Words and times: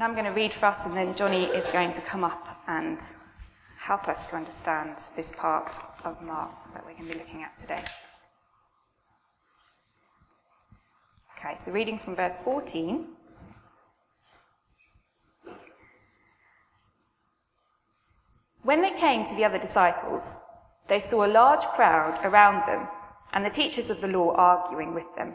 And 0.00 0.06
I'm 0.06 0.14
going 0.14 0.24
to 0.24 0.30
read 0.30 0.54
for 0.54 0.64
us, 0.64 0.86
and 0.86 0.96
then 0.96 1.14
Johnny 1.14 1.44
is 1.44 1.70
going 1.72 1.92
to 1.92 2.00
come 2.00 2.24
up 2.24 2.62
and 2.66 2.98
help 3.76 4.08
us 4.08 4.24
to 4.30 4.36
understand 4.36 4.96
this 5.14 5.30
part 5.30 5.76
of 6.06 6.22
Mark 6.22 6.52
that 6.72 6.86
we're 6.86 6.94
going 6.94 7.08
to 7.08 7.12
be 7.12 7.18
looking 7.18 7.42
at 7.42 7.58
today. 7.58 7.84
Okay, 11.36 11.54
so 11.54 11.70
reading 11.70 11.98
from 11.98 12.16
verse 12.16 12.38
14. 12.38 13.08
When 18.62 18.80
they 18.80 18.92
came 18.92 19.26
to 19.26 19.36
the 19.36 19.44
other 19.44 19.58
disciples, 19.58 20.38
they 20.88 21.00
saw 21.00 21.26
a 21.26 21.28
large 21.28 21.66
crowd 21.76 22.18
around 22.24 22.66
them 22.66 22.88
and 23.34 23.44
the 23.44 23.50
teachers 23.50 23.90
of 23.90 24.00
the 24.00 24.08
law 24.08 24.32
arguing 24.34 24.94
with 24.94 25.14
them. 25.14 25.34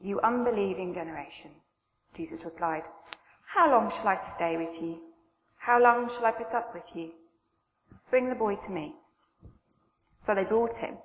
You 0.00 0.20
unbelieving 0.20 0.92
generation, 0.92 1.50
Jesus 2.14 2.44
replied, 2.44 2.84
How 3.46 3.70
long 3.70 3.90
shall 3.90 4.08
I 4.08 4.16
stay 4.16 4.56
with 4.56 4.80
you? 4.80 5.00
How 5.58 5.80
long 5.82 6.08
shall 6.08 6.26
I 6.26 6.32
put 6.32 6.54
up 6.54 6.74
with 6.74 6.94
you? 6.94 7.12
Bring 8.10 8.28
the 8.28 8.34
boy 8.34 8.56
to 8.56 8.70
me. 8.70 8.94
So 10.18 10.34
they 10.34 10.44
brought 10.44 10.76
him. 10.76 10.96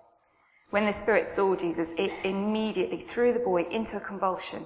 When 0.69 0.85
the 0.85 0.93
spirit 0.93 1.27
saw 1.27 1.55
Jesus, 1.55 1.91
it 1.97 2.25
immediately 2.25 2.97
threw 2.97 3.33
the 3.33 3.39
boy 3.39 3.63
into 3.63 3.97
a 3.97 4.01
convulsion. 4.01 4.65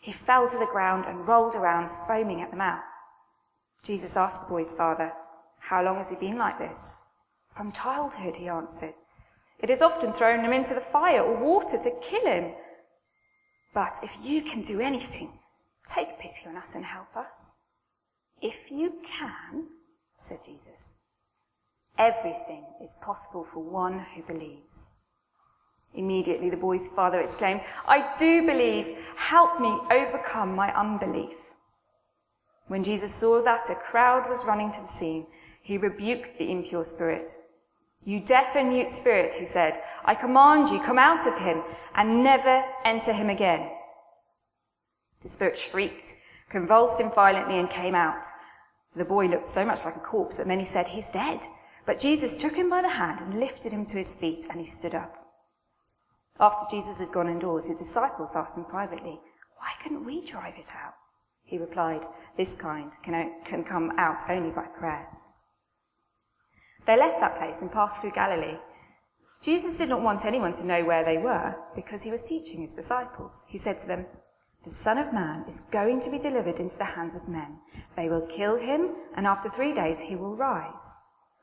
He 0.00 0.12
fell 0.12 0.48
to 0.48 0.58
the 0.58 0.68
ground 0.70 1.04
and 1.06 1.26
rolled 1.26 1.54
around, 1.54 1.90
foaming 2.06 2.40
at 2.40 2.50
the 2.50 2.56
mouth. 2.56 2.82
Jesus 3.82 4.16
asked 4.16 4.42
the 4.42 4.48
boy's 4.48 4.74
father, 4.74 5.12
How 5.58 5.82
long 5.82 5.96
has 5.98 6.10
he 6.10 6.16
been 6.16 6.38
like 6.38 6.58
this? 6.58 6.96
From 7.48 7.70
childhood, 7.70 8.36
he 8.36 8.48
answered. 8.48 8.94
It 9.60 9.68
has 9.68 9.82
often 9.82 10.12
thrown 10.12 10.44
him 10.44 10.52
into 10.52 10.74
the 10.74 10.80
fire 10.80 11.22
or 11.22 11.42
water 11.42 11.78
to 11.78 12.00
kill 12.02 12.26
him. 12.26 12.52
But 13.74 13.98
if 14.02 14.16
you 14.22 14.40
can 14.42 14.62
do 14.62 14.80
anything, 14.80 15.40
take 15.92 16.18
pity 16.20 16.46
on 16.46 16.56
us 16.56 16.74
and 16.76 16.84
help 16.84 17.16
us. 17.16 17.52
If 18.40 18.70
you 18.70 19.00
can, 19.04 19.66
said 20.16 20.38
Jesus, 20.44 20.94
everything 21.98 22.64
is 22.80 22.96
possible 23.02 23.44
for 23.44 23.60
one 23.60 24.06
who 24.14 24.22
believes. 24.22 24.92
Immediately 25.94 26.50
the 26.50 26.56
boy's 26.56 26.88
father 26.88 27.20
exclaimed, 27.20 27.62
I 27.86 28.14
do 28.16 28.46
believe. 28.46 28.96
Help 29.16 29.60
me 29.60 29.78
overcome 29.90 30.54
my 30.54 30.72
unbelief. 30.74 31.36
When 32.66 32.82
Jesus 32.82 33.14
saw 33.14 33.42
that 33.42 33.70
a 33.70 33.74
crowd 33.74 34.28
was 34.28 34.44
running 34.44 34.72
to 34.72 34.80
the 34.80 34.86
scene, 34.86 35.26
he 35.62 35.78
rebuked 35.78 36.38
the 36.38 36.50
impure 36.50 36.84
spirit. 36.84 37.36
You 38.04 38.20
deaf 38.20 38.54
and 38.54 38.68
mute 38.68 38.90
spirit, 38.90 39.34
he 39.34 39.46
said, 39.46 39.80
I 40.04 40.14
command 40.14 40.68
you, 40.68 40.80
come 40.80 40.98
out 40.98 41.26
of 41.26 41.38
him 41.38 41.62
and 41.94 42.22
never 42.22 42.62
enter 42.84 43.12
him 43.12 43.30
again. 43.30 43.70
The 45.22 45.28
spirit 45.28 45.56
shrieked, 45.56 46.14
convulsed 46.50 47.00
him 47.00 47.10
violently 47.10 47.58
and 47.58 47.70
came 47.70 47.94
out. 47.94 48.24
The 48.94 49.06
boy 49.06 49.26
looked 49.26 49.44
so 49.44 49.64
much 49.64 49.84
like 49.84 49.96
a 49.96 50.00
corpse 50.00 50.36
that 50.36 50.46
many 50.46 50.64
said, 50.64 50.88
he's 50.88 51.08
dead. 51.08 51.40
But 51.86 51.98
Jesus 51.98 52.36
took 52.36 52.54
him 52.54 52.68
by 52.68 52.82
the 52.82 52.90
hand 52.90 53.20
and 53.20 53.40
lifted 53.40 53.72
him 53.72 53.86
to 53.86 53.96
his 53.96 54.14
feet 54.14 54.44
and 54.50 54.60
he 54.60 54.66
stood 54.66 54.94
up. 54.94 55.16
After 56.38 56.64
Jesus 56.70 56.98
had 56.98 57.12
gone 57.12 57.28
indoors, 57.28 57.66
his 57.66 57.78
disciples 57.78 58.32
asked 58.34 58.56
him 58.56 58.64
privately, 58.64 59.18
why 59.56 59.70
couldn't 59.82 60.04
we 60.04 60.26
drive 60.26 60.54
it 60.58 60.70
out? 60.74 60.94
He 61.42 61.58
replied, 61.58 62.04
this 62.36 62.54
kind 62.54 62.92
can, 63.02 63.32
can 63.44 63.64
come 63.64 63.92
out 63.96 64.22
only 64.28 64.50
by 64.50 64.64
prayer. 64.64 65.08
They 66.86 66.98
left 66.98 67.20
that 67.20 67.38
place 67.38 67.62
and 67.62 67.72
passed 67.72 68.00
through 68.00 68.12
Galilee. 68.12 68.58
Jesus 69.42 69.76
did 69.76 69.88
not 69.88 70.02
want 70.02 70.24
anyone 70.24 70.52
to 70.54 70.66
know 70.66 70.84
where 70.84 71.04
they 71.04 71.18
were 71.18 71.56
because 71.74 72.02
he 72.02 72.10
was 72.10 72.22
teaching 72.22 72.62
his 72.62 72.72
disciples. 72.72 73.44
He 73.48 73.58
said 73.58 73.78
to 73.80 73.86
them, 73.86 74.06
The 74.64 74.70
Son 74.70 74.98
of 74.98 75.12
Man 75.12 75.44
is 75.46 75.60
going 75.60 76.00
to 76.02 76.10
be 76.10 76.18
delivered 76.18 76.60
into 76.60 76.78
the 76.78 76.84
hands 76.96 77.14
of 77.16 77.28
men. 77.28 77.58
They 77.96 78.08
will 78.08 78.26
kill 78.26 78.58
him, 78.58 78.94
and 79.14 79.26
after 79.26 79.48
three 79.48 79.74
days 79.74 80.00
he 80.00 80.16
will 80.16 80.36
rise. 80.36 80.94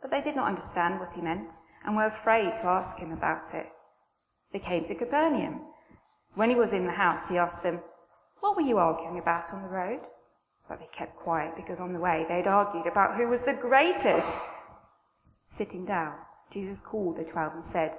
But 0.01 0.09
they 0.09 0.21
did 0.21 0.35
not 0.35 0.47
understand 0.47 0.99
what 0.99 1.13
he 1.13 1.21
meant 1.21 1.53
and 1.85 1.95
were 1.95 2.07
afraid 2.07 2.55
to 2.57 2.65
ask 2.65 2.97
him 2.97 3.11
about 3.11 3.53
it. 3.53 3.67
They 4.51 4.59
came 4.59 4.83
to 4.85 4.95
Capernaum. 4.95 5.61
When 6.33 6.49
he 6.49 6.55
was 6.55 6.73
in 6.73 6.85
the 6.85 6.93
house, 6.93 7.29
he 7.29 7.37
asked 7.37 7.63
them, 7.63 7.81
What 8.39 8.55
were 8.55 8.61
you 8.61 8.77
arguing 8.77 9.19
about 9.19 9.53
on 9.53 9.63
the 9.63 9.69
road? 9.69 10.01
But 10.67 10.79
they 10.79 10.89
kept 10.91 11.15
quiet 11.15 11.55
because 11.55 11.79
on 11.79 11.93
the 11.93 11.99
way 11.99 12.25
they'd 12.27 12.47
argued 12.47 12.87
about 12.87 13.15
who 13.15 13.27
was 13.27 13.43
the 13.43 13.53
greatest. 13.53 14.41
Sitting 15.53 15.83
down, 15.83 16.13
Jesus 16.49 16.79
called 16.79 17.17
the 17.17 17.25
twelve 17.25 17.53
and 17.53 17.63
said, 17.63 17.97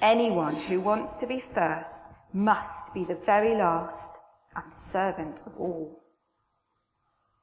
Anyone 0.00 0.54
who 0.54 0.80
wants 0.80 1.16
to 1.16 1.26
be 1.26 1.40
first 1.40 2.04
must 2.32 2.94
be 2.94 3.04
the 3.04 3.16
very 3.26 3.52
last 3.52 4.16
and 4.54 4.72
servant 4.72 5.42
of 5.44 5.56
all. 5.58 6.04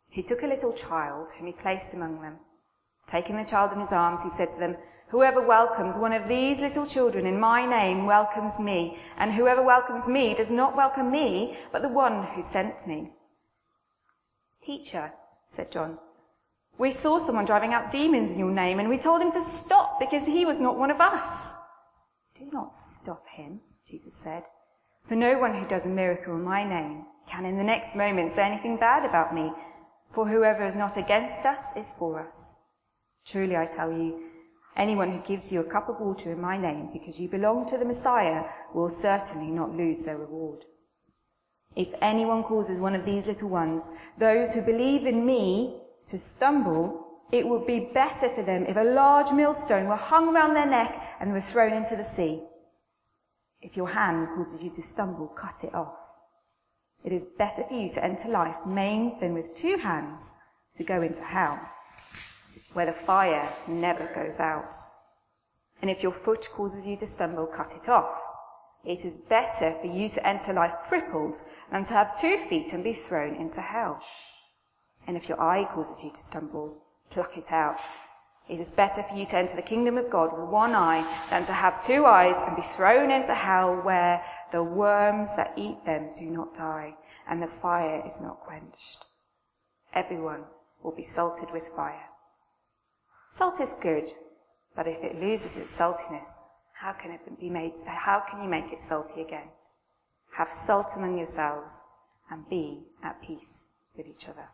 He 0.07 0.23
took 0.23 0.41
a 0.41 0.47
little 0.47 0.71
child 0.71 1.31
whom 1.31 1.47
he 1.47 1.53
placed 1.53 1.93
among 1.93 2.21
them. 2.21 2.37
Taking 3.07 3.35
the 3.35 3.43
child 3.43 3.73
in 3.73 3.81
his 3.81 3.91
arms, 3.91 4.23
he 4.23 4.29
said 4.29 4.51
to 4.51 4.57
them, 4.59 4.77
Whoever 5.09 5.45
welcomes 5.45 5.97
one 5.97 6.13
of 6.13 6.29
these 6.29 6.61
little 6.61 6.85
children 6.85 7.25
in 7.25 7.37
my 7.37 7.65
name 7.65 8.05
welcomes 8.05 8.57
me, 8.57 8.99
and 9.17 9.33
whoever 9.33 9.61
welcomes 9.61 10.07
me 10.07 10.33
does 10.33 10.49
not 10.49 10.77
welcome 10.77 11.11
me, 11.11 11.57
but 11.73 11.81
the 11.81 11.89
one 11.89 12.23
who 12.23 12.41
sent 12.41 12.87
me. 12.87 13.11
Teacher, 14.63 15.11
said 15.49 15.73
John, 15.73 15.97
we 16.81 16.89
saw 16.89 17.19
someone 17.19 17.45
driving 17.45 17.75
out 17.75 17.91
demons 17.91 18.31
in 18.31 18.39
your 18.39 18.49
name 18.49 18.79
and 18.79 18.89
we 18.89 18.97
told 18.97 19.21
him 19.21 19.31
to 19.31 19.39
stop 19.39 19.99
because 19.99 20.25
he 20.25 20.45
was 20.45 20.59
not 20.59 20.79
one 20.79 20.89
of 20.89 20.99
us. 20.99 21.53
Do 22.35 22.49
not 22.51 22.73
stop 22.73 23.23
him, 23.29 23.61
Jesus 23.87 24.15
said. 24.15 24.45
For 25.07 25.15
no 25.15 25.37
one 25.37 25.53
who 25.53 25.67
does 25.67 25.85
a 25.85 25.89
miracle 25.89 26.35
in 26.35 26.41
my 26.43 26.67
name 26.67 27.05
can 27.29 27.45
in 27.45 27.55
the 27.55 27.63
next 27.63 27.95
moment 27.95 28.31
say 28.31 28.47
anything 28.47 28.77
bad 28.77 29.07
about 29.07 29.31
me. 29.31 29.51
For 30.09 30.27
whoever 30.27 30.65
is 30.65 30.75
not 30.75 30.97
against 30.97 31.45
us 31.45 31.77
is 31.77 31.93
for 31.99 32.19
us. 32.19 32.57
Truly 33.27 33.55
I 33.55 33.67
tell 33.67 33.91
you, 33.91 34.19
anyone 34.75 35.11
who 35.11 35.21
gives 35.21 35.51
you 35.51 35.59
a 35.59 35.71
cup 35.71 35.87
of 35.87 35.99
water 35.99 36.31
in 36.31 36.41
my 36.41 36.57
name 36.57 36.89
because 36.91 37.19
you 37.19 37.29
belong 37.29 37.69
to 37.69 37.77
the 37.77 37.85
Messiah 37.85 38.45
will 38.73 38.89
certainly 38.89 39.51
not 39.51 39.77
lose 39.77 40.01
their 40.01 40.17
reward. 40.17 40.65
If 41.75 41.93
anyone 42.01 42.41
causes 42.41 42.79
one 42.79 42.95
of 42.95 43.05
these 43.05 43.27
little 43.27 43.49
ones, 43.49 43.91
those 44.17 44.55
who 44.55 44.63
believe 44.63 45.05
in 45.05 45.27
me, 45.27 45.80
to 46.07 46.17
stumble, 46.17 47.07
it 47.31 47.47
would 47.47 47.65
be 47.65 47.91
better 47.93 48.29
for 48.29 48.43
them 48.43 48.65
if 48.65 48.75
a 48.75 48.83
large 48.83 49.31
millstone 49.31 49.87
were 49.87 49.95
hung 49.95 50.33
round 50.33 50.55
their 50.55 50.65
neck 50.65 51.15
and 51.19 51.31
were 51.31 51.41
thrown 51.41 51.73
into 51.73 51.95
the 51.95 52.03
sea. 52.03 52.43
If 53.61 53.77
your 53.77 53.89
hand 53.89 54.29
causes 54.35 54.63
you 54.63 54.71
to 54.71 54.81
stumble, 54.81 55.27
cut 55.27 55.63
it 55.63 55.73
off. 55.73 55.97
It 57.03 57.13
is 57.13 57.23
better 57.37 57.63
for 57.63 57.73
you 57.73 57.89
to 57.89 58.03
enter 58.03 58.29
life 58.29 58.65
maimed 58.65 59.21
than 59.21 59.33
with 59.33 59.55
two 59.55 59.77
hands 59.77 60.35
to 60.75 60.83
go 60.83 61.01
into 61.01 61.23
hell, 61.23 61.59
where 62.73 62.85
the 62.85 62.91
fire 62.91 63.51
never 63.67 64.07
goes 64.13 64.39
out. 64.39 64.73
And 65.81 65.89
if 65.89 66.03
your 66.03 66.11
foot 66.11 66.47
causes 66.51 66.85
you 66.85 66.95
to 66.97 67.07
stumble, 67.07 67.47
cut 67.47 67.73
it 67.75 67.89
off. 67.89 68.19
It 68.83 69.05
is 69.05 69.15
better 69.15 69.73
for 69.79 69.87
you 69.87 70.09
to 70.09 70.27
enter 70.27 70.53
life 70.53 70.73
crippled 70.83 71.41
than 71.71 71.85
to 71.85 71.93
have 71.93 72.19
two 72.19 72.37
feet 72.37 72.73
and 72.73 72.83
be 72.83 72.93
thrown 72.93 73.35
into 73.35 73.61
hell. 73.61 74.01
And 75.07 75.17
if 75.17 75.27
your 75.27 75.41
eye 75.41 75.67
causes 75.73 76.03
you 76.03 76.11
to 76.11 76.17
stumble, 76.17 76.77
pluck 77.09 77.37
it 77.37 77.51
out. 77.51 77.79
It 78.49 78.59
is 78.59 78.71
better 78.71 79.03
for 79.03 79.15
you 79.15 79.25
to 79.27 79.37
enter 79.37 79.55
the 79.55 79.61
kingdom 79.61 79.97
of 79.97 80.09
God 80.09 80.37
with 80.37 80.49
one 80.49 80.75
eye 80.75 81.05
than 81.29 81.45
to 81.45 81.53
have 81.53 81.85
two 81.85 82.05
eyes 82.05 82.35
and 82.45 82.55
be 82.55 82.61
thrown 82.61 83.11
into 83.11 83.33
hell 83.33 83.75
where 83.81 84.23
the 84.51 84.63
worms 84.63 85.35
that 85.35 85.53
eat 85.55 85.85
them 85.85 86.09
do 86.17 86.25
not 86.25 86.53
die 86.53 86.95
and 87.27 87.41
the 87.41 87.47
fire 87.47 88.03
is 88.05 88.19
not 88.19 88.41
quenched. 88.41 89.05
Everyone 89.93 90.43
will 90.83 90.95
be 90.95 91.03
salted 91.03 91.49
with 91.53 91.71
fire. 91.75 92.09
Salt 93.29 93.61
is 93.61 93.73
good, 93.81 94.09
but 94.75 94.87
if 94.87 95.01
it 95.03 95.19
loses 95.19 95.55
its 95.55 95.77
saltiness, 95.77 96.39
how 96.73 96.93
can 96.93 97.11
it 97.11 97.39
be 97.39 97.49
made, 97.49 97.73
how 97.85 98.23
can 98.29 98.43
you 98.43 98.49
make 98.49 98.73
it 98.73 98.81
salty 98.81 99.21
again? 99.21 99.49
Have 100.35 100.49
salt 100.49 100.93
among 100.95 101.17
yourselves 101.17 101.81
and 102.29 102.49
be 102.49 102.83
at 103.03 103.21
peace 103.21 103.67
with 103.95 104.07
each 104.07 104.27
other. 104.27 104.49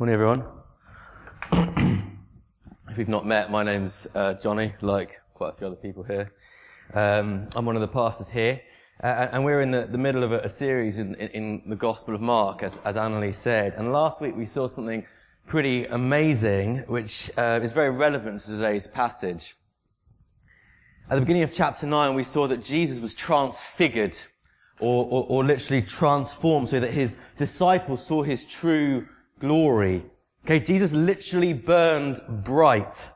Morning, 0.00 0.14
everyone. 0.14 0.44
if 2.88 2.96
we've 2.96 3.06
not 3.06 3.26
met, 3.26 3.50
my 3.50 3.62
name's 3.62 4.08
uh, 4.14 4.32
Johnny, 4.32 4.72
like 4.80 5.20
quite 5.34 5.52
a 5.52 5.56
few 5.58 5.66
other 5.66 5.76
people 5.76 6.04
here. 6.04 6.32
Um, 6.94 7.50
I'm 7.54 7.66
one 7.66 7.76
of 7.76 7.82
the 7.82 7.88
pastors 7.88 8.30
here, 8.30 8.62
uh, 9.04 9.28
and 9.30 9.44
we're 9.44 9.60
in 9.60 9.70
the, 9.70 9.86
the 9.92 9.98
middle 9.98 10.24
of 10.24 10.32
a, 10.32 10.38
a 10.38 10.48
series 10.48 10.98
in, 10.98 11.16
in, 11.16 11.64
the 11.66 11.76
Gospel 11.76 12.14
of 12.14 12.22
Mark, 12.22 12.62
as, 12.62 12.80
as 12.82 12.96
Annalise 12.96 13.36
said. 13.36 13.74
And 13.76 13.92
last 13.92 14.22
week 14.22 14.34
we 14.34 14.46
saw 14.46 14.68
something 14.68 15.04
pretty 15.46 15.84
amazing, 15.84 16.78
which 16.86 17.30
uh, 17.36 17.60
is 17.62 17.72
very 17.72 17.90
relevant 17.90 18.40
to 18.40 18.52
today's 18.52 18.86
passage. 18.86 19.54
At 21.10 21.16
the 21.16 21.20
beginning 21.20 21.42
of 21.42 21.52
chapter 21.52 21.86
9, 21.86 22.14
we 22.14 22.24
saw 22.24 22.48
that 22.48 22.64
Jesus 22.64 23.00
was 23.00 23.12
transfigured, 23.12 24.16
or, 24.78 25.04
or, 25.04 25.26
or 25.28 25.44
literally 25.44 25.82
transformed, 25.82 26.70
so 26.70 26.80
that 26.80 26.94
his 26.94 27.16
disciples 27.36 28.06
saw 28.06 28.22
his 28.22 28.46
true 28.46 29.06
glory. 29.40 30.04
Okay, 30.44 30.60
Jesus 30.60 30.92
literally 30.92 31.52
burned 31.52 32.20
bright 32.44 33.10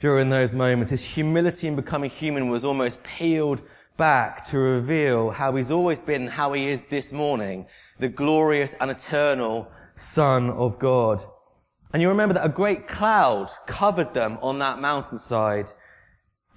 during 0.00 0.30
those 0.30 0.52
moments. 0.52 0.90
His 0.90 1.02
humility 1.02 1.68
in 1.68 1.76
becoming 1.76 2.10
human 2.10 2.50
was 2.50 2.64
almost 2.64 3.02
peeled 3.04 3.62
back 3.96 4.46
to 4.50 4.58
reveal 4.58 5.30
how 5.30 5.54
he's 5.54 5.70
always 5.70 6.00
been, 6.00 6.26
how 6.26 6.52
he 6.52 6.66
is 6.66 6.86
this 6.86 7.12
morning, 7.12 7.66
the 7.98 8.08
glorious 8.08 8.74
and 8.80 8.90
eternal 8.90 9.70
Son 9.96 10.50
of 10.50 10.78
God. 10.78 11.24
And 11.92 12.02
you 12.02 12.08
remember 12.08 12.34
that 12.34 12.44
a 12.44 12.50
great 12.50 12.88
cloud 12.88 13.48
covered 13.66 14.12
them 14.12 14.38
on 14.42 14.58
that 14.58 14.80
mountainside, 14.80 15.72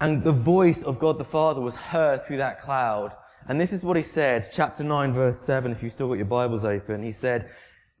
and 0.00 0.22
the 0.22 0.32
voice 0.32 0.82
of 0.82 0.98
God 0.98 1.18
the 1.18 1.24
Father 1.24 1.60
was 1.60 1.76
heard 1.76 2.24
through 2.24 2.38
that 2.38 2.60
cloud. 2.60 3.14
And 3.48 3.58
this 3.58 3.72
is 3.72 3.84
what 3.84 3.96
he 3.96 4.02
said, 4.02 4.46
chapter 4.52 4.84
9 4.84 5.14
verse 5.14 5.40
7, 5.40 5.72
if 5.72 5.82
you've 5.82 5.92
still 5.92 6.08
got 6.08 6.14
your 6.14 6.26
Bibles 6.26 6.64
open. 6.64 7.02
He 7.02 7.12
said, 7.12 7.50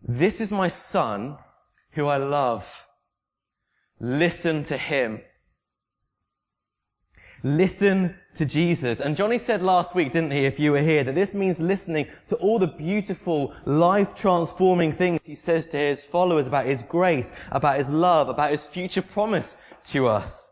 this 0.02 0.40
is 0.40 0.50
my 0.50 0.68
son 0.68 1.38
who 1.92 2.06
I 2.06 2.16
love. 2.16 2.86
Listen 3.98 4.62
to 4.64 4.76
him. 4.76 5.20
Listen 7.42 8.16
to 8.34 8.44
Jesus. 8.44 9.00
And 9.00 9.16
Johnny 9.16 9.38
said 9.38 9.62
last 9.62 9.94
week, 9.94 10.12
didn't 10.12 10.32
he, 10.32 10.44
if 10.44 10.58
you 10.58 10.72
were 10.72 10.82
here, 10.82 11.04
that 11.04 11.14
this 11.14 11.34
means 11.34 11.58
listening 11.60 12.06
to 12.26 12.36
all 12.36 12.58
the 12.58 12.66
beautiful, 12.66 13.54
life-transforming 13.64 14.94
things 14.94 15.20
he 15.24 15.34
says 15.34 15.66
to 15.68 15.78
his 15.78 16.04
followers 16.04 16.46
about 16.46 16.66
his 16.66 16.82
grace, 16.82 17.32
about 17.50 17.78
his 17.78 17.90
love, 17.90 18.28
about 18.28 18.50
his 18.50 18.66
future 18.66 19.02
promise 19.02 19.56
to 19.84 20.06
us. 20.06 20.50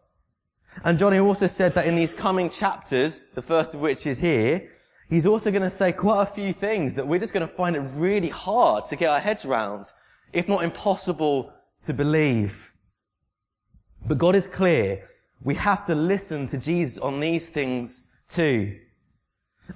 And 0.82 0.98
Johnny 0.98 1.18
also 1.18 1.46
said 1.46 1.74
that 1.74 1.86
in 1.86 1.94
these 1.94 2.14
coming 2.14 2.50
chapters, 2.50 3.26
the 3.34 3.42
first 3.42 3.74
of 3.74 3.80
which 3.80 4.06
is 4.06 4.18
here, 4.18 4.70
he's 5.08 5.26
also 5.26 5.50
going 5.50 5.62
to 5.62 5.70
say 5.70 5.93
quite 5.93 6.22
a 6.22 6.26
few 6.26 6.52
things 6.52 6.94
that 6.94 7.06
we're 7.06 7.19
just 7.19 7.32
going 7.32 7.46
to 7.46 7.52
find 7.52 7.76
it 7.76 7.81
really 7.94 8.28
hard 8.28 8.84
to 8.87 8.96
get 8.96 9.10
our 9.10 9.20
heads 9.20 9.44
around, 9.44 9.87
if 10.32 10.49
not 10.49 10.64
impossible 10.64 11.52
to 11.84 11.93
believe. 11.93 12.72
But 14.06 14.19
God 14.19 14.37
is 14.37 14.46
clear. 14.46 15.08
We 15.43 15.55
have 15.55 15.87
to 15.87 15.94
listen 15.94 16.46
to 16.49 16.58
Jesus 16.58 16.99
on 16.99 17.20
these 17.20 17.50
things 17.50 18.06
too. 18.28 18.78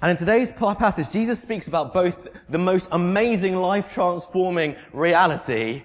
And 0.01 0.11
in 0.11 0.17
today's 0.17 0.51
passage, 0.51 1.11
Jesus 1.11 1.41
speaks 1.41 1.67
about 1.67 1.93
both 1.93 2.27
the 2.49 2.57
most 2.57 2.89
amazing 2.91 3.55
life 3.55 3.93
transforming 3.93 4.75
reality 4.91 5.83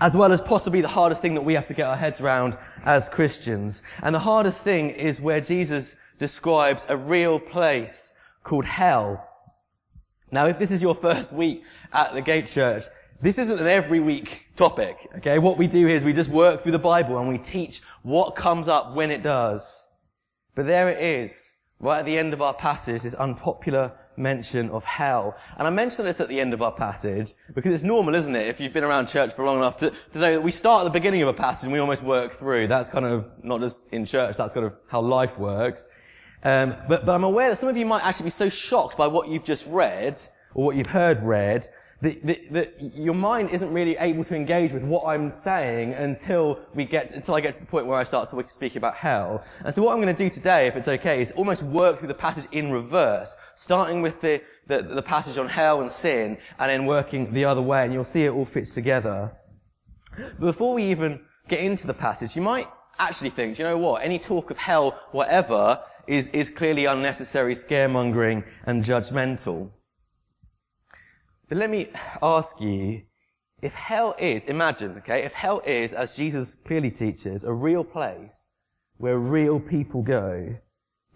as 0.00 0.14
well 0.14 0.32
as 0.32 0.40
possibly 0.40 0.80
the 0.80 0.88
hardest 0.88 1.22
thing 1.22 1.34
that 1.34 1.42
we 1.42 1.54
have 1.54 1.66
to 1.66 1.74
get 1.74 1.86
our 1.86 1.96
heads 1.96 2.20
around 2.20 2.56
as 2.84 3.08
Christians. 3.08 3.82
And 4.02 4.14
the 4.14 4.20
hardest 4.20 4.62
thing 4.62 4.90
is 4.90 5.20
where 5.20 5.40
Jesus 5.40 5.96
describes 6.18 6.86
a 6.88 6.96
real 6.96 7.38
place 7.38 8.13
called 8.44 8.64
hell. 8.64 9.28
Now, 10.30 10.46
if 10.46 10.58
this 10.58 10.70
is 10.70 10.80
your 10.80 10.94
first 11.06 11.32
week 11.32 11.64
at 11.92 12.14
the 12.14 12.20
Gate 12.20 12.46
Church, 12.46 12.84
this 13.20 13.38
isn't 13.38 13.58
an 13.58 13.66
every 13.66 14.00
week 14.00 14.46
topic, 14.54 15.08
okay? 15.16 15.38
What 15.38 15.56
we 15.56 15.66
do 15.66 15.86
is 15.88 16.04
we 16.04 16.12
just 16.12 16.30
work 16.30 16.62
through 16.62 16.72
the 16.72 16.78
Bible 16.78 17.18
and 17.18 17.28
we 17.28 17.38
teach 17.38 17.80
what 18.02 18.36
comes 18.36 18.68
up 18.68 18.94
when 18.94 19.10
it 19.10 19.22
does. 19.22 19.86
But 20.54 20.66
there 20.66 20.88
it 20.90 21.02
is, 21.02 21.54
right 21.80 22.00
at 22.00 22.06
the 22.06 22.18
end 22.18 22.32
of 22.32 22.42
our 22.42 22.54
passage, 22.54 23.02
this 23.02 23.14
unpopular 23.14 23.92
mention 24.16 24.70
of 24.70 24.84
hell. 24.84 25.36
And 25.56 25.66
I 25.66 25.70
mention 25.70 26.04
this 26.04 26.20
at 26.20 26.28
the 26.28 26.40
end 26.40 26.54
of 26.54 26.62
our 26.62 26.72
passage 26.72 27.34
because 27.54 27.72
it's 27.72 27.82
normal, 27.82 28.14
isn't 28.14 28.34
it, 28.34 28.46
if 28.46 28.60
you've 28.60 28.72
been 28.72 28.84
around 28.84 29.08
church 29.08 29.32
for 29.32 29.44
long 29.44 29.58
enough 29.58 29.76
to, 29.78 29.90
to 30.12 30.18
know 30.18 30.32
that 30.32 30.42
we 30.42 30.50
start 30.50 30.82
at 30.82 30.84
the 30.84 30.90
beginning 30.98 31.22
of 31.22 31.28
a 31.28 31.32
passage 31.32 31.64
and 31.64 31.72
we 31.72 31.78
almost 31.78 32.02
work 32.02 32.32
through. 32.32 32.66
That's 32.68 32.88
kind 32.88 33.06
of 33.06 33.30
not 33.42 33.60
just 33.60 33.84
in 33.90 34.04
church, 34.04 34.36
that's 34.36 34.52
kind 34.52 34.66
of 34.66 34.74
how 34.88 35.00
life 35.00 35.38
works. 35.38 35.88
Um, 36.44 36.76
but, 36.88 37.06
but 37.06 37.14
I'm 37.14 37.24
aware 37.24 37.48
that 37.48 37.56
some 37.56 37.68
of 37.68 37.76
you 37.76 37.86
might 37.86 38.04
actually 38.04 38.24
be 38.24 38.30
so 38.30 38.48
shocked 38.48 38.96
by 38.96 39.06
what 39.06 39.28
you've 39.28 39.44
just 39.44 39.66
read, 39.66 40.20
or 40.54 40.66
what 40.66 40.76
you've 40.76 40.88
heard 40.88 41.22
read, 41.22 41.68
that, 42.02 42.26
that, 42.26 42.52
that, 42.52 42.94
your 42.94 43.14
mind 43.14 43.48
isn't 43.50 43.72
really 43.72 43.96
able 43.96 44.24
to 44.24 44.34
engage 44.34 44.72
with 44.72 44.82
what 44.82 45.06
I'm 45.06 45.30
saying 45.30 45.94
until 45.94 46.60
we 46.74 46.84
get, 46.84 47.12
until 47.12 47.34
I 47.34 47.40
get 47.40 47.54
to 47.54 47.60
the 47.60 47.66
point 47.66 47.86
where 47.86 47.98
I 47.98 48.04
start 48.04 48.28
to 48.28 48.48
speak 48.48 48.76
about 48.76 48.94
hell. 48.94 49.42
And 49.64 49.74
so 49.74 49.82
what 49.82 49.94
I'm 49.94 50.02
going 50.02 50.14
to 50.14 50.24
do 50.24 50.28
today, 50.28 50.66
if 50.66 50.76
it's 50.76 50.88
okay, 50.88 51.22
is 51.22 51.32
almost 51.32 51.62
work 51.62 51.98
through 51.98 52.08
the 52.08 52.14
passage 52.14 52.46
in 52.52 52.70
reverse, 52.70 53.34
starting 53.54 54.02
with 54.02 54.20
the, 54.20 54.42
the, 54.66 54.82
the 54.82 55.02
passage 55.02 55.38
on 55.38 55.48
hell 55.48 55.80
and 55.80 55.90
sin, 55.90 56.36
and 56.58 56.70
then 56.70 56.84
working 56.84 57.32
the 57.32 57.46
other 57.46 57.62
way, 57.62 57.84
and 57.84 57.92
you'll 57.92 58.04
see 58.04 58.24
it 58.24 58.30
all 58.30 58.44
fits 58.44 58.74
together. 58.74 59.32
But 60.16 60.40
before 60.40 60.74
we 60.74 60.84
even 60.84 61.20
get 61.48 61.60
into 61.60 61.86
the 61.86 61.94
passage, 61.94 62.36
you 62.36 62.42
might 62.42 62.68
actually 62.98 63.30
think, 63.30 63.58
you 63.58 63.64
know 63.64 63.78
what, 63.78 64.02
any 64.02 64.18
talk 64.18 64.50
of 64.50 64.58
hell, 64.58 64.98
whatever, 65.12 65.80
is, 66.06 66.28
is 66.28 66.50
clearly 66.50 66.84
unnecessary 66.86 67.54
scaremongering 67.54 68.44
and 68.66 68.84
judgmental. 68.84 69.70
But 71.48 71.58
let 71.58 71.70
me 71.70 71.90
ask 72.22 72.60
you, 72.60 73.02
if 73.62 73.72
hell 73.72 74.14
is, 74.18 74.44
imagine, 74.44 74.98
okay, 74.98 75.24
if 75.24 75.32
hell 75.32 75.62
is, 75.64 75.92
as 75.92 76.14
Jesus 76.14 76.56
clearly 76.64 76.90
teaches, 76.90 77.44
a 77.44 77.52
real 77.52 77.84
place 77.84 78.50
where 78.96 79.18
real 79.18 79.58
people 79.58 80.02
go, 80.02 80.56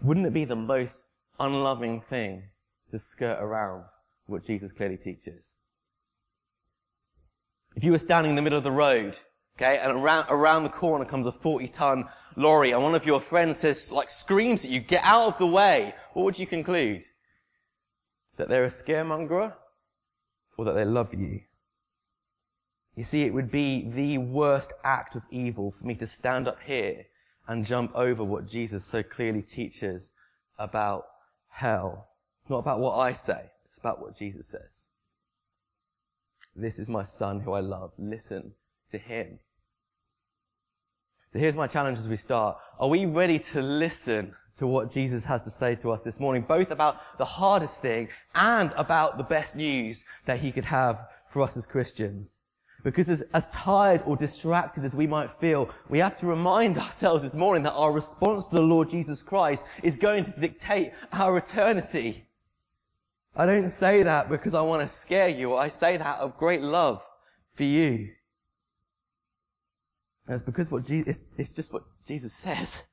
wouldn't 0.01 0.25
it 0.25 0.33
be 0.33 0.45
the 0.45 0.55
most 0.55 1.03
unloving 1.39 2.01
thing 2.01 2.43
to 2.91 2.97
skirt 2.97 3.37
around 3.39 3.83
what 4.25 4.43
Jesus 4.43 4.71
clearly 4.71 4.97
teaches? 4.97 5.53
If 7.75 7.83
you 7.83 7.91
were 7.91 7.99
standing 7.99 8.31
in 8.31 8.35
the 8.35 8.41
middle 8.41 8.57
of 8.57 8.63
the 8.63 8.71
road 8.71 9.17
Okay, 9.61 9.77
and 9.77 9.91
around, 9.91 10.25
around 10.29 10.63
the 10.63 10.69
corner 10.69 11.03
comes 11.03 11.27
a 11.27 11.33
40 11.33 11.67
ton 11.67 12.05
lorry 12.37 12.71
and 12.71 12.81
one 12.81 12.95
of 12.95 13.05
your 13.05 13.19
friends 13.19 13.57
says, 13.57 13.91
like 13.91 14.09
screams 14.09 14.63
at 14.63 14.71
you, 14.71 14.79
get 14.79 15.03
out 15.03 15.27
of 15.27 15.37
the 15.37 15.45
way. 15.45 15.93
What 16.13 16.23
would 16.23 16.39
you 16.39 16.47
conclude? 16.47 17.03
That 18.37 18.47
they're 18.47 18.63
a 18.63 18.69
scaremonger 18.69 19.53
or 20.57 20.63
that 20.63 20.75
they 20.75 20.85
love 20.85 21.13
you? 21.13 21.41
You 22.95 23.03
see, 23.03 23.23
it 23.23 23.33
would 23.33 23.51
be 23.51 23.85
the 23.85 24.17
worst 24.17 24.71
act 24.85 25.17
of 25.17 25.23
evil 25.29 25.71
for 25.71 25.85
me 25.85 25.95
to 25.95 26.07
stand 26.07 26.47
up 26.47 26.59
here 26.65 27.07
and 27.45 27.65
jump 27.65 27.93
over 27.93 28.23
what 28.23 28.47
Jesus 28.47 28.85
so 28.85 29.03
clearly 29.03 29.41
teaches 29.41 30.13
about 30.57 31.05
hell. 31.49 32.07
It's 32.43 32.49
not 32.49 32.59
about 32.59 32.79
what 32.79 32.97
I 32.97 33.11
say, 33.11 33.51
it's 33.65 33.77
about 33.77 33.99
what 34.01 34.17
Jesus 34.17 34.47
says. 34.47 34.85
This 36.55 36.79
is 36.79 36.87
my 36.87 37.03
son 37.03 37.41
who 37.41 37.51
I 37.51 37.59
love. 37.59 37.91
Listen 37.97 38.53
to 38.89 38.97
him. 38.97 39.39
So 41.31 41.37
here's 41.37 41.55
my 41.55 41.67
challenge 41.67 41.99
as 41.99 42.07
we 42.07 42.15
start. 42.15 42.57
Are 42.79 42.87
we 42.87 43.05
ready 43.05 43.37
to 43.37 43.61
listen 43.61 44.33
to 44.57 44.65
what 44.65 44.91
Jesus 44.91 45.23
has 45.25 45.43
to 45.43 45.51
say 45.51 45.75
to 45.75 45.91
us 45.91 46.01
this 46.01 46.19
morning, 46.19 46.43
both 46.47 46.71
about 46.71 47.17
the 47.19 47.25
hardest 47.25 47.81
thing 47.81 48.09
and 48.33 48.73
about 48.75 49.19
the 49.19 49.23
best 49.23 49.55
news 49.55 50.05
that 50.25 50.39
he 50.39 50.51
could 50.51 50.65
have 50.65 51.07
for 51.29 51.43
us 51.43 51.55
as 51.55 51.67
Christians? 51.67 52.39
Because 52.83 53.09
as, 53.09 53.21
as 53.33 53.47
tired 53.49 54.01
or 54.07 54.15
distracted 54.15 54.83
as 54.85 54.95
we 54.95 55.05
might 55.05 55.29
feel, 55.29 55.69
we 55.87 55.99
have 55.99 56.15
to 56.17 56.25
remind 56.25 56.79
ourselves 56.79 57.21
this 57.21 57.35
morning 57.35 57.61
that 57.63 57.73
our 57.73 57.91
response 57.91 58.47
to 58.47 58.55
the 58.55 58.61
Lord 58.61 58.89
Jesus 58.89 59.21
Christ 59.21 59.65
is 59.83 59.97
going 59.97 60.23
to 60.23 60.39
dictate 60.39 60.93
our 61.11 61.37
eternity. 61.37 62.25
I 63.35 63.45
don't 63.45 63.69
say 63.69 64.01
that 64.01 64.29
because 64.29 64.55
I 64.55 64.61
want 64.61 64.81
to 64.81 64.87
scare 64.87 65.29
you. 65.29 65.55
I 65.55 65.67
say 65.67 65.97
that 65.97 66.19
of 66.19 66.37
great 66.37 66.61
love 66.61 67.03
for 67.53 67.63
you. 67.63 68.09
And 70.29 70.35
it's 70.35 70.45
because 70.45 70.69
what 70.69 70.87
it's, 70.87 71.25
it's 71.39 71.49
just 71.49 71.73
what 71.73 71.81
Jesus 72.05 72.31
says. 72.33 72.83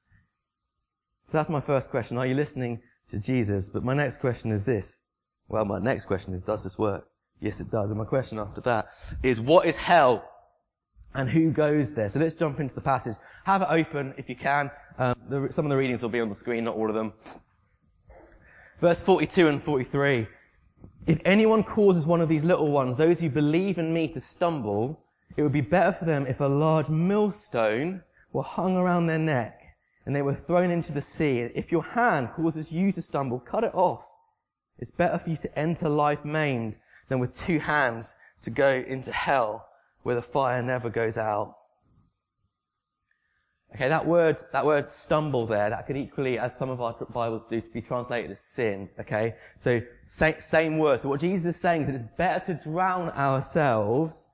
So 1.27 1.33
that's 1.37 1.51
my 1.51 1.61
first 1.61 1.91
question. 1.91 2.17
Are 2.17 2.27
you 2.27 2.35
listening 2.35 2.81
to 3.11 3.19
Jesus? 3.19 3.69
But 3.69 3.85
my 3.85 3.93
next 3.93 4.21
question 4.21 4.51
is 4.53 4.65
this. 4.65 4.97
Well, 5.47 5.67
my 5.67 5.79
next 5.79 6.07
question 6.07 6.33
is, 6.33 6.43
does 6.43 6.65
this 6.65 6.79
work? 6.79 7.07
Yes, 7.39 7.61
it 7.61 7.71
does. 7.71 7.91
And 7.91 7.99
my 7.99 8.07
question 8.07 8.39
after 8.39 8.63
that 8.63 8.87
is, 9.23 9.39
what 9.39 9.67
is 9.67 9.77
hell? 9.77 10.25
And 11.13 11.29
who 11.29 11.51
goes 11.51 11.93
there? 11.93 12.09
So 12.09 12.21
let's 12.21 12.35
jump 12.35 12.59
into 12.59 12.75
the 12.75 12.81
passage. 12.81 13.17
Have 13.45 13.61
it 13.61 13.69
open 13.71 14.15
if 14.17 14.31
you 14.31 14.37
can. 14.37 14.71
Um, 14.99 15.17
the, 15.29 15.49
some 15.53 15.67
of 15.67 15.69
the 15.69 15.77
readings 15.77 16.01
will 16.01 16.09
be 16.09 16.21
on 16.21 16.31
the 16.31 16.35
screen, 16.35 16.65
not 16.65 16.75
all 16.75 16.89
of 16.89 16.95
them. 16.95 17.13
Verse 18.81 19.03
42 19.03 19.49
and 19.49 19.63
43. 19.63 20.27
If 21.07 21.19
anyone 21.27 21.65
causes 21.65 22.07
one 22.07 22.23
of 22.23 22.31
these 22.31 22.45
little 22.45 22.73
ones, 22.73 22.97
those 22.97 23.21
who 23.21 23.29
believe 23.29 23.77
in 23.77 23.93
me 23.93 24.09
to 24.09 24.21
stumble, 24.21 25.03
it 25.37 25.43
would 25.43 25.53
be 25.53 25.61
better 25.61 25.93
for 25.93 26.05
them 26.05 26.27
if 26.27 26.41
a 26.41 26.47
large 26.47 26.89
millstone 26.89 28.03
were 28.33 28.43
hung 28.43 28.77
around 28.77 29.07
their 29.07 29.19
neck 29.19 29.61
and 30.05 30.15
they 30.15 30.23
were 30.23 30.35
thrown 30.35 30.71
into 30.71 30.93
the 30.93 31.03
sea. 31.03 31.41
If 31.55 31.73
your 31.73 31.83
hand 31.83 32.31
causes 32.35 32.71
you 32.71 32.93
to 32.93 33.03
stumble, 33.03 33.41
cut 33.41 33.65
it 33.65 33.75
off. 33.75 34.05
It's 34.79 34.91
better 34.91 35.19
for 35.19 35.31
you 35.31 35.37
to 35.39 35.59
enter 35.59 35.89
life 35.89 36.25
maimed 36.25 36.77
than 37.09 37.19
with 37.19 37.37
two 37.37 37.59
hands 37.59 38.15
to 38.43 38.51
go 38.51 38.85
into 38.87 39.13
hell 39.13 39.67
where 40.03 40.15
the 40.15 40.23
fire 40.23 40.63
never 40.63 40.89
goes 40.89 41.19
out. 41.19 41.57
Okay, 43.75 43.89
that 43.89 44.07
word, 44.07 44.37
that 44.53 44.65
word 44.65 44.89
stumble 44.89 45.47
there, 45.47 45.69
that 45.69 45.87
could 45.87 45.97
equally, 45.97 46.39
as 46.39 46.57
some 46.57 46.71
of 46.71 46.81
our 46.81 46.95
Bibles 47.13 47.45
do, 47.51 47.61
to 47.61 47.69
be 47.69 47.83
translated 47.83 48.31
as 48.31 48.41
sin. 48.41 48.89
Okay? 49.01 49.35
So, 49.59 49.81
same, 50.07 50.37
same 50.39 50.79
word. 50.79 51.03
So 51.03 51.09
what 51.09 51.21
Jesus 51.21 51.57
is 51.57 51.61
saying 51.61 51.83
is 51.83 51.87
that 51.89 51.95
it's 51.95 52.17
better 52.17 52.55
to 52.55 52.63
drown 52.63 53.11
ourselves 53.11 54.26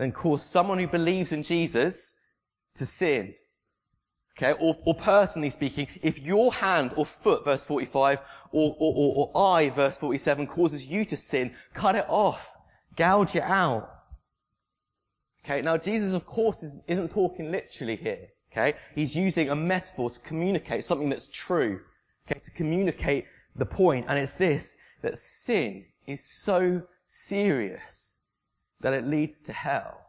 than 0.00 0.12
cause 0.12 0.42
someone 0.42 0.78
who 0.78 0.86
believes 0.86 1.30
in 1.30 1.42
Jesus 1.42 2.16
to 2.74 2.86
sin. 2.86 3.34
Okay? 4.38 4.54
Or, 4.58 4.78
or 4.86 4.94
personally 4.94 5.50
speaking, 5.50 5.88
if 6.00 6.18
your 6.18 6.54
hand 6.54 6.94
or 6.96 7.04
foot, 7.04 7.44
verse 7.44 7.64
45, 7.64 8.18
or, 8.50 8.76
or, 8.78 8.94
or, 8.96 9.30
or 9.34 9.56
eye, 9.58 9.68
verse 9.68 9.98
47, 9.98 10.46
causes 10.46 10.88
you 10.88 11.04
to 11.04 11.18
sin, 11.18 11.52
cut 11.74 11.96
it 11.96 12.06
off. 12.08 12.56
Gouge 12.96 13.36
it 13.36 13.42
out. 13.42 13.90
Okay? 15.44 15.60
Now 15.60 15.76
Jesus, 15.76 16.14
of 16.14 16.24
course, 16.24 16.62
is, 16.62 16.78
isn't 16.86 17.10
talking 17.10 17.52
literally 17.52 17.96
here. 17.96 18.28
Okay? 18.50 18.78
He's 18.94 19.14
using 19.14 19.50
a 19.50 19.54
metaphor 19.54 20.08
to 20.08 20.18
communicate 20.20 20.82
something 20.82 21.10
that's 21.10 21.28
true. 21.28 21.80
Okay? 22.26 22.40
To 22.40 22.50
communicate 22.52 23.26
the 23.54 23.66
point, 23.66 24.06
and 24.08 24.18
it's 24.18 24.32
this, 24.32 24.76
that 25.02 25.18
sin 25.18 25.84
is 26.06 26.24
so 26.24 26.84
serious 27.04 28.16
that 28.80 28.92
it 28.92 29.06
leads 29.06 29.40
to 29.42 29.52
hell. 29.52 30.06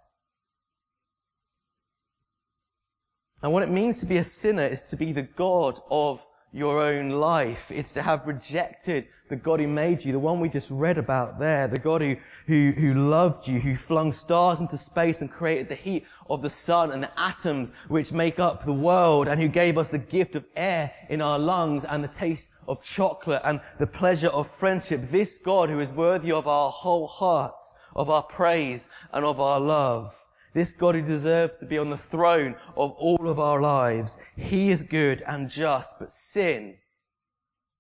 And 3.44 3.52
what 3.52 3.64
it 3.64 3.70
means 3.70 4.00
to 4.00 4.06
be 4.06 4.18
a 4.18 4.24
sinner 4.24 4.66
is 4.66 4.84
to 4.84 4.96
be 4.96 5.12
the 5.12 5.24
God 5.24 5.80
of 5.90 6.26
your 6.54 6.82
own 6.82 7.10
life. 7.10 7.72
It's 7.72 7.94
to 7.94 8.02
have 8.02 8.28
rejected 8.28 9.08
the 9.30 9.36
God 9.38 9.62
who 9.62 9.68
made 9.68 10.04
you, 10.04 10.12
the 10.12 10.20
one 10.20 10.42
we 10.42 10.50
just 10.50 10.70
read 10.70 10.98
about 10.98 11.40
there, 11.40 11.68
the 11.68 11.80
God 11.80 12.02
who, 12.02 12.18
who, 12.48 12.74
who 12.78 13.10
loved 13.10 13.48
you, 13.48 13.62
who 13.62 13.78
flung 13.78 14.12
stars 14.12 14.60
into 14.60 14.78
space 14.78 15.22
and 15.22 15.32
created 15.32 15.70
the 15.70 15.76
heat 15.76 16.06
of 16.30 16.42
the 16.42 16.50
sun 16.50 16.92
and 16.92 17.02
the 17.02 17.20
atoms 17.20 17.72
which 17.88 18.12
make 18.12 18.38
up 18.38 18.66
the 18.66 18.74
world 18.74 19.30
and 19.30 19.40
who 19.42 19.48
gave 19.48 19.78
us 19.78 19.92
the 19.92 19.98
gift 19.98 20.36
of 20.36 20.46
air 20.56 20.92
in 21.10 21.22
our 21.22 21.40
lungs 21.40 21.86
and 21.86 22.04
the 22.04 22.10
taste 22.10 22.48
of 22.68 22.84
chocolate 22.84 23.42
and 23.46 23.62
the 23.80 23.88
pleasure 23.88 24.30
of 24.30 24.52
friendship. 24.52 25.10
This 25.10 25.38
God 25.38 25.70
who 25.70 25.80
is 25.80 25.94
worthy 25.94 26.34
of 26.34 26.48
our 26.48 26.70
whole 26.70 27.08
hearts, 27.08 27.74
of 27.96 28.10
our 28.10 28.24
praise 28.24 28.90
and 29.12 29.26
of 29.26 29.40
our 29.40 29.60
love. 29.60 30.16
This 30.54 30.74
God 30.74 30.96
who 30.96 31.02
deserves 31.02 31.60
to 31.60 31.66
be 31.66 31.78
on 31.78 31.90
the 31.90 31.98
throne 31.98 32.56
of 32.76 32.92
all 32.92 33.30
of 33.30 33.40
our 33.40 33.62
lives. 33.62 34.18
He 34.36 34.70
is 34.70 34.84
good 34.84 35.24
and 35.26 35.50
just, 35.50 35.96
but 35.98 36.12
sin 36.12 36.78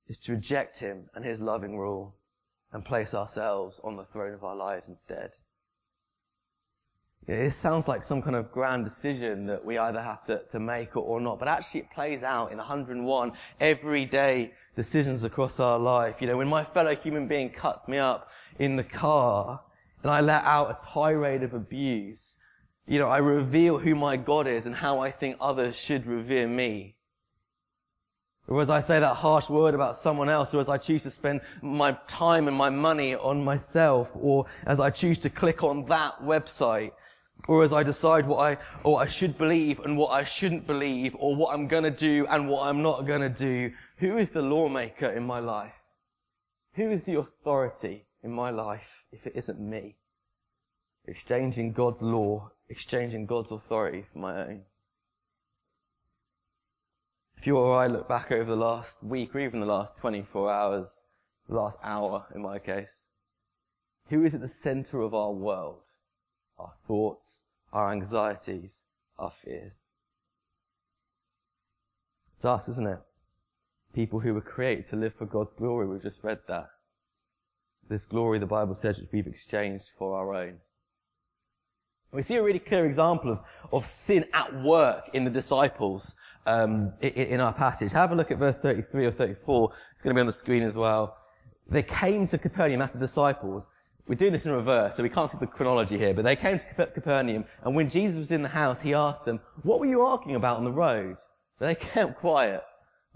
is 0.08 0.18
to 0.20 0.34
reject 0.34 0.80
him 0.80 1.10
and 1.14 1.26
his 1.26 1.42
loving 1.42 1.78
rule 1.78 2.16
and 2.72 2.86
place 2.86 3.14
ourselves 3.14 3.82
on 3.84 3.98
the 3.98 4.06
throne 4.06 4.34
of 4.34 4.44
our 4.44 4.56
lives 4.56 4.88
instead. 4.88 5.32
It 7.28 7.54
sounds 7.54 7.88
like 7.88 8.04
some 8.04 8.22
kind 8.22 8.36
of 8.36 8.52
grand 8.52 8.84
decision 8.84 9.46
that 9.46 9.64
we 9.64 9.78
either 9.78 10.02
have 10.02 10.24
to, 10.24 10.42
to 10.50 10.60
make 10.60 10.96
or, 10.98 11.04
or 11.04 11.22
not, 11.22 11.38
but 11.38 11.48
actually 11.48 11.82
it 11.82 11.92
plays 11.92 12.24
out 12.24 12.52
in 12.52 12.58
101 12.58 13.32
everyday 13.60 14.54
decisions 14.76 15.24
across 15.24 15.60
our 15.60 15.78
life. 15.78 16.16
You 16.20 16.28
know, 16.28 16.38
when 16.38 16.50
my 16.50 16.64
fellow 16.64 16.96
human 16.96 17.28
being 17.28 17.52
cuts 17.52 17.88
me 17.88 18.00
up 18.00 18.28
in 18.58 18.76
the 18.76 18.84
car 18.84 19.62
and 20.04 20.12
I 20.12 20.22
let 20.22 20.44
out 20.44 20.72
a 20.72 20.86
tirade 20.86 21.44
of 21.44 21.54
abuse, 21.54 22.38
you 22.88 23.00
know, 23.00 23.08
I 23.08 23.20
reveal 23.20 23.78
who 23.78 23.96
my 23.96 24.18
God 24.18 24.48
is 24.48 24.66
and 24.66 24.76
how 24.76 25.00
I 25.00 25.12
think 25.12 25.38
others 25.40 25.76
should 25.76 26.06
revere 26.06 26.48
me. 26.48 26.96
Or 28.48 28.60
as 28.62 28.70
I 28.70 28.80
say 28.80 29.00
that 29.00 29.16
harsh 29.16 29.48
word 29.50 29.76
about 29.76 29.96
someone 29.96 30.28
else, 30.28 30.54
or 30.54 30.60
as 30.60 30.68
I 30.68 30.78
choose 30.78 31.04
to 31.04 31.12
spend 31.12 31.42
my 31.62 31.98
time 32.08 32.48
and 32.48 32.58
my 32.58 32.70
money 32.70 33.16
on 33.16 33.44
myself, 33.44 34.10
or 34.16 34.46
as 34.66 34.80
I 34.80 34.90
choose 34.90 35.20
to 35.20 35.30
click 35.30 35.64
on 35.64 35.86
that 35.86 36.22
website, 36.22 36.92
or 37.48 37.64
as 37.64 37.72
I 37.72 37.84
decide 37.84 38.28
what 38.28 38.40
I, 38.40 38.58
or 38.84 38.94
what 38.94 39.08
I 39.08 39.10
should 39.10 39.38
believe 39.38 39.80
and 39.80 39.98
what 39.98 40.10
I 40.10 40.24
shouldn't 40.24 40.68
believe, 40.68 41.16
or 41.18 41.36
what 41.36 41.54
I'm 41.54 41.68
gonna 41.68 41.92
do 41.92 42.26
and 42.30 42.50
what 42.50 42.68
I'm 42.68 42.82
not 42.82 43.08
gonna 43.08 43.30
do, 43.30 43.72
who 43.98 44.18
is 44.18 44.32
the 44.32 44.42
lawmaker 44.42 45.08
in 45.08 45.24
my 45.24 45.40
life? 45.40 45.74
Who 46.74 46.90
is 46.90 47.04
the 47.04 47.20
authority 47.20 48.06
in 48.24 48.32
my 48.32 48.50
life 48.50 49.06
if 49.12 49.26
it 49.26 49.34
isn't 49.36 49.60
me? 49.60 49.98
Exchanging 51.06 51.74
God's 51.74 52.02
law 52.02 52.52
exchanging 52.72 53.26
God's 53.26 53.52
authority 53.52 54.06
for 54.12 54.20
my 54.20 54.42
own. 54.42 54.62
If 57.38 57.46
you 57.46 57.58
or 57.58 57.78
I 57.78 57.88
look 57.88 58.08
back 58.08 58.32
over 58.32 58.50
the 58.50 58.56
last 58.56 59.04
week 59.04 59.36
or 59.36 59.40
even 59.40 59.60
the 59.60 59.66
last 59.66 59.98
24 59.98 60.52
hours, 60.52 61.02
the 61.50 61.56
last 61.56 61.78
hour 61.84 62.28
in 62.34 62.42
my 62.42 62.60
case, 62.60 63.08
who 64.08 64.24
is 64.24 64.34
at 64.34 64.42
the 64.42 64.48
center 64.48 65.02
of 65.02 65.14
our 65.14 65.34
world? 65.34 65.82
Our 66.58 66.74
thoughts, 66.88 67.44
our 67.74 67.92
anxieties, 67.92 68.84
our 69.18 69.32
fears. 69.32 69.88
It's 72.36 72.46
us, 72.46 72.70
isn't 72.70 72.88
it? 72.88 73.00
People 73.94 74.22
who 74.22 74.34
were 74.34 74.42
created 74.42 74.86
to 74.86 74.96
live 74.96 75.16
for 75.16 75.26
God's 75.26 75.54
glory. 75.54 75.88
We've 75.88 76.02
just 76.02 76.24
read 76.24 76.40
that. 76.48 76.70
This 77.90 78.06
glory, 78.06 78.40
the 78.40 78.46
Bible 78.46 78.76
says, 78.76 78.98
which 78.98 79.10
we've 79.12 79.28
exchanged 79.28 79.92
for 79.98 80.18
our 80.18 80.34
own. 80.34 80.58
We 82.14 82.24
see 82.24 82.36
a 82.36 82.44
really 82.44 82.60
clear 82.60 82.86
example 82.86 83.32
of, 83.32 83.40
of 83.72 83.86
sin 83.86 84.26
at 84.34 84.62
work 84.62 85.10
in 85.14 85.24
the 85.24 85.30
disciples 85.30 86.14
um, 86.46 86.94
in, 87.02 87.10
in 87.10 87.40
our 87.40 87.54
passage. 87.54 87.92
Have 87.94 88.12
a 88.12 88.16
look 88.16 88.32
at 88.32 88.38
verse 88.38 88.58
33 88.58 89.06
or 89.06 89.12
34. 89.12 89.72
It's 89.92 90.02
going 90.02 90.14
to 90.14 90.20
be 90.20 90.22
on 90.22 90.28
the 90.28 90.34
screen 90.34 90.64
as 90.64 90.76
well. 90.76 91.18
They 91.70 91.84
came 91.84 92.28
to 92.28 92.38
Capernaum 92.38 92.82
as 92.82 92.94
the 92.94 93.00
disciples. 93.00 93.66
We're 94.08 94.16
doing 94.16 94.34
this 94.34 94.46
in 94.46 94.52
reverse, 94.52 94.98
so 94.98 95.04
we 95.04 95.10
can't 95.10 95.30
see 95.30 95.38
the 95.38 95.48
chronology 95.48 95.98
here, 95.98 96.14
but 96.14 96.26
they 96.26 96.36
came 96.36 96.58
to 96.58 96.66
Capernaum, 96.66 97.46
and 97.64 97.76
when 97.76 97.88
Jesus 97.88 98.20
was 98.20 98.32
in 98.32 98.42
the 98.42 98.50
house, 98.50 98.82
he 98.82 98.94
asked 98.94 99.24
them, 99.24 99.40
what 99.64 99.80
were 99.80 99.86
you 99.86 100.02
arguing 100.02 100.36
about 100.36 100.58
on 100.58 100.66
the 100.66 100.72
road? 100.72 101.16
They 101.60 101.76
kept 101.94 102.20
quiet, 102.20 102.64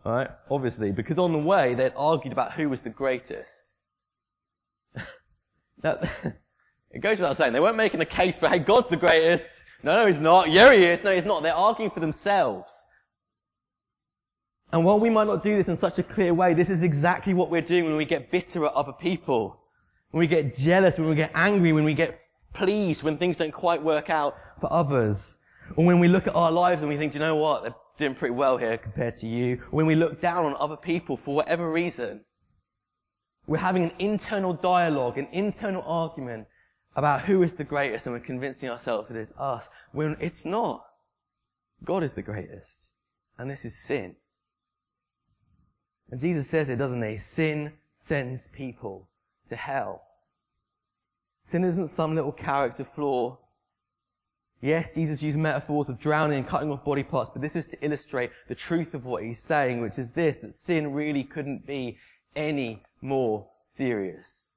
right? 0.05 0.29
Obviously, 0.50 0.91
because 0.91 1.19
on 1.19 1.34
the 1.34 1.39
way, 1.39 1.74
they'd 1.74 1.91
argued 1.98 2.31
about 2.31 2.53
who 2.53 2.69
was 2.69 2.84
the 2.84 2.89
greatest. 2.89 3.74
That, 5.82 6.03
it 6.91 7.00
goes 7.00 7.20
without 7.20 7.38
saying, 7.38 7.53
they 7.53 7.60
weren't 7.60 7.77
making 7.77 8.01
a 8.01 8.05
case 8.05 8.39
for, 8.39 8.50
hey, 8.50 8.60
God's 8.60 8.89
the 8.89 8.98
greatest. 8.98 9.63
No, 9.84 10.01
no, 10.01 10.08
he's 10.08 10.20
not. 10.20 10.50
Yeah, 10.50 10.74
he 10.74 10.84
is. 10.84 11.03
No, 11.03 11.13
he's 11.13 11.25
not. 11.25 11.44
They're 11.44 11.53
arguing 11.53 11.91
for 11.91 12.00
themselves. 12.00 12.88
And 14.72 14.84
while 14.84 15.00
we 15.00 15.10
might 15.10 15.27
not 15.27 15.44
do 15.44 15.55
this 15.55 15.67
in 15.67 15.77
such 15.77 16.00
a 16.00 16.03
clear 16.03 16.34
way, 16.34 16.53
this 16.53 16.70
is 16.70 16.84
exactly 16.84 17.34
what 17.34 17.50
we're 17.50 17.62
doing 17.62 17.86
when 17.86 17.96
we 17.96 18.05
get 18.05 18.32
bitter 18.32 18.65
at 18.65 18.74
other 18.74 18.94
people. 18.94 19.62
When 20.12 20.20
we 20.20 20.27
get 20.27 20.58
jealous, 20.58 20.98
when 20.98 21.08
we 21.08 21.15
get 21.15 21.32
angry, 21.34 21.72
when 21.72 21.84
we 21.84 21.94
get 21.94 22.20
pleased, 22.53 23.03
when 23.03 23.17
things 23.17 23.38
don't 23.38 23.53
quite 23.53 23.84
work 23.84 24.10
out 24.10 24.36
for 24.60 24.72
others. 24.72 25.38
Or 25.75 25.86
when 25.86 26.00
we 26.00 26.08
look 26.08 26.27
at 26.27 26.36
our 26.36 26.51
lives 26.51 26.82
and 26.82 26.89
we 26.89 26.98
think, 26.98 27.12
do 27.12 27.20
you 27.20 27.25
know 27.25 27.36
what? 27.36 27.63
They're 27.63 27.75
doing 27.98 28.15
pretty 28.15 28.34
well 28.34 28.58
here 28.58 28.77
compared 28.77 29.15
to 29.17 29.27
you. 29.27 29.62
When 29.72 29.86
we 29.86 29.96
look 29.96 30.22
down 30.22 30.46
on 30.46 30.55
other 30.60 30.77
people 30.77 31.17
for 31.17 31.36
whatever 31.36 31.72
reason. 31.72 32.25
We're 33.48 33.58
having 33.58 33.84
an 33.84 33.92
internal 34.00 34.54
dialogue, 34.54 35.18
an 35.18 35.28
internal 35.32 35.84
argument 35.84 36.48
about 36.96 37.24
who 37.24 37.44
is 37.44 37.54
the 37.54 37.64
greatest 37.64 38.08
and 38.08 38.16
we're 38.16 38.22
convincing 38.22 38.70
ourselves 38.70 39.10
that 39.10 39.18
it's 39.18 39.34
us 39.38 39.70
when 39.92 40.16
it's 40.20 40.46
not. 40.46 40.86
God 41.84 42.04
is 42.04 42.14
the 42.14 42.22
greatest. 42.22 42.80
And 43.38 43.50
this 43.50 43.66
is 43.66 43.78
sin. 43.78 44.16
And 46.10 46.20
Jesus 46.20 46.50
says 46.50 46.70
it, 46.70 46.78
doesn't 46.78 47.04
he? 47.04 47.18
Sin 47.18 47.74
sends 47.96 48.48
people 48.48 49.10
to 49.50 49.56
hell. 49.56 50.04
Sin 51.44 51.64
isn't 51.64 51.88
some 51.88 52.16
little 52.16 52.32
character 52.32 52.84
flaw. 52.84 53.38
Yes, 54.62 54.94
Jesus 54.94 55.22
used 55.22 55.38
metaphors 55.38 55.90
of 55.90 56.00
drowning 56.00 56.40
and 56.40 56.48
cutting 56.48 56.72
off 56.72 56.84
body 56.84 57.04
parts, 57.04 57.30
but 57.30 57.42
this 57.42 57.56
is 57.56 57.68
to 57.68 57.86
illustrate 57.86 58.32
the 58.48 58.56
truth 58.56 58.94
of 58.94 59.06
what 59.06 59.24
he's 59.24 59.44
saying, 59.44 59.82
which 59.82 60.00
is 60.00 60.12
this, 60.12 60.38
that 60.38 60.54
sin 60.54 60.94
really 60.94 61.24
couldn't 61.24 61.68
be 61.68 61.98
any 62.36 62.82
more 63.05 63.47
serious. 63.63 64.55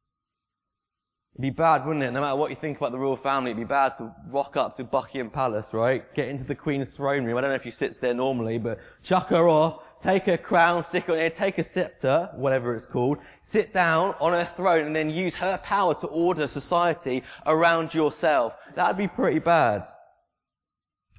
It'd 1.35 1.43
be 1.43 1.51
bad, 1.51 1.87
wouldn't 1.87 2.05
it? 2.05 2.11
No 2.11 2.21
matter 2.21 2.35
what 2.35 2.51
you 2.51 2.57
think 2.57 2.79
about 2.79 2.91
the 2.91 2.99
royal 2.99 3.15
family, 3.15 3.53
it'd 3.53 3.63
be 3.63 3.69
bad 3.69 3.95
to 3.97 4.13
rock 4.29 4.57
up 4.57 4.77
to 4.77 4.83
Buckingham 4.83 5.31
Palace, 5.31 5.69
right? 5.73 6.13
Get 6.15 6.29
into 6.29 6.43
the 6.43 6.57
Queen's 6.57 6.89
throne 6.89 7.25
room. 7.25 7.39
I 7.39 7.41
don't 7.41 7.51
know 7.51 7.57
if 7.57 7.63
she 7.63 7.71
sits 7.71 8.01
there 8.01 8.13
normally, 8.13 8.59
but 8.59 8.81
chuck 9.05 9.29
her 9.29 9.49
off, 9.49 9.85
take 10.01 10.25
her 10.25 10.37
crown, 10.37 10.83
stick 10.83 11.09
on 11.09 11.15
there, 11.15 11.31
take 11.31 11.59
a 11.59 11.63
scepter, 11.63 12.29
whatever 12.35 12.75
it's 12.75 12.87
called, 12.87 13.19
sit 13.41 13.73
down 13.73 14.17
on 14.21 14.33
her 14.33 14.45
throne 14.45 14.87
and 14.87 14.97
then 14.97 15.11
use 15.11 15.37
her 15.37 15.59
power 15.59 15.95
to 15.95 16.09
order 16.09 16.49
society 16.49 17.23
around 17.47 17.95
yourself. 17.95 18.55
That'd 18.75 18.97
be 18.97 19.07
pretty 19.07 19.39
bad. 19.39 19.87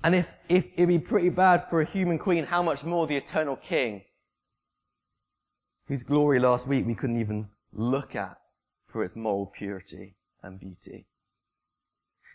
And 0.03 0.15
if, 0.15 0.27
if 0.49 0.65
it'd 0.75 0.89
be 0.89 0.99
pretty 0.99 1.29
bad 1.29 1.69
for 1.69 1.79
a 1.79 1.85
human 1.85 2.19
queen, 2.19 2.43
how 2.43 2.61
much 2.61 2.83
more 2.83 3.07
the 3.07 3.15
eternal 3.15 3.55
king? 3.55 4.01
Whose 5.89 6.03
glory 6.03 6.39
last 6.39 6.67
week 6.67 6.85
we 6.85 6.93
couldn't 6.93 7.19
even 7.19 7.49
look 7.73 8.15
at 8.15 8.37
for 8.85 9.03
its 9.03 9.15
moral 9.15 9.47
purity 9.47 10.15
and 10.43 10.59
beauty. 10.59 11.07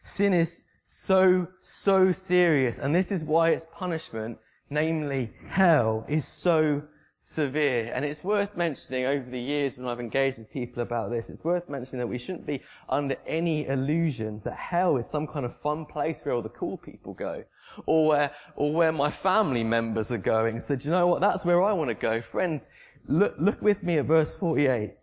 Sin 0.03 0.35
is 0.35 0.65
so, 0.85 1.47
so 1.61 2.11
serious, 2.11 2.79
and 2.81 2.93
this 2.93 3.13
is 3.13 3.23
why 3.23 3.51
its 3.51 3.65
punishment, 3.73 4.39
namely 4.71 5.33
hell, 5.49 6.05
is 6.09 6.27
so 6.27 6.83
severe. 7.21 7.91
And 7.95 8.05
it's 8.05 8.23
worth 8.23 8.57
mentioning 8.57 9.07
over 9.07 9.31
the 9.31 9.41
years 9.41 9.79
when 9.79 9.87
I've 9.87 10.01
engaged 10.01 10.37
with 10.37 10.51
people 10.51 10.83
about 10.83 11.11
this, 11.11 11.31
it's 11.31 11.43
worth 11.43 11.69
mentioning 11.69 12.01
that 12.01 12.07
we 12.09 12.19
shouldn't 12.19 12.47
be 12.47 12.61
under 12.89 13.17
any 13.27 13.67
illusions 13.67 14.43
that 14.43 14.57
hell 14.57 14.99
is 14.99 15.09
some 15.09 15.27
kind 15.27 15.47
of 15.47 15.57
fun 15.59 15.87
place 15.87 16.23
where 16.23 16.35
all 16.35 16.43
the 16.43 16.51
cool 16.51 16.77
people 16.77 17.15
go. 17.15 17.45
Or 17.87 18.09
where, 18.09 18.31
or 18.57 18.73
where 18.73 18.93
my 18.93 19.11
family 19.11 19.65
members 19.65 20.13
are 20.13 20.19
going. 20.19 20.61
So 20.61 20.77
do 20.77 20.85
you 20.85 20.91
know 20.91 21.07
what? 21.07 21.21
That's 21.23 21.45
where 21.45 21.63
I 21.63 21.73
want 21.73 21.89
to 21.89 21.95
go. 21.95 22.21
Friends, 22.21 22.69
look, 23.07 23.35
look 23.39 23.61
with 23.63 23.83
me 23.83 23.99
at 23.99 24.07
verse 24.07 24.35
48. 24.35 24.95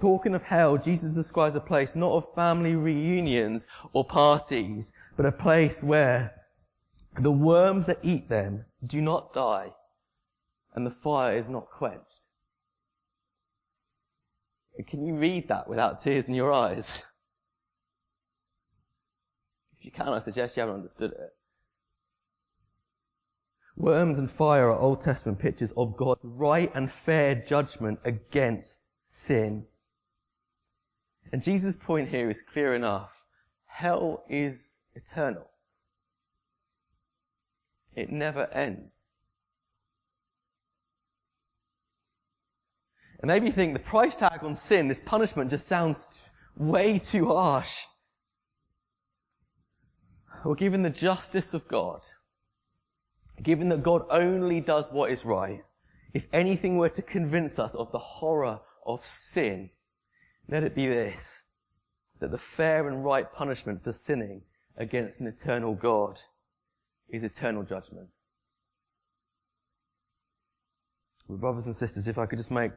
Talking 0.00 0.34
of 0.34 0.44
hell, 0.44 0.78
Jesus 0.78 1.14
describes 1.14 1.54
a 1.54 1.60
place 1.60 1.94
not 1.94 2.12
of 2.12 2.34
family 2.34 2.74
reunions 2.74 3.66
or 3.92 4.04
parties, 4.04 4.92
but 5.16 5.26
a 5.26 5.32
place 5.32 5.82
where 5.82 6.34
the 7.18 7.30
worms 7.30 7.86
that 7.86 7.98
eat 8.02 8.28
them 8.28 8.64
do 8.86 9.00
not 9.00 9.34
die 9.34 9.72
and 10.74 10.86
the 10.86 10.90
fire 10.90 11.36
is 11.36 11.48
not 11.48 11.70
quenched. 11.70 12.22
Can 14.86 15.04
you 15.04 15.14
read 15.14 15.48
that 15.48 15.68
without 15.68 15.98
tears 15.98 16.28
in 16.28 16.34
your 16.34 16.52
eyes? 16.52 17.04
If 19.78 19.86
you 19.86 19.92
can, 19.92 20.08
I 20.08 20.20
suggest 20.20 20.58
you 20.58 20.60
haven't 20.60 20.74
understood 20.74 21.12
it. 21.12 21.30
Worms 23.76 24.18
and 24.18 24.30
fire 24.30 24.70
are 24.70 24.78
Old 24.78 25.02
Testament 25.02 25.38
pictures 25.38 25.70
of 25.76 25.96
God's 25.96 26.20
right 26.22 26.70
and 26.74 26.90
fair 26.90 27.34
judgment 27.34 27.98
against 28.04 28.80
sin. 29.06 29.64
And 31.32 31.42
Jesus' 31.42 31.76
point 31.76 32.08
here 32.08 32.28
is 32.28 32.42
clear 32.42 32.74
enough. 32.74 33.24
Hell 33.66 34.24
is 34.28 34.78
eternal. 34.94 35.50
It 37.94 38.10
never 38.10 38.46
ends. 38.52 39.06
And 43.20 43.28
maybe 43.28 43.46
you 43.46 43.52
think 43.52 43.74
the 43.74 43.80
price 43.80 44.16
tag 44.16 44.42
on 44.42 44.54
sin, 44.54 44.88
this 44.88 45.02
punishment, 45.02 45.50
just 45.50 45.66
sounds 45.66 46.32
way 46.56 46.98
too 46.98 47.28
harsh. 47.28 47.82
Well, 50.44 50.54
given 50.54 50.82
the 50.82 50.90
justice 50.90 51.52
of 51.52 51.68
God, 51.68 52.00
given 53.42 53.68
that 53.70 53.82
God 53.82 54.02
only 54.10 54.60
does 54.60 54.92
what 54.92 55.10
is 55.10 55.24
right, 55.24 55.62
if 56.12 56.26
anything 56.32 56.76
were 56.76 56.88
to 56.90 57.02
convince 57.02 57.58
us 57.58 57.74
of 57.74 57.92
the 57.92 57.98
horror 57.98 58.60
of 58.86 59.04
sin, 59.04 59.70
let 60.48 60.64
it 60.64 60.74
be 60.74 60.88
this, 60.88 61.44
that 62.20 62.30
the 62.30 62.38
fair 62.38 62.88
and 62.88 63.04
right 63.04 63.32
punishment 63.32 63.82
for 63.82 63.92
sinning 63.92 64.42
against 64.76 65.20
an 65.20 65.26
eternal 65.26 65.74
God 65.74 66.18
is 67.08 67.22
eternal 67.22 67.62
judgment. 67.62 68.08
Well, 71.28 71.38
brothers 71.38 71.66
and 71.66 71.76
sisters, 71.76 72.08
if 72.08 72.18
I 72.18 72.26
could 72.26 72.38
just 72.38 72.50
make 72.50 72.72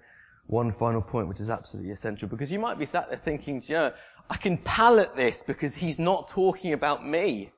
one 0.45 0.71
final 0.71 1.01
point, 1.01 1.27
which 1.27 1.39
is 1.39 1.49
absolutely 1.49 1.91
essential, 1.91 2.27
because 2.27 2.51
you 2.51 2.59
might 2.59 2.77
be 2.77 2.85
sat 2.85 3.09
there 3.09 3.17
thinking, 3.17 3.61
you 3.65 3.75
know, 3.75 3.93
I 4.29 4.37
can 4.37 4.57
palate 4.57 5.15
this 5.15 5.41
because 5.41 5.75
he's 5.75 5.97
not 5.97 6.27
talking 6.27 6.73
about 6.73 7.05
me. 7.05 7.51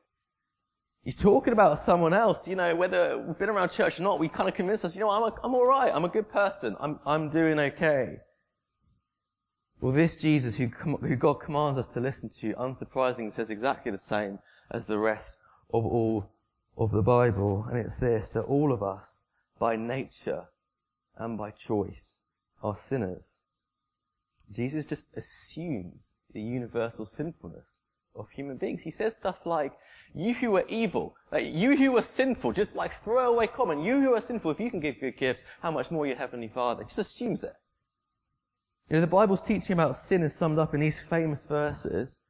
He's 1.05 1.15
talking 1.15 1.53
about 1.53 1.79
someone 1.79 2.15
else. 2.15 2.47
You 2.47 2.55
know, 2.55 2.75
whether 2.75 3.19
we've 3.19 3.37
been 3.37 3.49
around 3.49 3.69
church 3.69 3.99
or 3.99 4.03
not, 4.03 4.19
we 4.19 4.27
kind 4.27 4.49
of 4.49 4.55
convince 4.55 4.83
us, 4.83 4.95
you 4.95 5.01
know, 5.01 5.11
I'm, 5.11 5.21
a, 5.21 5.35
I'm 5.43 5.53
alright. 5.53 5.91
I'm 5.93 6.03
a 6.03 6.09
good 6.09 6.29
person. 6.29 6.75
I'm, 6.79 6.99
I'm 7.05 7.29
doing 7.29 7.59
okay. 7.59 8.17
Well, 9.79 9.91
this 9.91 10.17
Jesus 10.17 10.55
who, 10.55 10.65
who 10.65 11.15
God 11.15 11.35
commands 11.35 11.77
us 11.77 11.87
to 11.89 11.99
listen 11.99 12.29
to, 12.39 12.53
unsurprisingly 12.55 13.31
says 13.31 13.51
exactly 13.51 13.91
the 13.91 13.99
same 13.99 14.39
as 14.71 14.87
the 14.87 14.97
rest 14.97 15.37
of 15.71 15.85
all 15.85 16.31
of 16.75 16.89
the 16.91 17.03
Bible. 17.03 17.67
And 17.69 17.77
it's 17.77 17.99
this, 17.99 18.31
that 18.31 18.41
all 18.41 18.73
of 18.73 18.81
us, 18.81 19.25
by 19.59 19.75
nature 19.75 20.45
and 21.17 21.37
by 21.37 21.51
choice, 21.51 22.23
are 22.63 22.75
sinners. 22.75 23.41
Jesus 24.51 24.87
just 24.87 25.05
assumes 25.15 26.15
the 26.33 26.41
universal 26.41 27.05
sinfulness 27.05 27.83
of 28.15 28.29
human 28.29 28.57
beings. 28.57 28.81
He 28.81 28.91
says 28.91 29.15
stuff 29.15 29.45
like, 29.45 29.73
you 30.13 30.33
who 30.33 30.55
are 30.55 30.65
evil, 30.67 31.15
like, 31.31 31.53
you 31.53 31.75
who 31.75 31.97
are 31.97 32.01
sinful, 32.01 32.53
just 32.53 32.75
like 32.75 32.93
throwaway 32.93 33.47
comment, 33.47 33.83
you 33.83 33.99
who 34.01 34.15
are 34.15 34.21
sinful, 34.21 34.51
if 34.51 34.59
you 34.59 34.69
can 34.69 34.79
give 34.79 34.99
good 34.99 35.17
gifts, 35.17 35.43
how 35.61 35.71
much 35.71 35.91
more 35.91 36.07
your 36.07 36.15
heavenly 36.15 36.47
Father? 36.47 36.83
Just 36.83 36.99
assumes 36.99 37.43
it. 37.43 37.53
You 38.89 38.95
know, 38.95 39.01
the 39.01 39.07
Bible's 39.07 39.41
teaching 39.41 39.73
about 39.73 39.97
sin 39.97 40.23
is 40.23 40.35
summed 40.35 40.59
up 40.59 40.73
in 40.73 40.79
these 40.79 40.99
famous 41.09 41.43
verses 41.43 42.21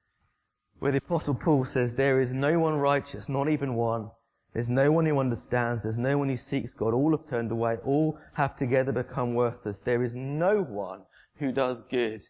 where 0.80 0.92
the 0.92 0.98
apostle 0.98 1.36
Paul 1.36 1.66
says, 1.66 1.94
there 1.94 2.20
is 2.20 2.32
no 2.32 2.60
one 2.60 2.76
righteous, 2.76 3.30
not 3.30 3.50
even 3.50 3.76
one. 3.76 4.10
There's 4.54 4.70
no 4.70 4.90
one 4.90 5.06
who 5.06 5.20
understands. 5.20 5.84
There's 5.84 5.98
no 5.98 6.18
one 6.18 6.30
who 6.30 6.38
seeks 6.38 6.74
God. 6.74 6.94
All 6.94 7.12
have 7.12 7.28
turned 7.30 7.52
away. 7.52 7.76
All 7.86 8.18
have 8.36 8.56
together 8.56 8.94
become 8.94 9.34
worthless. 9.34 9.82
There 9.82 10.02
is 10.02 10.14
no 10.16 10.62
one 10.62 11.02
who 11.40 11.52
does 11.52 11.82
good. 11.82 12.24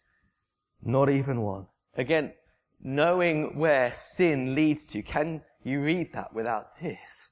Not 0.82 1.08
even 1.08 1.42
one. 1.42 1.66
Again, 1.96 2.32
knowing 2.82 3.58
where 3.58 3.92
sin 3.92 4.54
leads 4.54 4.86
to, 4.86 5.02
can 5.02 5.42
you 5.62 5.80
read 5.80 6.12
that 6.12 6.34
without 6.34 6.72
tears? 6.72 7.28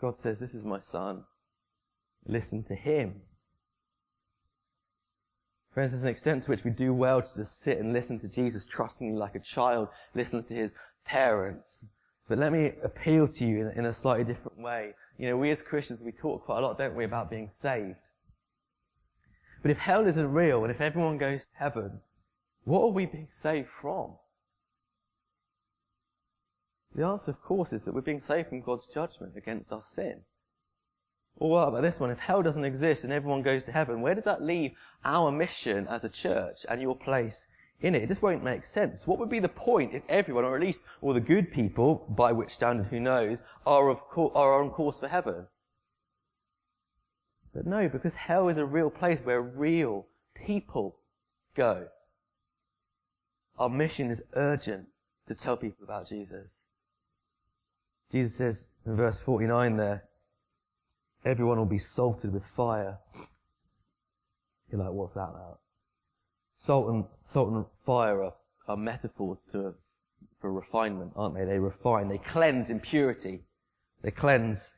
God 0.00 0.16
says, 0.16 0.40
this 0.40 0.54
is 0.54 0.64
my 0.64 0.78
son. 0.78 1.24
Listen 2.26 2.62
to 2.64 2.74
him. 2.74 3.22
Friends, 5.72 5.90
there's 5.90 6.04
an 6.04 6.08
extent 6.08 6.44
to 6.44 6.50
which 6.50 6.62
we 6.62 6.70
do 6.70 6.94
well 6.94 7.20
to 7.20 7.34
just 7.34 7.60
sit 7.60 7.78
and 7.78 7.92
listen 7.92 8.18
to 8.20 8.28
Jesus 8.28 8.64
trustingly 8.64 9.18
like 9.18 9.34
a 9.34 9.40
child 9.40 9.88
listens 10.14 10.46
to 10.46 10.54
his 10.54 10.72
parents. 11.04 11.84
But 12.28 12.38
let 12.38 12.52
me 12.52 12.72
appeal 12.82 13.26
to 13.28 13.44
you 13.44 13.70
in, 13.74 13.84
a 13.84 13.92
slightly 13.92 14.24
different 14.24 14.58
way. 14.58 14.92
You 15.18 15.28
know, 15.28 15.36
we 15.36 15.50
as 15.50 15.62
Christians, 15.62 16.00
we 16.02 16.12
talk 16.12 16.44
quite 16.44 16.58
a 16.58 16.60
lot, 16.60 16.78
don't 16.78 16.94
we, 16.94 17.04
about 17.04 17.28
being 17.28 17.48
saved. 17.48 17.96
But 19.62 19.70
if 19.70 19.78
hell 19.78 20.06
isn't 20.06 20.32
real 20.32 20.62
and 20.62 20.70
if 20.70 20.80
everyone 20.80 21.18
goes 21.18 21.44
to 21.44 21.50
heaven, 21.54 22.00
what 22.64 22.82
are 22.82 22.92
we 22.92 23.06
being 23.06 23.28
saved 23.28 23.68
from? 23.68 24.14
The 26.94 27.04
answer, 27.04 27.30
of 27.30 27.42
course, 27.42 27.72
is 27.72 27.84
that 27.84 27.94
we're 27.94 28.00
being 28.00 28.20
saved 28.20 28.48
from 28.48 28.60
God's 28.60 28.86
judgment 28.86 29.36
against 29.36 29.72
our 29.72 29.82
sin. 29.82 30.20
Or 31.36 31.50
what 31.50 31.68
about 31.68 31.82
this 31.82 31.98
one? 31.98 32.10
If 32.10 32.18
hell 32.18 32.42
doesn't 32.42 32.64
exist 32.64 33.02
and 33.02 33.12
everyone 33.12 33.42
goes 33.42 33.64
to 33.64 33.72
heaven, 33.72 34.00
where 34.00 34.14
does 34.14 34.24
that 34.24 34.42
leave 34.42 34.72
our 35.04 35.32
mission 35.32 35.88
as 35.88 36.04
a 36.04 36.08
church 36.08 36.64
and 36.68 36.80
your 36.80 36.94
place 36.94 37.46
in 37.84 37.94
it. 37.94 38.02
It 38.02 38.08
just 38.08 38.22
won't 38.22 38.42
make 38.42 38.64
sense. 38.64 39.06
What 39.06 39.18
would 39.18 39.28
be 39.28 39.40
the 39.40 39.48
point 39.48 39.94
if 39.94 40.02
everyone, 40.08 40.44
or 40.44 40.54
at 40.54 40.62
least 40.62 40.84
all 41.00 41.12
the 41.12 41.20
good 41.20 41.52
people, 41.52 42.06
by 42.08 42.32
which 42.32 42.54
standard 42.54 42.86
who 42.86 42.98
knows, 42.98 43.42
are, 43.66 43.90
of 43.90 44.08
co- 44.08 44.32
are 44.34 44.62
on 44.62 44.70
course 44.70 45.00
for 45.00 45.08
heaven? 45.08 45.46
But 47.54 47.66
no, 47.66 47.88
because 47.88 48.14
hell 48.14 48.48
is 48.48 48.56
a 48.56 48.64
real 48.64 48.90
place 48.90 49.20
where 49.22 49.40
real 49.40 50.06
people 50.34 50.96
go. 51.54 51.88
Our 53.58 53.68
mission 53.68 54.10
is 54.10 54.22
urgent 54.34 54.86
to 55.26 55.34
tell 55.34 55.56
people 55.56 55.84
about 55.84 56.08
Jesus. 56.08 56.64
Jesus 58.10 58.36
says 58.36 58.66
in 58.86 58.96
verse 58.96 59.18
49 59.18 59.76
there, 59.76 60.04
everyone 61.24 61.58
will 61.58 61.64
be 61.64 61.78
salted 61.78 62.32
with 62.32 62.44
fire. 62.44 62.98
You're 64.70 64.80
like, 64.80 64.92
what's 64.92 65.14
that 65.14 65.30
about? 65.30 65.60
Salt 66.56 66.88
and, 66.88 67.04
salt 67.24 67.50
and 67.50 67.64
fire 67.84 68.22
are, 68.22 68.34
are 68.68 68.76
metaphors 68.76 69.44
to, 69.52 69.74
for 70.40 70.52
refinement, 70.52 71.12
aren't 71.16 71.34
they? 71.34 71.44
They 71.44 71.58
refine, 71.58 72.08
they 72.08 72.18
cleanse 72.18 72.70
impurity. 72.70 73.44
They 74.02 74.10
cleanse 74.10 74.74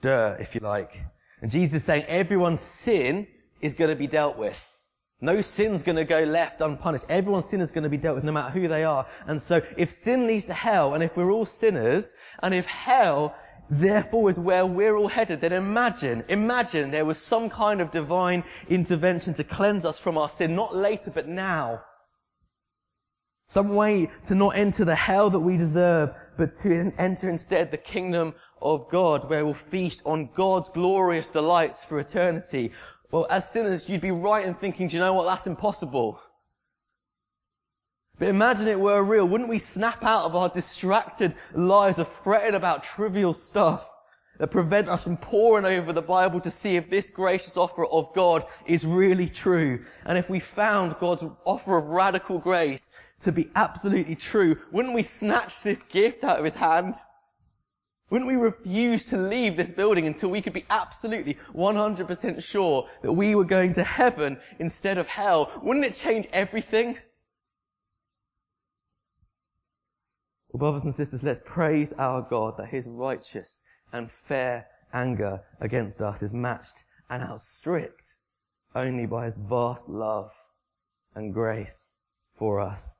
dirt, 0.00 0.38
if 0.40 0.54
you 0.54 0.60
like. 0.60 0.96
And 1.40 1.50
Jesus 1.50 1.76
is 1.76 1.84
saying 1.84 2.04
everyone's 2.04 2.60
sin 2.60 3.26
is 3.60 3.74
going 3.74 3.90
to 3.90 3.96
be 3.96 4.06
dealt 4.06 4.36
with. 4.36 4.71
No 5.22 5.40
sin's 5.40 5.84
going 5.84 5.96
to 5.96 6.04
go 6.04 6.24
left 6.24 6.60
unpunished. 6.60 7.06
Everyone's 7.08 7.48
sin 7.48 7.60
is 7.60 7.70
going 7.70 7.84
to 7.84 7.88
be 7.88 7.96
dealt 7.96 8.16
with 8.16 8.24
no 8.24 8.32
matter 8.32 8.50
who 8.50 8.66
they 8.66 8.82
are. 8.82 9.06
And 9.28 9.40
so 9.40 9.62
if 9.76 9.92
sin 9.92 10.26
leads 10.26 10.46
to 10.46 10.52
hell, 10.52 10.94
and 10.94 11.02
if 11.02 11.16
we're 11.16 11.30
all 11.30 11.44
sinners, 11.44 12.14
and 12.42 12.52
if 12.52 12.66
hell 12.66 13.36
therefore 13.70 14.30
is 14.30 14.38
where 14.38 14.66
we're 14.66 14.96
all 14.96 15.06
headed, 15.06 15.40
then 15.40 15.52
imagine, 15.52 16.24
imagine 16.28 16.90
there 16.90 17.04
was 17.04 17.18
some 17.18 17.48
kind 17.48 17.80
of 17.80 17.92
divine 17.92 18.42
intervention 18.68 19.32
to 19.34 19.44
cleanse 19.44 19.84
us 19.84 20.00
from 20.00 20.18
our 20.18 20.28
sin, 20.28 20.56
not 20.56 20.74
later, 20.74 21.12
but 21.12 21.28
now. 21.28 21.82
Some 23.46 23.76
way 23.76 24.10
to 24.26 24.34
not 24.34 24.56
enter 24.56 24.84
the 24.84 24.96
hell 24.96 25.30
that 25.30 25.38
we 25.38 25.56
deserve, 25.56 26.10
but 26.36 26.52
to 26.62 26.92
enter 26.98 27.30
instead 27.30 27.70
the 27.70 27.76
kingdom 27.76 28.34
of 28.60 28.90
God, 28.90 29.30
where 29.30 29.44
we'll 29.44 29.54
feast 29.54 30.02
on 30.04 30.30
God's 30.34 30.68
glorious 30.68 31.28
delights 31.28 31.84
for 31.84 32.00
eternity. 32.00 32.72
Well, 33.12 33.26
as 33.28 33.48
sinners, 33.48 33.88
you'd 33.90 34.00
be 34.00 34.10
right 34.10 34.44
in 34.44 34.54
thinking, 34.54 34.88
do 34.88 34.96
you 34.96 35.00
know 35.00 35.12
what? 35.12 35.26
That's 35.26 35.46
impossible. 35.46 36.18
But 38.18 38.28
imagine 38.28 38.68
it 38.68 38.80
were 38.80 39.02
real. 39.02 39.28
Wouldn't 39.28 39.50
we 39.50 39.58
snap 39.58 40.02
out 40.02 40.24
of 40.24 40.34
our 40.34 40.48
distracted 40.48 41.34
lives 41.54 41.98
of 41.98 42.08
fretting 42.08 42.54
about 42.54 42.82
trivial 42.82 43.34
stuff 43.34 43.86
that 44.38 44.50
prevent 44.50 44.88
us 44.88 45.04
from 45.04 45.18
poring 45.18 45.66
over 45.66 45.92
the 45.92 46.00
Bible 46.00 46.40
to 46.40 46.50
see 46.50 46.76
if 46.76 46.88
this 46.88 47.10
gracious 47.10 47.58
offer 47.58 47.84
of 47.84 48.14
God 48.14 48.46
is 48.64 48.86
really 48.86 49.28
true? 49.28 49.84
And 50.06 50.16
if 50.16 50.30
we 50.30 50.40
found 50.40 50.96
God's 50.98 51.24
offer 51.44 51.76
of 51.76 51.88
radical 51.88 52.38
grace 52.38 52.88
to 53.20 53.30
be 53.30 53.50
absolutely 53.54 54.16
true, 54.16 54.56
wouldn't 54.72 54.94
we 54.94 55.02
snatch 55.02 55.62
this 55.62 55.82
gift 55.82 56.24
out 56.24 56.38
of 56.38 56.46
his 56.46 56.54
hand? 56.54 56.94
Wouldn't 58.12 58.28
we 58.28 58.36
refuse 58.36 59.06
to 59.06 59.16
leave 59.16 59.56
this 59.56 59.72
building 59.72 60.06
until 60.06 60.28
we 60.28 60.42
could 60.42 60.52
be 60.52 60.66
absolutely 60.68 61.38
100% 61.54 62.42
sure 62.42 62.86
that 63.00 63.10
we 63.10 63.34
were 63.34 63.42
going 63.42 63.72
to 63.72 63.84
heaven 63.84 64.36
instead 64.58 64.98
of 64.98 65.06
hell? 65.06 65.50
Wouldn't 65.62 65.86
it 65.86 65.94
change 65.94 66.28
everything? 66.30 66.98
Well, 70.50 70.58
brothers 70.58 70.84
and 70.84 70.94
sisters, 70.94 71.22
let's 71.22 71.40
praise 71.46 71.94
our 71.94 72.20
God 72.20 72.58
that 72.58 72.68
his 72.68 72.86
righteous 72.86 73.62
and 73.94 74.10
fair 74.10 74.66
anger 74.92 75.40
against 75.58 76.02
us 76.02 76.22
is 76.22 76.34
matched 76.34 76.84
and 77.08 77.22
outstripped 77.22 78.16
only 78.74 79.06
by 79.06 79.24
his 79.24 79.38
vast 79.38 79.88
love 79.88 80.32
and 81.14 81.32
grace 81.32 81.94
for 82.34 82.60
us. 82.60 82.98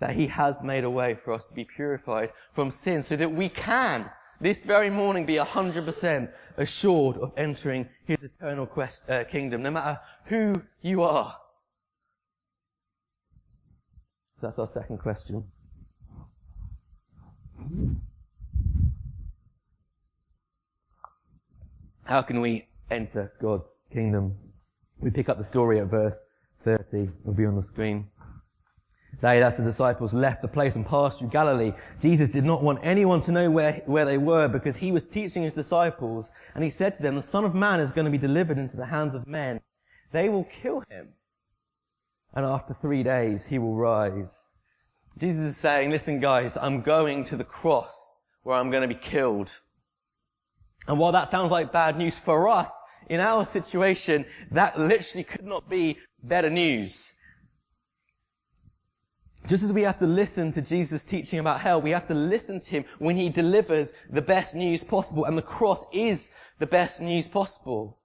That 0.00 0.16
he 0.16 0.26
has 0.26 0.60
made 0.60 0.82
a 0.82 0.90
way 0.90 1.14
for 1.14 1.32
us 1.32 1.44
to 1.44 1.54
be 1.54 1.64
purified 1.64 2.32
from 2.52 2.72
sin 2.72 3.04
so 3.04 3.14
that 3.14 3.32
we 3.32 3.48
can 3.48 4.10
this 4.40 4.64
very 4.64 4.90
morning 4.90 5.26
be 5.26 5.36
100% 5.36 6.32
assured 6.56 7.16
of 7.16 7.32
entering 7.36 7.88
his 8.06 8.18
eternal 8.22 8.66
quest, 8.66 9.08
uh, 9.08 9.24
kingdom, 9.24 9.62
no 9.62 9.70
matter 9.70 10.00
who 10.26 10.62
you 10.82 11.02
are. 11.02 11.36
That's 14.40 14.58
our 14.58 14.68
second 14.68 14.98
question. 14.98 15.44
How 22.04 22.20
can 22.20 22.40
we 22.40 22.68
enter 22.90 23.32
God's 23.40 23.74
kingdom? 23.90 24.34
We 24.98 25.10
pick 25.10 25.28
up 25.28 25.38
the 25.38 25.44
story 25.44 25.80
at 25.80 25.86
verse 25.86 26.16
30. 26.62 27.08
It'll 27.22 27.32
be 27.32 27.46
on 27.46 27.56
the 27.56 27.62
screen. 27.62 28.10
They, 29.20 29.40
that's 29.40 29.56
the 29.56 29.64
disciples, 29.64 30.12
left 30.12 30.42
the 30.42 30.48
place 30.48 30.76
and 30.76 30.86
passed 30.86 31.18
through 31.18 31.28
Galilee. 31.28 31.72
Jesus 32.00 32.30
did 32.30 32.44
not 32.44 32.62
want 32.62 32.80
anyone 32.82 33.20
to 33.22 33.32
know 33.32 33.50
where, 33.50 33.82
where 33.86 34.04
they 34.04 34.18
were 34.18 34.48
because 34.48 34.76
he 34.76 34.92
was 34.92 35.04
teaching 35.04 35.42
his 35.42 35.54
disciples 35.54 36.30
and 36.54 36.64
he 36.64 36.70
said 36.70 36.94
to 36.96 37.02
them, 37.02 37.16
the 37.16 37.22
Son 37.22 37.44
of 37.44 37.54
Man 37.54 37.80
is 37.80 37.90
going 37.90 38.04
to 38.04 38.10
be 38.10 38.18
delivered 38.18 38.58
into 38.58 38.76
the 38.76 38.86
hands 38.86 39.14
of 39.14 39.26
men. 39.26 39.60
They 40.12 40.28
will 40.28 40.44
kill 40.44 40.82
him. 40.90 41.08
And 42.34 42.44
after 42.44 42.74
three 42.74 43.02
days, 43.02 43.46
he 43.46 43.58
will 43.58 43.74
rise. 43.74 44.48
Jesus 45.16 45.44
is 45.44 45.56
saying, 45.56 45.90
listen 45.90 46.20
guys, 46.20 46.56
I'm 46.56 46.82
going 46.82 47.24
to 47.24 47.36
the 47.36 47.44
cross 47.44 48.10
where 48.42 48.56
I'm 48.56 48.70
going 48.70 48.82
to 48.82 48.88
be 48.88 49.00
killed. 49.00 49.58
And 50.86 50.98
while 50.98 51.12
that 51.12 51.30
sounds 51.30 51.50
like 51.50 51.72
bad 51.72 51.96
news 51.96 52.18
for 52.18 52.48
us, 52.48 52.82
in 53.08 53.20
our 53.20 53.44
situation, 53.44 54.24
that 54.50 54.78
literally 54.78 55.24
could 55.24 55.44
not 55.44 55.68
be 55.68 55.98
better 56.22 56.50
news. 56.50 57.13
Just 59.46 59.62
as 59.62 59.72
we 59.72 59.82
have 59.82 59.98
to 59.98 60.06
listen 60.06 60.50
to 60.52 60.62
Jesus 60.62 61.04
teaching 61.04 61.38
about 61.38 61.60
hell, 61.60 61.80
we 61.80 61.90
have 61.90 62.06
to 62.08 62.14
listen 62.14 62.60
to 62.60 62.70
him 62.70 62.84
when 62.98 63.16
he 63.16 63.28
delivers 63.28 63.92
the 64.10 64.22
best 64.22 64.54
news 64.54 64.82
possible. 64.84 65.26
And 65.26 65.36
the 65.36 65.42
cross 65.42 65.84
is 65.92 66.30
the 66.58 66.66
best 66.66 67.02
news 67.02 67.28
possible. 67.28 67.98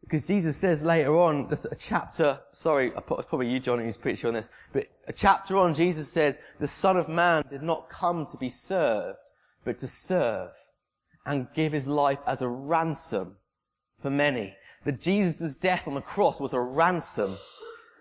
Because 0.00 0.22
Jesus 0.22 0.56
says 0.56 0.82
later 0.82 1.18
on, 1.18 1.48
there's 1.48 1.64
a 1.64 1.74
chapter, 1.74 2.38
sorry, 2.52 2.92
it's 2.94 3.06
probably 3.06 3.48
you, 3.48 3.58
Johnny, 3.58 3.84
who's 3.84 3.96
preaching 3.96 4.28
on 4.28 4.34
this, 4.34 4.50
but 4.72 4.86
a 5.08 5.12
chapter 5.12 5.56
on, 5.56 5.74
Jesus 5.74 6.12
says, 6.12 6.38
the 6.60 6.68
Son 6.68 6.98
of 6.98 7.08
Man 7.08 7.42
did 7.50 7.62
not 7.62 7.88
come 7.88 8.26
to 8.26 8.36
be 8.36 8.50
served, 8.50 9.18
but 9.64 9.78
to 9.78 9.88
serve 9.88 10.50
and 11.26 11.48
give 11.54 11.72
his 11.72 11.88
life 11.88 12.18
as 12.26 12.42
a 12.42 12.48
ransom 12.48 13.36
for 14.02 14.10
many. 14.10 14.54
That 14.84 15.00
Jesus' 15.00 15.56
death 15.56 15.88
on 15.88 15.94
the 15.94 16.02
cross 16.02 16.38
was 16.38 16.52
a 16.52 16.60
ransom. 16.60 17.38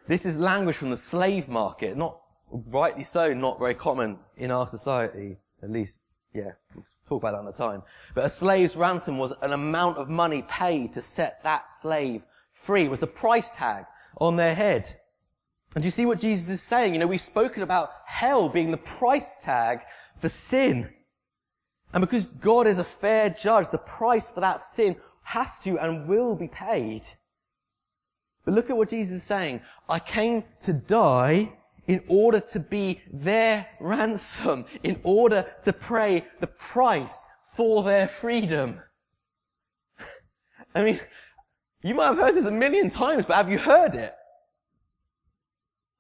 This 0.07 0.25
is 0.25 0.37
language 0.37 0.75
from 0.75 0.89
the 0.89 0.97
slave 0.97 1.47
market, 1.47 1.95
not 1.95 2.19
rightly 2.53 3.03
so, 3.03 3.33
not 3.33 3.59
very 3.59 3.73
common 3.73 4.19
in 4.37 4.51
our 4.51 4.67
society. 4.67 5.37
At 5.61 5.71
least, 5.71 5.99
yeah, 6.33 6.51
we'll 6.75 6.85
talk 7.07 7.21
about 7.21 7.33
that 7.33 7.39
another 7.41 7.57
time. 7.57 7.83
But 8.13 8.25
a 8.25 8.29
slave's 8.29 8.75
ransom 8.75 9.17
was 9.17 9.33
an 9.41 9.53
amount 9.53 9.97
of 9.97 10.09
money 10.09 10.43
paid 10.47 10.93
to 10.93 11.01
set 11.01 11.43
that 11.43 11.67
slave 11.67 12.21
free, 12.51 12.87
was 12.87 12.99
the 12.99 13.07
price 13.07 13.49
tag 13.49 13.85
on 14.17 14.35
their 14.35 14.53
head. 14.55 14.99
And 15.75 15.83
you 15.83 15.91
see 15.91 16.05
what 16.05 16.19
Jesus 16.19 16.49
is 16.49 16.61
saying? 16.61 16.93
You 16.93 16.99
know, 16.99 17.07
we've 17.07 17.19
spoken 17.19 17.63
about 17.63 17.89
hell 18.05 18.47
being 18.47 18.69
the 18.69 18.77
price 18.77 19.37
tag 19.37 19.79
for 20.19 20.29
sin. 20.29 20.89
And 21.93 22.01
because 22.01 22.27
God 22.27 22.67
is 22.67 22.77
a 22.77 22.83
fair 22.83 23.29
judge, 23.29 23.69
the 23.69 23.79
price 23.79 24.29
for 24.29 24.41
that 24.41 24.61
sin 24.61 24.95
has 25.23 25.59
to 25.59 25.79
and 25.79 26.07
will 26.07 26.35
be 26.35 26.47
paid. 26.47 27.01
But 28.45 28.53
look 28.53 28.69
at 28.69 28.77
what 28.77 28.89
Jesus 28.89 29.17
is 29.17 29.23
saying. 29.23 29.61
I 29.89 29.99
came 29.99 30.43
to 30.65 30.73
die 30.73 31.53
in 31.88 32.02
order 32.08 32.39
to 32.39 32.60
be 32.60 33.02
their 33.12 33.67
ransom, 33.80 34.65
in 34.84 35.00
order 35.04 35.46
to 35.63 35.74
pay 35.74 36.26
the 36.39 36.48
price 36.48 37.28
for 37.56 37.84
their 37.84 38.08
freedom. 38.08 38.80
I 40.76 40.84
mean, 40.84 41.00
you 41.82 41.93
might 41.93 42.08
have 42.08 42.17
heard 42.17 42.36
this 42.36 42.46
a 42.46 42.52
million 42.52 42.89
times, 42.89 43.26
but 43.26 43.36
have 43.36 43.52
you 43.52 43.60
heard 43.60 43.96
it? 43.96 44.13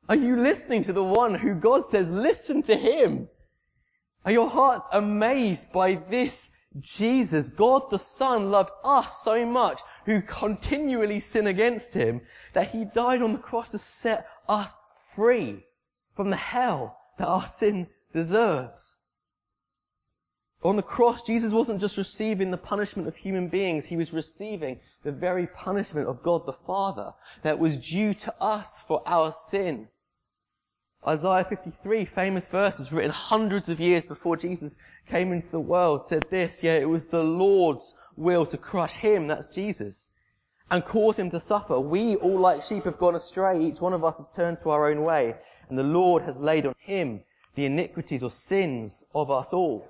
Are 0.09 0.15
you 0.15 0.41
listening 0.41 0.81
to 0.83 0.93
the 0.93 1.03
one 1.03 1.35
who 1.35 1.53
God 1.53 1.85
says, 1.85 2.11
listen 2.11 2.61
to 2.63 2.75
him? 2.75 3.29
Are 4.25 4.31
your 4.31 4.49
hearts 4.49 4.87
amazed 4.91 5.71
by 5.71 5.95
this 5.95 6.51
Jesus? 6.79 7.49
God 7.49 7.83
the 7.91 7.99
Son 7.99 8.51
loved 8.51 8.71
us 8.83 9.21
so 9.21 9.45
much 9.45 9.81
who 10.05 10.21
continually 10.21 11.19
sin 11.19 11.47
against 11.47 11.93
him 11.93 12.21
that 12.53 12.71
he 12.71 12.85
died 12.85 13.21
on 13.21 13.33
the 13.33 13.39
cross 13.39 13.69
to 13.69 13.77
set 13.77 14.27
us 14.47 14.77
free 15.15 15.63
from 16.15 16.29
the 16.29 16.35
hell 16.35 16.97
that 17.17 17.27
our 17.27 17.45
sin 17.45 17.87
deserves. 18.13 18.99
On 20.63 20.77
the 20.77 20.81
cross, 20.81 21.21
Jesus 21.23 21.51
wasn't 21.51 21.81
just 21.81 21.97
receiving 21.97 22.51
the 22.51 22.57
punishment 22.57 23.07
of 23.07 23.17
human 23.17 23.49
beings, 23.49 23.87
he 23.87 23.97
was 23.97 24.13
receiving 24.13 24.79
the 25.03 25.11
very 25.11 25.45
punishment 25.45 26.07
of 26.07 26.23
God 26.23 26.45
the 26.45 26.53
Father 26.53 27.13
that 27.41 27.59
was 27.59 27.77
due 27.77 28.13
to 28.13 28.33
us 28.39 28.79
for 28.79 29.03
our 29.05 29.31
sin. 29.31 29.89
Isaiah 31.05 31.43
53, 31.43 32.05
famous 32.05 32.47
verses 32.47 32.93
written 32.93 33.11
hundreds 33.11 33.67
of 33.67 33.81
years 33.81 34.05
before 34.05 34.37
Jesus 34.37 34.77
came 35.05 35.33
into 35.33 35.49
the 35.49 35.59
world, 35.59 36.05
said 36.07 36.23
this, 36.29 36.63
yeah, 36.63 36.75
it 36.75 36.87
was 36.87 37.07
the 37.07 37.23
Lord's 37.23 37.93
will 38.15 38.45
to 38.45 38.57
crush 38.57 38.93
him, 38.93 39.27
that's 39.27 39.49
Jesus, 39.49 40.11
and 40.71 40.85
cause 40.85 41.19
him 41.19 41.29
to 41.31 41.41
suffer. 41.41 41.77
We 41.77 42.15
all 42.15 42.39
like 42.39 42.63
sheep 42.63 42.85
have 42.85 42.99
gone 42.99 43.15
astray, 43.15 43.59
each 43.59 43.81
one 43.81 43.91
of 43.91 44.05
us 44.05 44.17
have 44.17 44.33
turned 44.33 44.59
to 44.59 44.69
our 44.69 44.89
own 44.89 45.03
way, 45.03 45.35
and 45.69 45.77
the 45.77 45.83
Lord 45.83 46.23
has 46.23 46.39
laid 46.39 46.65
on 46.65 46.75
him 46.79 47.21
the 47.55 47.65
iniquities 47.65 48.23
or 48.23 48.31
sins 48.31 49.03
of 49.13 49.29
us 49.29 49.53
all. 49.53 49.87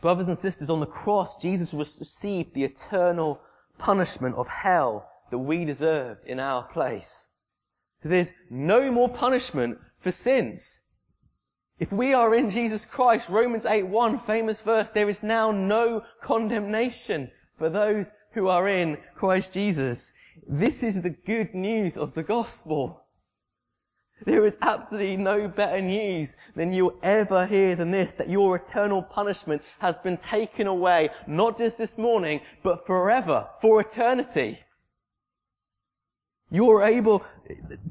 Brothers 0.00 0.28
and 0.28 0.38
sisters, 0.38 0.70
on 0.70 0.80
the 0.80 0.86
cross, 0.86 1.36
Jesus 1.36 1.74
received 1.74 2.54
the 2.54 2.64
eternal 2.64 3.40
punishment 3.78 4.36
of 4.36 4.46
hell 4.46 5.08
that 5.30 5.38
we 5.38 5.64
deserved 5.64 6.24
in 6.26 6.38
our 6.38 6.62
place. 6.62 7.30
So 7.98 8.08
there's 8.08 8.32
no 8.50 8.92
more 8.92 9.08
punishment 9.08 9.78
for 9.98 10.12
sins. 10.12 10.80
If 11.78 11.92
we 11.92 12.14
are 12.14 12.34
in 12.34 12.50
Jesus 12.50 12.86
Christ, 12.86 13.28
Romans 13.28 13.66
8 13.66 13.86
1, 13.88 14.18
famous 14.20 14.60
verse, 14.62 14.90
there 14.90 15.08
is 15.08 15.22
now 15.22 15.50
no 15.50 16.02
condemnation 16.22 17.30
for 17.58 17.68
those 17.68 18.12
who 18.32 18.48
are 18.48 18.68
in 18.68 18.98
Christ 19.14 19.52
Jesus. 19.52 20.12
This 20.46 20.82
is 20.82 21.02
the 21.02 21.10
good 21.10 21.54
news 21.54 21.96
of 21.96 22.14
the 22.14 22.22
gospel. 22.22 23.02
There 24.24 24.46
is 24.46 24.56
absolutely 24.62 25.16
no 25.16 25.46
better 25.46 25.80
news 25.80 26.36
than 26.54 26.72
you'll 26.72 26.98
ever 27.02 27.46
hear 27.46 27.76
than 27.76 27.90
this, 27.90 28.12
that 28.12 28.30
your 28.30 28.56
eternal 28.56 29.02
punishment 29.02 29.62
has 29.78 29.98
been 29.98 30.16
taken 30.16 30.66
away, 30.66 31.10
not 31.26 31.58
just 31.58 31.78
this 31.78 31.98
morning, 31.98 32.40
but 32.62 32.86
forever, 32.86 33.48
for 33.60 33.80
eternity. 33.80 34.60
You're 36.50 36.82
able 36.82 37.24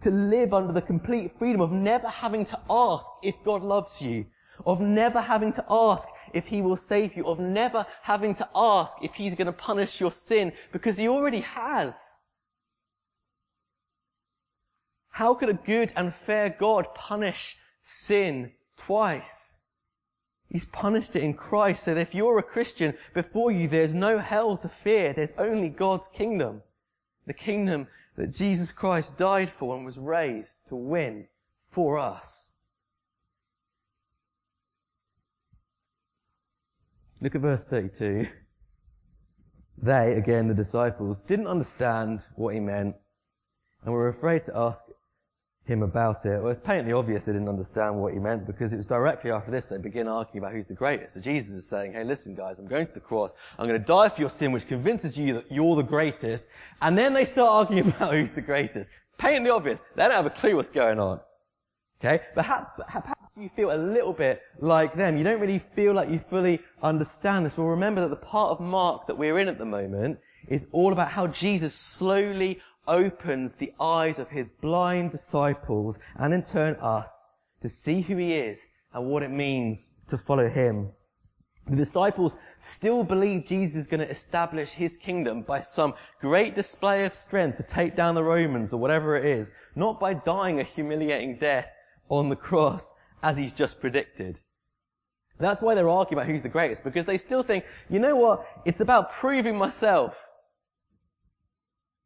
to 0.01 0.09
live 0.09 0.53
under 0.53 0.73
the 0.73 0.81
complete 0.81 1.37
freedom 1.37 1.61
of 1.61 1.71
never 1.71 2.07
having 2.07 2.45
to 2.45 2.59
ask 2.69 3.11
if 3.21 3.35
God 3.43 3.61
loves 3.61 4.01
you, 4.01 4.25
of 4.65 4.81
never 4.81 5.21
having 5.21 5.51
to 5.53 5.65
ask 5.69 6.07
if 6.33 6.47
He 6.47 6.61
will 6.61 6.77
save 6.77 7.15
you, 7.15 7.25
of 7.27 7.39
never 7.39 7.85
having 8.01 8.33
to 8.35 8.49
ask 8.55 8.97
if 9.03 9.13
He's 9.15 9.35
going 9.35 9.47
to 9.47 9.53
punish 9.53 9.99
your 9.99 10.11
sin, 10.11 10.53
because 10.71 10.97
He 10.97 11.07
already 11.07 11.41
has. 11.41 12.17
How 15.15 15.33
could 15.33 15.47
a 15.47 15.53
good 15.53 15.93
and 15.95 16.13
fair 16.13 16.49
God 16.49 16.93
punish 16.93 17.55
sin 17.81 18.51
twice? 18.75 19.55
He's 20.49 20.65
punished 20.65 21.15
it 21.15 21.23
in 21.23 21.35
Christ 21.35 21.85
so 21.85 21.93
that 21.93 22.01
if 22.01 22.13
you're 22.13 22.37
a 22.37 22.43
Christian, 22.43 22.95
before 23.13 23.49
you 23.49 23.69
there's 23.69 23.93
no 23.93 24.19
hell 24.19 24.57
to 24.57 24.67
fear. 24.67 25.13
There's 25.13 25.31
only 25.37 25.69
God's 25.69 26.09
kingdom. 26.09 26.63
The 27.25 27.33
kingdom 27.33 27.87
that 28.17 28.35
Jesus 28.35 28.73
Christ 28.73 29.17
died 29.17 29.49
for 29.49 29.77
and 29.77 29.85
was 29.85 29.97
raised 29.97 30.67
to 30.67 30.75
win 30.75 31.27
for 31.63 31.97
us. 31.97 32.55
Look 37.21 37.35
at 37.35 37.41
verse 37.41 37.63
32. 37.63 38.27
They, 39.81 40.11
again 40.11 40.49
the 40.49 40.53
disciples, 40.53 41.21
didn't 41.21 41.47
understand 41.47 42.25
what 42.35 42.53
he 42.53 42.59
meant 42.59 42.97
and 43.85 43.93
were 43.93 44.09
afraid 44.09 44.43
to 44.43 44.57
ask 44.57 44.81
him 45.65 45.81
about 45.81 46.25
it. 46.25 46.41
Well, 46.41 46.51
it's 46.51 46.59
patently 46.59 46.93
obvious 46.93 47.25
they 47.25 47.33
didn't 47.33 47.49
understand 47.49 47.95
what 47.95 48.13
he 48.13 48.19
meant 48.19 48.45
because 48.45 48.71
it 48.71 48.77
was 48.77 48.85
directly 48.85 49.31
after 49.31 49.51
this 49.51 49.65
they 49.65 49.77
begin 49.77 50.07
arguing 50.07 50.43
about 50.43 50.53
who's 50.53 50.65
the 50.65 50.75
greatest. 50.75 51.15
So 51.15 51.21
Jesus 51.21 51.55
is 51.55 51.67
saying, 51.67 51.93
hey, 51.93 52.03
listen 52.03 52.35
guys, 52.35 52.59
I'm 52.59 52.67
going 52.67 52.85
to 52.85 52.93
the 52.93 52.99
cross. 52.99 53.33
I'm 53.57 53.67
going 53.67 53.79
to 53.79 53.85
die 53.85 54.09
for 54.09 54.21
your 54.21 54.29
sin, 54.29 54.51
which 54.51 54.67
convinces 54.67 55.17
you 55.17 55.33
that 55.33 55.51
you're 55.51 55.75
the 55.75 55.83
greatest. 55.83 56.49
And 56.81 56.97
then 56.97 57.13
they 57.13 57.25
start 57.25 57.49
arguing 57.49 57.87
about 57.95 58.13
who's 58.13 58.31
the 58.31 58.41
greatest. 58.41 58.91
Patently 59.17 59.49
obvious. 59.49 59.81
They 59.95 60.03
don't 60.03 60.11
have 60.11 60.25
a 60.25 60.29
clue 60.29 60.55
what's 60.55 60.69
going 60.69 60.99
on. 60.99 61.19
Okay? 61.99 62.23
But 62.35 62.45
perhaps 62.87 63.31
you 63.37 63.49
feel 63.49 63.71
a 63.71 63.77
little 63.77 64.13
bit 64.13 64.41
like 64.59 64.95
them. 64.95 65.17
You 65.17 65.23
don't 65.23 65.39
really 65.39 65.59
feel 65.59 65.93
like 65.93 66.09
you 66.09 66.19
fully 66.19 66.59
understand 66.83 67.45
this. 67.45 67.57
Well, 67.57 67.67
remember 67.67 68.01
that 68.01 68.09
the 68.09 68.15
part 68.15 68.51
of 68.51 68.59
Mark 68.59 69.07
that 69.07 69.17
we're 69.17 69.39
in 69.39 69.47
at 69.47 69.57
the 69.57 69.65
moment 69.65 70.19
is 70.47 70.67
all 70.71 70.93
about 70.93 71.11
how 71.11 71.27
Jesus 71.27 71.73
slowly 71.73 72.61
opens 72.87 73.55
the 73.55 73.73
eyes 73.79 74.19
of 74.19 74.29
his 74.29 74.49
blind 74.49 75.11
disciples 75.11 75.99
and 76.15 76.33
in 76.33 76.43
turn 76.43 76.75
us 76.75 77.25
to 77.61 77.69
see 77.69 78.01
who 78.01 78.17
he 78.17 78.33
is 78.33 78.67
and 78.93 79.07
what 79.07 79.23
it 79.23 79.31
means 79.31 79.89
to 80.09 80.17
follow 80.17 80.49
him. 80.49 80.91
The 81.67 81.75
disciples 81.75 82.35
still 82.59 83.03
believe 83.03 83.47
Jesus 83.47 83.75
is 83.75 83.87
going 83.87 84.01
to 84.01 84.09
establish 84.09 84.73
his 84.73 84.97
kingdom 84.97 85.41
by 85.41 85.61
some 85.61 85.95
great 86.21 86.53
display 86.53 87.05
of 87.05 87.15
strength 87.15 87.57
to 87.57 87.63
take 87.63 87.95
down 87.95 88.13
the 88.13 88.23
Romans 88.23 88.71
or 88.71 88.79
whatever 88.79 89.15
it 89.15 89.25
is, 89.25 89.51
not 89.75 89.99
by 89.99 90.13
dying 90.13 90.59
a 90.59 90.63
humiliating 90.63 91.37
death 91.37 91.67
on 92.07 92.29
the 92.29 92.35
cross 92.35 92.93
as 93.23 93.37
he's 93.37 93.53
just 93.53 93.81
predicted. 93.81 94.39
That's 95.39 95.61
why 95.61 95.73
they're 95.73 95.89
arguing 95.89 96.21
about 96.21 96.31
who's 96.31 96.43
the 96.43 96.49
greatest, 96.49 96.83
because 96.83 97.07
they 97.07 97.17
still 97.17 97.41
think, 97.41 97.65
you 97.89 97.99
know 97.99 98.15
what, 98.15 98.45
it's 98.63 98.79
about 98.79 99.11
proving 99.11 99.57
myself. 99.57 100.29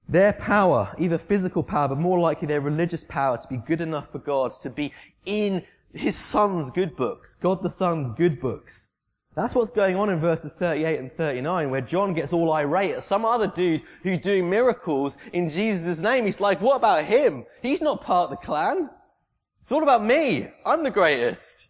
Their 0.10 0.34
power, 0.34 0.96
either 0.98 1.20
physical 1.20 1.62
power, 1.62 1.88
but 1.88 2.00
more 2.00 2.20
likely 2.20 2.48
their 2.48 2.62
religious 2.62 3.06
power 3.08 3.38
to 3.38 3.48
be 3.48 3.58
good 3.58 3.80
enough 3.80 4.12
for 4.12 4.18
God, 4.18 4.52
to 4.62 4.70
be 4.72 4.92
in 5.24 5.64
his 5.94 6.16
son's 6.16 6.72
good 6.72 6.96
books, 6.96 7.36
God 7.36 7.62
the 7.62 7.70
Son's 7.70 8.10
good 8.18 8.42
books. 8.42 8.90
That's 9.36 9.54
what's 9.54 9.70
going 9.70 9.96
on 9.96 10.10
in 10.10 10.20
verses 10.20 10.54
38 10.54 11.00
and 11.00 11.14
39, 11.14 11.70
where 11.70 11.82
John 11.82 12.16
gets 12.16 12.34
all 12.34 12.52
irate 12.52 12.96
at 12.96 13.04
some 13.04 13.24
other 13.24 13.46
dude 13.46 13.84
who's 14.02 14.18
doing 14.18 14.50
miracles 14.50 15.20
in 15.32 15.48
Jesus' 15.48 16.00
name. 16.00 16.26
He's 16.26 16.42
like, 16.42 16.60
what 16.60 16.78
about 16.78 17.04
him? 17.04 17.46
He's 17.62 17.82
not 17.82 18.02
part 18.02 18.32
of 18.32 18.40
the 18.40 18.46
clan. 18.46 18.90
It's 19.62 19.72
all 19.72 19.84
about 19.84 20.04
me. 20.04 20.50
I'm 20.66 20.84
the 20.84 20.90
greatest. 20.90 21.68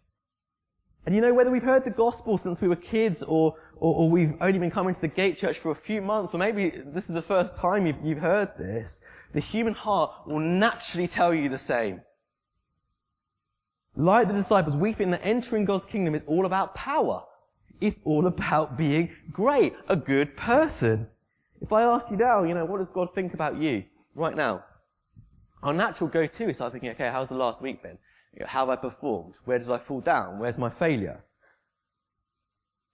And 1.09 1.15
you 1.15 1.23
know, 1.23 1.33
whether 1.33 1.49
we've 1.49 1.63
heard 1.63 1.85
the 1.85 1.89
gospel 1.89 2.37
since 2.37 2.61
we 2.61 2.67
were 2.67 2.75
kids 2.75 3.23
or, 3.23 3.55
or, 3.77 3.95
or, 3.95 4.09
we've 4.11 4.35
only 4.41 4.59
been 4.59 4.69
coming 4.69 4.93
to 4.93 5.01
the 5.01 5.07
gate 5.07 5.39
church 5.39 5.57
for 5.57 5.71
a 5.71 5.75
few 5.75 6.03
months, 6.03 6.35
or 6.35 6.37
maybe 6.37 6.69
this 6.85 7.09
is 7.09 7.15
the 7.15 7.21
first 7.23 7.55
time 7.55 7.87
you've, 7.87 7.95
you've 8.03 8.19
heard 8.19 8.49
this, 8.59 8.99
the 9.33 9.39
human 9.39 9.73
heart 9.73 10.11
will 10.27 10.39
naturally 10.39 11.07
tell 11.07 11.33
you 11.33 11.49
the 11.49 11.57
same. 11.57 12.01
Like 13.95 14.27
the 14.27 14.35
disciples, 14.35 14.75
we 14.75 14.93
think 14.93 15.09
that 15.09 15.21
entering 15.23 15.65
God's 15.65 15.83
kingdom 15.83 16.13
is 16.13 16.21
all 16.27 16.45
about 16.45 16.75
power. 16.75 17.23
It's 17.81 17.97
all 18.03 18.27
about 18.27 18.77
being 18.77 19.09
great, 19.31 19.73
a 19.87 19.95
good 19.95 20.37
person. 20.37 21.07
If 21.59 21.73
I 21.73 21.81
ask 21.81 22.11
you 22.11 22.17
now, 22.17 22.43
you 22.43 22.53
know, 22.53 22.65
what 22.65 22.77
does 22.77 22.89
God 22.89 23.15
think 23.15 23.33
about 23.33 23.57
you 23.57 23.83
right 24.13 24.35
now? 24.35 24.63
Our 25.63 25.73
natural 25.73 26.07
go-to 26.07 26.49
is 26.49 26.57
start 26.57 26.73
thinking, 26.73 26.91
okay, 26.91 27.09
how's 27.09 27.29
the 27.29 27.35
last 27.35 27.63
week 27.63 27.81
been? 27.81 27.97
You 28.33 28.41
know, 28.41 28.47
how 28.47 28.67
have 28.67 28.69
I 28.69 28.75
performed? 28.75 29.35
Where 29.45 29.59
did 29.59 29.69
I 29.69 29.77
fall 29.77 30.01
down? 30.01 30.39
Where's 30.39 30.57
my 30.57 30.69
failure? 30.69 31.23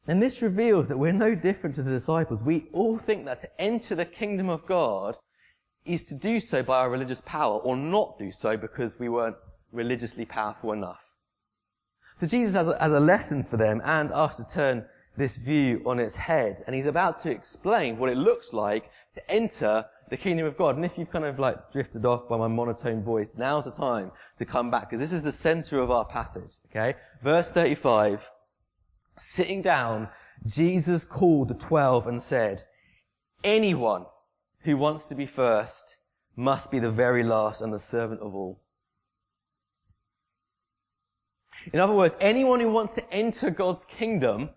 And 0.08 0.22
this 0.22 0.42
reveals 0.42 0.88
that 0.88 1.00
we're 1.00 1.12
no 1.12 1.34
different 1.36 1.76
to 1.78 1.84
the 1.84 1.92
disciples. 1.92 2.44
We 2.44 2.68
all 2.72 2.98
think 2.98 3.26
that 3.26 3.40
to 3.42 3.50
enter 3.62 3.96
the 3.96 4.06
kingdom 4.06 4.50
of 4.50 4.66
God 4.66 5.16
is 5.84 6.04
to 6.06 6.16
do 6.16 6.40
so 6.40 6.64
by 6.64 6.80
our 6.80 6.90
religious 6.90 7.22
power 7.22 7.58
or 7.60 7.76
not 7.76 8.18
do 8.20 8.32
so 8.32 8.56
because 8.58 9.00
we 9.00 9.10
weren't 9.10 9.36
religiously 9.72 10.26
powerful 10.26 10.72
enough. 10.72 11.02
So 12.18 12.28
Jesus 12.28 12.54
has 12.56 12.68
a, 12.68 12.78
has 12.80 12.94
a 12.94 13.00
lesson 13.00 13.44
for 13.44 13.58
them 13.58 13.82
and 13.84 14.12
us 14.12 14.38
to 14.38 14.46
turn 14.46 14.86
this 15.18 15.38
view 15.38 15.82
on 15.86 16.00
its 16.00 16.16
head. 16.16 16.64
And 16.66 16.76
he's 16.76 16.86
about 16.86 17.18
to 17.24 17.32
explain 17.32 17.98
what 17.98 18.10
it 18.10 18.18
looks 18.18 18.54
like 18.54 18.90
to 19.16 19.32
enter 19.32 19.86
the 20.10 20.18
kingdom 20.18 20.46
of 20.46 20.58
God. 20.58 20.76
And 20.76 20.86
if 20.86 20.98
you've 20.98 21.12
kind 21.12 21.26
of 21.26 21.40
like 21.40 21.72
drifted 21.72 22.06
off 22.06 22.28
by 22.30 22.38
my 22.38 22.48
monotone 22.48 23.04
voice, 23.04 23.30
now's 23.38 23.66
the 23.66 23.72
time 23.72 24.12
to 24.38 24.46
come 24.46 24.70
back 24.70 24.90
because 24.90 25.00
this 25.00 25.12
is 25.12 25.24
the 25.24 25.32
center 25.32 25.80
of 25.80 25.92
our 25.92 26.06
passage. 26.06 26.52
Okay. 26.70 26.96
Verse 27.24 27.52
35. 27.52 28.30
Sitting 29.18 29.62
down, 29.62 30.10
Jesus 30.46 31.06
called 31.06 31.48
the 31.48 31.54
twelve 31.54 32.06
and 32.06 32.22
said, 32.22 32.66
anyone 33.44 34.06
who 34.62 34.76
wants 34.76 35.06
to 35.06 35.16
be 35.16 35.26
first 35.26 35.98
must 36.36 36.70
be 36.70 36.80
the 36.80 36.92
very 36.92 37.24
last 37.24 37.62
and 37.62 37.74
the 37.74 37.80
servant 37.80 38.20
of 38.22 38.36
all. 38.36 38.62
In 41.72 41.80
other 41.80 41.94
words, 41.94 42.16
anyone 42.20 42.60
who 42.60 42.70
wants 42.70 42.94
to 42.94 43.14
enter 43.14 43.50
God's 43.50 43.86
kingdom 43.86 44.50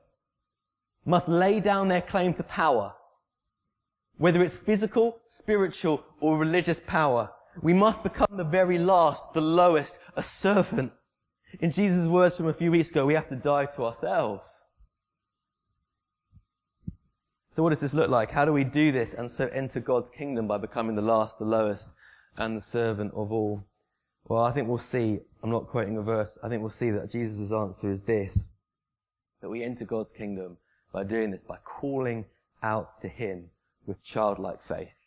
must 1.04 1.28
lay 1.28 1.60
down 1.60 1.88
their 1.88 2.02
claim 2.02 2.34
to 2.34 2.42
power 2.42 2.94
whether 4.18 4.42
it's 4.42 4.56
physical, 4.56 5.20
spiritual, 5.24 6.04
or 6.20 6.36
religious 6.36 6.80
power. 6.80 7.30
We 7.62 7.72
must 7.72 8.02
become 8.02 8.36
the 8.36 8.44
very 8.44 8.78
last, 8.78 9.32
the 9.32 9.40
lowest, 9.40 9.98
a 10.16 10.22
servant. 10.22 10.92
In 11.60 11.70
Jesus' 11.70 12.06
words 12.06 12.36
from 12.36 12.48
a 12.48 12.52
few 12.52 12.70
weeks 12.70 12.90
ago, 12.90 13.06
we 13.06 13.14
have 13.14 13.28
to 13.30 13.36
die 13.36 13.66
to 13.66 13.84
ourselves. 13.84 14.64
So 17.54 17.62
what 17.62 17.70
does 17.70 17.80
this 17.80 17.94
look 17.94 18.10
like? 18.10 18.30
How 18.30 18.44
do 18.44 18.52
we 18.52 18.64
do 18.64 18.92
this 18.92 19.14
and 19.14 19.30
so 19.30 19.46
enter 19.48 19.80
God's 19.80 20.10
kingdom 20.10 20.46
by 20.46 20.58
becoming 20.58 20.94
the 20.94 21.02
last, 21.02 21.38
the 21.38 21.44
lowest, 21.44 21.90
and 22.36 22.56
the 22.56 22.60
servant 22.60 23.12
of 23.14 23.32
all? 23.32 23.64
Well, 24.28 24.44
I 24.44 24.52
think 24.52 24.68
we'll 24.68 24.78
see, 24.78 25.20
I'm 25.42 25.50
not 25.50 25.68
quoting 25.68 25.96
a 25.96 26.02
verse, 26.02 26.38
I 26.42 26.48
think 26.48 26.60
we'll 26.60 26.70
see 26.70 26.90
that 26.90 27.10
Jesus' 27.10 27.50
answer 27.50 27.90
is 27.90 28.02
this. 28.02 28.44
That 29.40 29.48
we 29.48 29.64
enter 29.64 29.84
God's 29.84 30.12
kingdom 30.12 30.58
by 30.92 31.04
doing 31.04 31.30
this, 31.30 31.44
by 31.44 31.56
calling 31.64 32.26
out 32.62 33.00
to 33.00 33.08
Him 33.08 33.50
with 33.88 34.04
childlike 34.04 34.62
faith. 34.62 35.06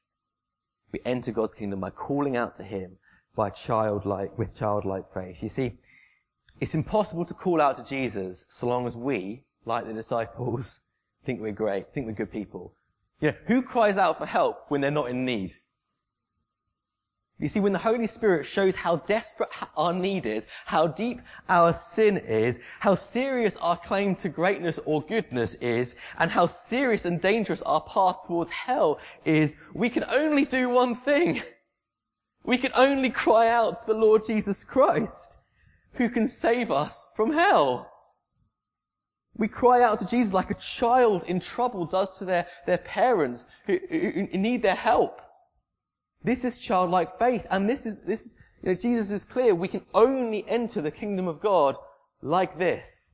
We 0.91 1.00
enter 1.06 1.32
God's 1.32 1.54
kingdom 1.54 1.80
by 1.80 1.91
calling 1.91 2.36
out 2.36 2.56
to 2.56 2.63
Him 2.63 2.98
by 3.36 3.50
childlike, 3.50 4.38
with 4.38 4.54
childlike 4.54 5.06
faith. 5.13 5.38
You 5.41 5.50
see, 5.50 5.78
it's 6.60 6.76
impossible 6.76 7.24
to 7.26 7.34
call 7.34 7.62
out 7.62 7.78
to 7.78 7.84
Jesus 7.84 8.46
so 8.50 8.67
long 8.67 8.86
as 8.86 8.96
we, 8.96 9.46
like 9.63 9.86
the 9.86 9.94
disciples, 9.94 10.82
think 11.26 11.39
we're 11.39 11.54
great, 11.54 11.94
think 11.94 12.08
we're 12.08 12.13
good 12.13 12.32
people. 12.32 12.74
You 13.22 13.32
know, 13.32 13.38
who 13.46 13.62
cries 13.62 13.98
out 13.98 14.17
for 14.17 14.26
help 14.26 14.65
when 14.70 14.82
they're 14.82 14.91
not 14.91 15.10
in 15.10 15.24
need? 15.24 15.54
You 17.41 17.47
see, 17.47 17.60
when 17.60 17.73
the 17.73 17.80
Holy 17.80 18.06
Spirit 18.06 18.45
shows 18.45 18.75
how 18.75 18.97
desperate 18.97 19.49
our 19.75 19.93
need 19.93 20.27
is, 20.27 20.47
how 20.65 20.86
deep 20.86 21.21
our 21.49 21.73
sin 21.73 22.17
is, 22.17 22.60
how 22.80 22.93
serious 22.93 23.58
our 23.58 23.75
claim 23.75 24.13
to 24.15 24.30
greatness 24.30 24.80
or 24.86 25.01
goodness 25.01 25.56
is, 25.56 25.95
and 26.19 26.30
how 26.30 26.45
serious 26.45 27.06
and 27.06 27.19
dangerous 27.19 27.63
our 27.63 27.82
path 27.82 28.27
towards 28.27 28.51
hell 28.51 28.99
is, 29.25 29.56
we 29.73 29.89
can 29.89 30.04
only 30.04 30.45
do 30.45 30.69
one 30.69 30.93
thing. 30.93 31.41
We 32.43 32.58
can 32.58 32.71
only 32.75 33.10
cry 33.10 33.47
out 33.47 33.80
to 33.80 33.86
the 33.88 33.93
Lord 33.93 34.25
Jesus 34.25 34.63
Christ, 34.63 35.38
who 35.93 36.10
can 36.10 36.27
save 36.27 36.71
us 36.71 37.08
from 37.15 37.34
hell. 37.34 37.91
We 39.36 39.47
cry 39.47 39.82
out 39.82 39.99
to 39.99 40.06
Jesus 40.06 40.34
like 40.34 40.51
a 40.51 40.56
child 40.56 41.23
in 41.27 41.39
trouble 41.39 41.86
does 41.86 42.17
to 42.19 42.25
their, 42.25 42.47
their 42.65 42.80
parents 42.80 43.47
who, 43.65 43.80
who, 43.89 44.27
need 44.34 44.62
their 44.62 44.75
help. 44.75 45.21
This 46.24 46.46
is 46.46 46.60
childlike 46.60 47.18
faith. 47.18 47.46
And 47.50 47.70
this 47.70 47.86
is, 47.86 48.02
this, 48.02 48.34
you 48.62 48.70
know, 48.70 48.76
Jesus 48.76 49.12
is 49.12 49.24
clear. 49.24 49.56
We 49.56 49.68
can 49.68 49.86
only 49.94 50.46
enter 50.48 50.82
the 50.82 50.92
kingdom 50.92 51.28
of 51.28 51.40
God 51.40 51.76
like 52.22 52.58
this. 52.58 53.14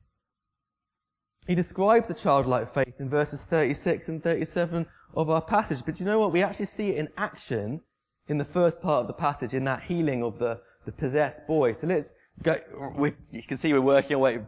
He 1.46 1.54
describes 1.54 2.08
the 2.08 2.14
childlike 2.14 2.72
faith 2.74 2.94
in 2.98 3.08
verses 3.08 3.42
36 3.42 4.08
and 4.08 4.22
37 4.22 4.86
of 5.14 5.30
our 5.30 5.40
passage. 5.40 5.82
But 5.84 5.98
you 5.98 6.04
know 6.04 6.18
what? 6.18 6.32
We 6.32 6.42
actually 6.42 6.66
see 6.66 6.90
it 6.90 6.98
in 6.98 7.08
action 7.16 7.80
in 8.28 8.36
the 8.36 8.44
first 8.44 8.82
part 8.82 9.00
of 9.00 9.06
the 9.06 9.14
passage, 9.14 9.54
in 9.54 9.64
that 9.64 9.84
healing 9.84 10.22
of 10.22 10.38
the, 10.38 10.60
the 10.84 10.92
possessed 10.92 11.46
boy. 11.46 11.72
So 11.72 11.86
let's 11.86 12.12
go, 12.42 12.56
we, 12.96 13.14
you 13.30 13.42
can 13.42 13.56
see 13.56 13.72
we're 13.72 13.80
working 13.80 14.16
our 14.16 14.20
way 14.20 14.40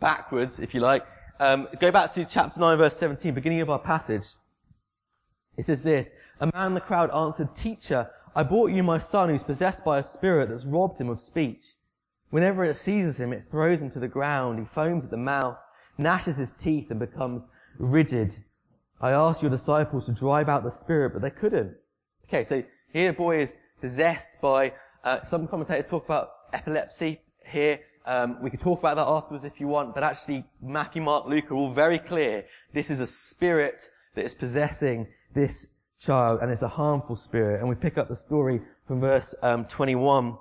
backwards, 0.00 0.58
if 0.60 0.74
you 0.74 0.80
like. 0.80 1.06
Um, 1.38 1.68
go 1.78 1.90
back 1.90 2.12
to 2.12 2.24
chapter 2.24 2.58
9 2.58 2.78
verse 2.78 2.96
17, 2.96 3.34
beginning 3.34 3.60
of 3.60 3.68
our 3.68 3.78
passage. 3.78 4.24
It 5.58 5.64
says 5.64 5.82
this, 5.82 6.14
a 6.40 6.48
man 6.54 6.68
in 6.68 6.74
the 6.74 6.80
crowd 6.80 7.10
answered, 7.10 7.54
Teacher, 7.54 8.08
I 8.34 8.44
brought 8.44 8.70
you 8.70 8.84
my 8.84 9.00
son 9.00 9.28
who's 9.28 9.42
possessed 9.42 9.84
by 9.84 9.98
a 9.98 10.04
spirit 10.04 10.48
that's 10.48 10.64
robbed 10.64 11.00
him 11.00 11.08
of 11.08 11.20
speech. 11.20 11.64
Whenever 12.30 12.64
it 12.64 12.76
seizes 12.76 13.18
him, 13.18 13.32
it 13.32 13.44
throws 13.50 13.82
him 13.82 13.90
to 13.90 13.98
the 13.98 14.06
ground. 14.06 14.60
He 14.60 14.64
foams 14.64 15.06
at 15.06 15.10
the 15.10 15.16
mouth, 15.16 15.58
gnashes 15.98 16.36
his 16.36 16.52
teeth, 16.52 16.92
and 16.92 17.00
becomes 17.00 17.48
rigid. 17.76 18.36
I 19.00 19.10
asked 19.10 19.42
your 19.42 19.50
disciples 19.50 20.06
to 20.06 20.12
drive 20.12 20.48
out 20.48 20.62
the 20.62 20.70
spirit, 20.70 21.12
but 21.12 21.22
they 21.22 21.30
couldn't. 21.30 21.74
Okay, 22.28 22.44
so 22.44 22.62
here 22.92 23.10
a 23.10 23.12
boy 23.12 23.40
is 23.40 23.58
possessed 23.80 24.40
by, 24.40 24.74
uh, 25.02 25.22
some 25.22 25.48
commentators 25.48 25.90
talk 25.90 26.04
about 26.04 26.30
epilepsy 26.52 27.20
here. 27.44 27.80
Um, 28.06 28.40
we 28.40 28.50
could 28.50 28.60
talk 28.60 28.78
about 28.78 28.94
that 28.96 29.08
afterwards 29.08 29.44
if 29.44 29.58
you 29.58 29.66
want, 29.66 29.92
but 29.92 30.04
actually 30.04 30.44
Matthew, 30.62 31.02
Mark, 31.02 31.26
Luke 31.26 31.50
are 31.50 31.54
all 31.54 31.72
very 31.72 31.98
clear. 31.98 32.44
This 32.72 32.90
is 32.90 33.00
a 33.00 33.06
spirit 33.08 33.90
that 34.14 34.24
is 34.24 34.34
possessing 34.34 35.08
this 35.34 35.66
child, 36.00 36.40
and 36.42 36.50
it's 36.50 36.62
a 36.62 36.68
harmful 36.68 37.16
spirit. 37.16 37.60
And 37.60 37.68
we 37.68 37.74
pick 37.74 37.98
up 37.98 38.08
the 38.08 38.16
story 38.16 38.60
from 38.86 39.00
verse 39.00 39.34
um, 39.42 39.64
21. 39.64 40.36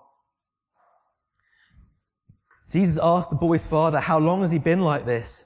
Jesus 2.71 3.00
asked 3.02 3.30
the 3.30 3.36
boy's 3.36 3.65
father, 3.65 4.00
how 4.00 4.19
long 4.19 4.41
has 4.41 4.52
he 4.52 4.60
been 4.60 4.82
like 4.82 5.06
this? 5.06 5.45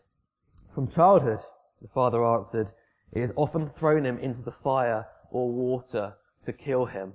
From 0.73 0.87
childhood, 0.87 1.39
the 1.81 1.87
father 1.87 2.25
answered. 2.25 2.69
It 3.11 3.21
has 3.21 3.31
often 3.35 3.67
thrown 3.67 4.05
him 4.05 4.17
into 4.19 4.41
the 4.41 4.51
fire 4.51 5.07
or 5.29 5.51
water 5.51 6.15
to 6.43 6.53
kill 6.53 6.85
him. 6.85 7.13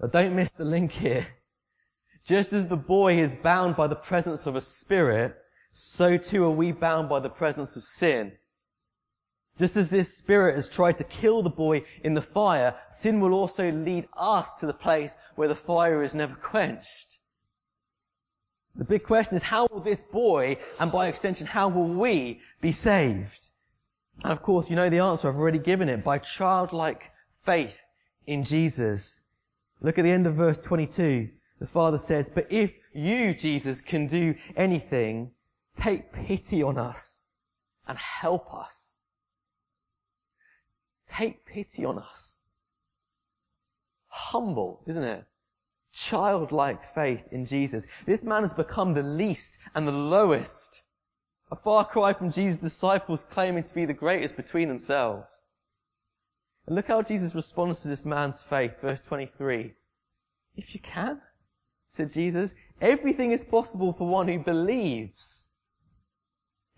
Now 0.00 0.08
don't 0.08 0.34
miss 0.34 0.50
the 0.56 0.64
link 0.64 0.92
here. 0.92 1.26
Just 2.24 2.52
as 2.52 2.68
the 2.68 2.76
boy 2.76 3.18
is 3.20 3.34
bound 3.34 3.76
by 3.76 3.88
the 3.88 3.96
presence 3.96 4.46
of 4.46 4.54
a 4.54 4.60
spirit, 4.60 5.34
so 5.72 6.16
too 6.16 6.44
are 6.44 6.50
we 6.50 6.70
bound 6.70 7.08
by 7.08 7.18
the 7.18 7.28
presence 7.28 7.76
of 7.76 7.82
sin. 7.82 8.32
Just 9.62 9.76
as 9.76 9.90
this 9.90 10.18
spirit 10.18 10.56
has 10.56 10.68
tried 10.68 10.98
to 10.98 11.04
kill 11.04 11.40
the 11.40 11.48
boy 11.48 11.84
in 12.02 12.14
the 12.14 12.20
fire, 12.20 12.74
sin 12.90 13.20
will 13.20 13.32
also 13.32 13.70
lead 13.70 14.08
us 14.16 14.58
to 14.58 14.66
the 14.66 14.74
place 14.74 15.16
where 15.36 15.46
the 15.46 15.54
fire 15.54 16.02
is 16.02 16.16
never 16.16 16.34
quenched. 16.34 17.20
The 18.74 18.82
big 18.82 19.04
question 19.04 19.36
is 19.36 19.44
how 19.44 19.68
will 19.70 19.78
this 19.78 20.02
boy, 20.02 20.58
and 20.80 20.90
by 20.90 21.06
extension, 21.06 21.46
how 21.46 21.68
will 21.68 21.86
we 21.86 22.40
be 22.60 22.72
saved? 22.72 23.50
And 24.24 24.32
of 24.32 24.42
course, 24.42 24.68
you 24.68 24.74
know 24.74 24.90
the 24.90 24.98
answer. 24.98 25.28
I've 25.28 25.36
already 25.36 25.60
given 25.60 25.88
it. 25.88 26.02
By 26.02 26.18
childlike 26.18 27.12
faith 27.44 27.84
in 28.26 28.42
Jesus. 28.42 29.20
Look 29.80 29.96
at 29.96 30.02
the 30.02 30.10
end 30.10 30.26
of 30.26 30.34
verse 30.34 30.58
22. 30.58 31.28
The 31.60 31.66
Father 31.68 31.98
says, 31.98 32.28
But 32.28 32.48
if 32.50 32.74
you, 32.92 33.32
Jesus, 33.32 33.80
can 33.80 34.08
do 34.08 34.34
anything, 34.56 35.30
take 35.76 36.12
pity 36.12 36.64
on 36.64 36.78
us 36.78 37.26
and 37.86 37.96
help 37.96 38.52
us. 38.52 38.96
Take 41.12 41.44
pity 41.44 41.84
on 41.84 41.98
us. 41.98 42.38
Humble, 44.08 44.82
isn't 44.86 45.04
it? 45.04 45.26
Childlike 45.92 46.94
faith 46.94 47.24
in 47.30 47.44
Jesus. 47.44 47.86
This 48.06 48.24
man 48.24 48.42
has 48.42 48.54
become 48.54 48.94
the 48.94 49.02
least 49.02 49.58
and 49.74 49.86
the 49.86 49.92
lowest. 49.92 50.84
A 51.50 51.56
far 51.56 51.84
cry 51.84 52.14
from 52.14 52.32
Jesus' 52.32 52.62
disciples 52.62 53.26
claiming 53.30 53.62
to 53.64 53.74
be 53.74 53.84
the 53.84 53.92
greatest 53.92 54.36
between 54.36 54.68
themselves. 54.68 55.48
And 56.66 56.74
look 56.74 56.88
how 56.88 57.02
Jesus 57.02 57.34
responds 57.34 57.82
to 57.82 57.88
this 57.88 58.06
man's 58.06 58.40
faith. 58.40 58.80
Verse 58.80 59.02
23. 59.02 59.74
If 60.56 60.72
you 60.72 60.80
can, 60.80 61.20
said 61.90 62.10
Jesus, 62.10 62.54
everything 62.80 63.32
is 63.32 63.44
possible 63.44 63.92
for 63.92 64.08
one 64.08 64.28
who 64.28 64.38
believes. 64.38 65.50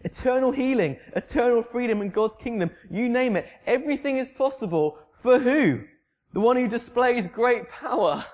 Eternal 0.04 0.52
healing, 0.52 0.98
eternal 1.16 1.62
freedom 1.62 2.02
in 2.02 2.10
God's 2.10 2.36
kingdom, 2.36 2.70
you 2.90 3.08
name 3.08 3.36
it. 3.36 3.48
Everything 3.66 4.18
is 4.18 4.30
possible 4.30 4.98
for 5.22 5.38
who? 5.38 5.80
The 6.34 6.40
one 6.40 6.56
who 6.56 6.68
displays 6.68 7.26
great 7.26 7.70
power. 7.70 8.24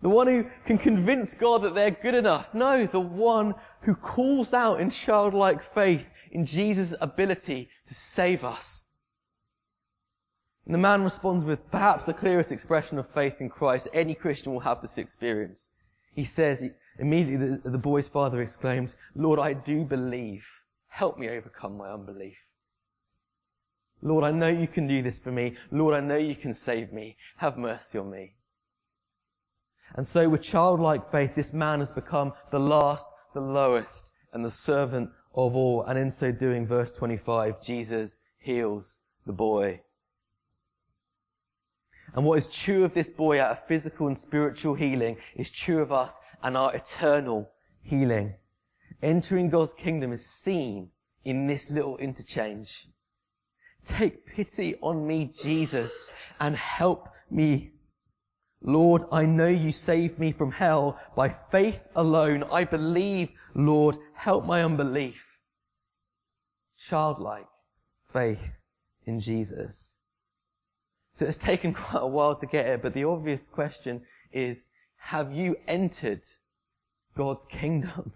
The 0.00 0.08
one 0.08 0.26
who 0.26 0.46
can 0.66 0.78
convince 0.78 1.34
God 1.34 1.62
that 1.62 1.74
they're 1.74 1.90
good 1.90 2.14
enough. 2.14 2.54
No, 2.54 2.86
the 2.86 3.00
one 3.00 3.54
who 3.82 3.94
calls 3.94 4.52
out 4.54 4.80
in 4.80 4.90
childlike 4.90 5.62
faith 5.62 6.10
in 6.30 6.46
Jesus' 6.46 6.94
ability 7.00 7.68
to 7.86 7.94
save 7.94 8.42
us. 8.42 8.84
And 10.64 10.74
the 10.74 10.78
man 10.78 11.02
responds 11.02 11.44
with 11.44 11.70
perhaps 11.70 12.06
the 12.06 12.14
clearest 12.14 12.50
expression 12.50 12.98
of 12.98 13.08
faith 13.08 13.40
in 13.40 13.50
Christ 13.50 13.88
any 13.92 14.14
Christian 14.14 14.52
will 14.52 14.60
have 14.60 14.80
this 14.80 14.96
experience. 14.96 15.70
He 16.14 16.24
says, 16.24 16.64
immediately 16.98 17.58
the, 17.62 17.70
the 17.70 17.78
boy's 17.78 18.08
father 18.08 18.40
exclaims, 18.40 18.96
Lord, 19.14 19.38
I 19.38 19.52
do 19.52 19.84
believe. 19.84 20.61
Help 20.92 21.18
me 21.18 21.30
overcome 21.30 21.78
my 21.78 21.88
unbelief. 21.88 22.36
Lord, 24.02 24.24
I 24.24 24.30
know 24.30 24.48
you 24.48 24.68
can 24.68 24.86
do 24.86 25.00
this 25.00 25.18
for 25.18 25.32
me. 25.32 25.56
Lord, 25.70 25.94
I 25.94 26.00
know 26.00 26.18
you 26.18 26.36
can 26.36 26.52
save 26.52 26.92
me. 26.92 27.16
Have 27.38 27.56
mercy 27.56 27.96
on 27.96 28.10
me. 28.10 28.34
And 29.94 30.06
so 30.06 30.28
with 30.28 30.42
childlike 30.42 31.10
faith, 31.10 31.34
this 31.34 31.54
man 31.54 31.78
has 31.78 31.90
become 31.90 32.34
the 32.50 32.60
last, 32.60 33.08
the 33.32 33.40
lowest, 33.40 34.10
and 34.34 34.44
the 34.44 34.50
servant 34.50 35.08
of 35.34 35.56
all. 35.56 35.82
And 35.82 35.98
in 35.98 36.10
so 36.10 36.30
doing, 36.30 36.66
verse 36.66 36.92
25, 36.92 37.62
Jesus 37.62 38.18
heals 38.38 39.00
the 39.24 39.32
boy. 39.32 39.80
And 42.14 42.26
what 42.26 42.36
is 42.36 42.48
true 42.48 42.84
of 42.84 42.92
this 42.92 43.08
boy 43.08 43.40
out 43.40 43.52
of 43.52 43.66
physical 43.66 44.08
and 44.08 44.18
spiritual 44.18 44.74
healing 44.74 45.16
is 45.36 45.50
true 45.50 45.80
of 45.80 45.90
us 45.90 46.20
and 46.42 46.54
our 46.54 46.74
eternal 46.74 47.50
healing. 47.82 48.34
Entering 49.02 49.50
God's 49.50 49.74
kingdom 49.74 50.12
is 50.12 50.24
seen 50.24 50.90
in 51.24 51.46
this 51.46 51.70
little 51.70 51.96
interchange. 51.96 52.88
Take 53.84 54.26
pity 54.26 54.76
on 54.80 55.06
me, 55.06 55.30
Jesus, 55.42 56.12
and 56.38 56.56
help 56.56 57.08
me. 57.30 57.72
Lord, 58.62 59.02
I 59.10 59.24
know 59.24 59.48
you 59.48 59.72
saved 59.72 60.20
me 60.20 60.30
from 60.30 60.52
hell 60.52 61.00
by 61.16 61.30
faith 61.30 61.82
alone. 61.96 62.44
I 62.44 62.62
believe, 62.62 63.30
Lord, 63.56 63.96
help 64.14 64.46
my 64.46 64.62
unbelief. 64.62 65.40
Childlike 66.78 67.48
faith 68.12 68.38
in 69.04 69.18
Jesus. 69.18 69.94
So 71.14 71.26
it's 71.26 71.36
taken 71.36 71.74
quite 71.74 72.02
a 72.02 72.06
while 72.06 72.36
to 72.36 72.46
get 72.46 72.66
here, 72.66 72.78
but 72.78 72.94
the 72.94 73.04
obvious 73.04 73.48
question 73.48 74.02
is, 74.30 74.70
have 74.96 75.32
you 75.32 75.56
entered 75.66 76.24
God's 77.16 77.44
kingdom? 77.46 78.12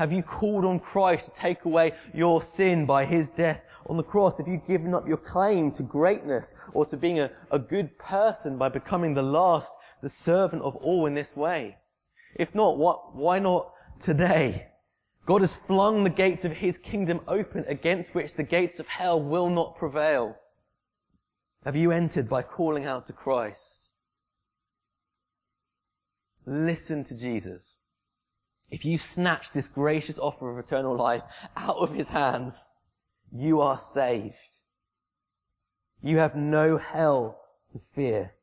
Have 0.00 0.14
you 0.14 0.22
called 0.22 0.64
on 0.64 0.80
Christ 0.80 1.26
to 1.26 1.32
take 1.38 1.66
away 1.66 1.92
your 2.14 2.40
sin 2.40 2.86
by 2.86 3.04
his 3.04 3.28
death 3.28 3.60
on 3.84 3.98
the 3.98 4.02
cross? 4.02 4.38
Have 4.38 4.48
you 4.48 4.56
given 4.56 4.94
up 4.94 5.06
your 5.06 5.18
claim 5.18 5.70
to 5.72 5.82
greatness 5.82 6.54
or 6.72 6.86
to 6.86 6.96
being 6.96 7.20
a, 7.20 7.30
a 7.50 7.58
good 7.58 7.98
person 7.98 8.56
by 8.56 8.70
becoming 8.70 9.12
the 9.12 9.20
last, 9.20 9.74
the 10.00 10.08
servant 10.08 10.62
of 10.62 10.74
all 10.76 11.04
in 11.04 11.12
this 11.12 11.36
way? 11.36 11.76
If 12.34 12.54
not, 12.54 12.78
what, 12.78 13.14
why 13.14 13.40
not 13.40 13.74
today? 14.00 14.68
God 15.26 15.42
has 15.42 15.54
flung 15.54 16.02
the 16.02 16.08
gates 16.08 16.46
of 16.46 16.52
his 16.52 16.78
kingdom 16.78 17.20
open 17.28 17.66
against 17.68 18.14
which 18.14 18.32
the 18.32 18.42
gates 18.42 18.80
of 18.80 18.88
hell 18.88 19.20
will 19.20 19.50
not 19.50 19.76
prevail. 19.76 20.34
Have 21.66 21.76
you 21.76 21.92
entered 21.92 22.26
by 22.26 22.40
calling 22.40 22.86
out 22.86 23.06
to 23.08 23.12
Christ? 23.12 23.90
Listen 26.46 27.04
to 27.04 27.14
Jesus. 27.14 27.76
If 28.70 28.84
you 28.84 28.98
snatch 28.98 29.52
this 29.52 29.68
gracious 29.68 30.18
offer 30.18 30.50
of 30.50 30.58
eternal 30.58 30.96
life 30.96 31.22
out 31.56 31.76
of 31.76 31.94
his 31.94 32.10
hands, 32.10 32.70
you 33.32 33.60
are 33.60 33.78
saved. 33.78 34.56
You 36.02 36.18
have 36.18 36.36
no 36.36 36.78
hell 36.78 37.40
to 37.72 37.78
fear. 37.78 38.34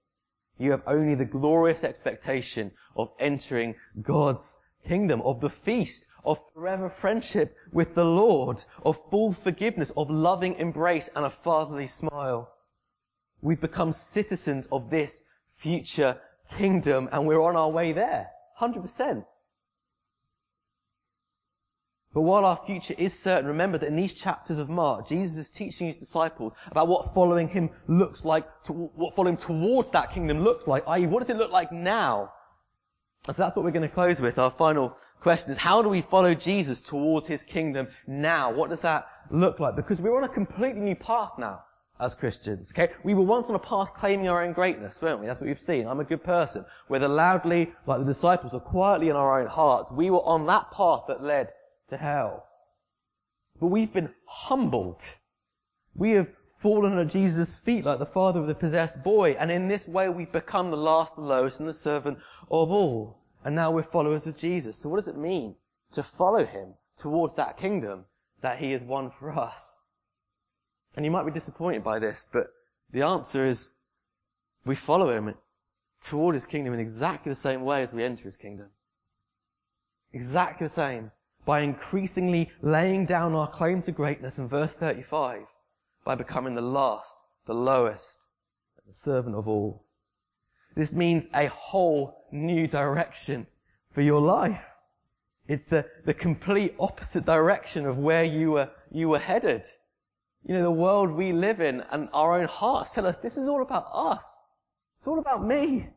You 0.57 0.71
have 0.71 0.83
only 0.85 1.15
the 1.15 1.25
glorious 1.25 1.83
expectation 1.83 2.71
of 2.95 3.11
entering 3.19 3.75
God's 4.01 4.57
kingdom, 4.85 5.21
of 5.21 5.39
the 5.39 5.49
feast, 5.49 6.07
of 6.25 6.39
forever 6.53 6.89
friendship 6.89 7.55
with 7.71 7.95
the 7.95 8.05
Lord, 8.05 8.63
of 8.83 8.97
full 9.09 9.31
forgiveness, 9.31 9.91
of 9.95 10.09
loving 10.09 10.55
embrace 10.55 11.09
and 11.15 11.25
a 11.25 11.29
fatherly 11.29 11.87
smile. 11.87 12.53
We've 13.41 13.61
become 13.61 13.91
citizens 13.91 14.67
of 14.71 14.89
this 14.89 15.23
future 15.47 16.19
kingdom 16.57 17.07
and 17.11 17.25
we're 17.25 17.41
on 17.41 17.55
our 17.55 17.69
way 17.69 17.93
there. 17.93 18.29
100%. 18.59 19.25
But 22.17 22.23
while 22.23 22.45
our 22.45 22.57
future 22.65 22.95
is 22.97 23.13
certain, 23.13 23.45
remember 23.45 23.77
that 23.77 23.85
in 23.85 23.95
these 23.95 24.11
chapters 24.11 24.57
of 24.57 24.69
Mark, 24.69 25.07
Jesus 25.07 25.37
is 25.37 25.49
teaching 25.49 25.85
his 25.85 25.95
disciples 25.95 26.51
about 26.71 26.87
what 26.87 27.13
following 27.13 27.47
him 27.47 27.69
looks 27.87 28.25
like, 28.25 28.43
to, 28.63 28.73
what 28.73 29.15
following 29.15 29.37
towards 29.37 29.91
that 29.91 30.11
kingdom 30.11 30.39
looks 30.39 30.65
like, 30.65 30.83
i.e. 30.87 31.05
what 31.05 31.19
does 31.19 31.29
it 31.29 31.37
look 31.37 31.51
like 31.51 31.71
now? 31.71 32.33
So 33.27 33.33
that's 33.33 33.55
what 33.55 33.63
we're 33.63 33.69
going 33.69 33.87
to 33.87 33.93
close 33.93 34.19
with. 34.19 34.39
Our 34.39 34.49
final 34.49 34.97
question 35.19 35.51
is, 35.51 35.59
how 35.59 35.83
do 35.83 35.89
we 35.89 36.01
follow 36.01 36.33
Jesus 36.33 36.81
towards 36.81 37.27
his 37.27 37.43
kingdom 37.43 37.87
now? 38.07 38.51
What 38.51 38.71
does 38.71 38.81
that 38.81 39.07
look 39.29 39.59
like? 39.59 39.75
Because 39.75 40.01
we're 40.01 40.17
on 40.17 40.23
a 40.23 40.27
completely 40.27 40.81
new 40.81 40.95
path 40.95 41.33
now 41.37 41.65
as 41.99 42.15
Christians. 42.15 42.71
Okay? 42.71 42.91
We 43.03 43.13
were 43.13 43.21
once 43.21 43.47
on 43.47 43.53
a 43.53 43.59
path 43.59 43.89
claiming 43.95 44.27
our 44.27 44.43
own 44.43 44.53
greatness, 44.53 45.03
weren't 45.03 45.19
we? 45.19 45.27
That's 45.27 45.39
what 45.39 45.45
we've 45.45 45.59
seen. 45.59 45.85
I'm 45.85 45.99
a 45.99 46.03
good 46.03 46.23
person. 46.23 46.65
Whether 46.87 47.07
loudly, 47.07 47.73
like 47.85 47.99
the 47.99 48.11
disciples, 48.11 48.55
or 48.55 48.59
quietly 48.59 49.09
in 49.09 49.15
our 49.15 49.39
own 49.39 49.45
hearts, 49.45 49.91
we 49.91 50.09
were 50.09 50.25
on 50.25 50.47
that 50.47 50.71
path 50.71 51.03
that 51.09 51.21
led 51.21 51.49
to 51.89 51.97
hell. 51.97 52.45
But 53.59 53.67
we've 53.67 53.93
been 53.93 54.13
humbled. 54.25 55.01
We 55.95 56.11
have 56.11 56.27
fallen 56.59 56.97
at 56.97 57.07
Jesus' 57.07 57.55
feet 57.55 57.85
like 57.85 57.99
the 57.99 58.05
father 58.05 58.39
of 58.39 58.47
the 58.47 58.55
possessed 58.55 59.03
boy, 59.03 59.31
and 59.31 59.51
in 59.51 59.67
this 59.67 59.87
way 59.87 60.09
we've 60.09 60.31
become 60.31 60.71
the 60.71 60.77
last, 60.77 61.15
the 61.15 61.21
lowest, 61.21 61.59
and 61.59 61.69
the 61.69 61.73
servant 61.73 62.17
of 62.49 62.71
all. 62.71 63.19
And 63.43 63.55
now 63.55 63.71
we're 63.71 63.83
followers 63.83 64.27
of 64.27 64.37
Jesus. 64.37 64.75
So 64.77 64.89
what 64.89 64.97
does 64.97 65.07
it 65.07 65.17
mean 65.17 65.55
to 65.93 66.03
follow 66.03 66.45
him 66.45 66.73
towards 66.97 67.35
that 67.35 67.57
kingdom 67.57 68.05
that 68.41 68.59
he 68.59 68.71
has 68.71 68.83
won 68.83 69.09
for 69.09 69.31
us? 69.31 69.77
And 70.95 71.05
you 71.05 71.11
might 71.11 71.25
be 71.25 71.31
disappointed 71.31 71.83
by 71.83 71.99
this, 71.99 72.25
but 72.31 72.47
the 72.91 73.03
answer 73.03 73.45
is 73.45 73.69
we 74.65 74.75
follow 74.75 75.11
him 75.11 75.35
toward 76.01 76.35
his 76.35 76.45
kingdom 76.45 76.73
in 76.73 76.79
exactly 76.79 77.31
the 77.31 77.35
same 77.35 77.63
way 77.63 77.81
as 77.81 77.93
we 77.93 78.03
enter 78.03 78.23
his 78.23 78.37
kingdom. 78.37 78.67
Exactly 80.11 80.65
the 80.65 80.69
same. 80.69 81.11
By 81.47 81.61
increasingly 81.61 82.51
laying 82.61 83.05
down 83.05 83.33
our 83.33 83.49
claim 83.49 83.81
to 83.83 83.91
greatness 83.93 84.37
in 84.37 84.49
verse 84.49 84.73
35, 84.73 85.43
by 86.03 86.13
becoming 86.13 86.55
the 86.55 86.61
last, 86.61 87.15
the 87.45 87.53
lowest, 87.53 88.19
the 88.85 88.93
servant 88.93 89.33
of 89.33 89.47
all. 89.47 89.85
This 90.75 90.93
means 90.93 91.27
a 91.33 91.47
whole 91.47 92.25
new 92.33 92.67
direction 92.67 93.47
for 93.93 94.01
your 94.01 94.19
life. 94.19 94.61
It's 95.47 95.67
the, 95.67 95.85
the 96.05 96.13
complete 96.13 96.75
opposite 96.81 97.25
direction 97.25 97.85
of 97.85 97.97
where 97.97 98.25
you 98.25 98.51
were, 98.51 98.69
you 98.91 99.07
were 99.07 99.19
headed. 99.19 99.65
You 100.43 100.55
know, 100.55 100.63
the 100.63 100.71
world 100.71 101.11
we 101.11 101.31
live 101.31 101.61
in 101.61 101.81
and 101.91 102.09
our 102.11 102.37
own 102.39 102.47
hearts 102.47 102.93
tell 102.93 103.05
us 103.05 103.19
this 103.19 103.37
is 103.37 103.47
all 103.47 103.61
about 103.61 103.85
us. 103.93 104.39
It's 104.97 105.07
all 105.07 105.19
about 105.19 105.45
me. 105.45 105.87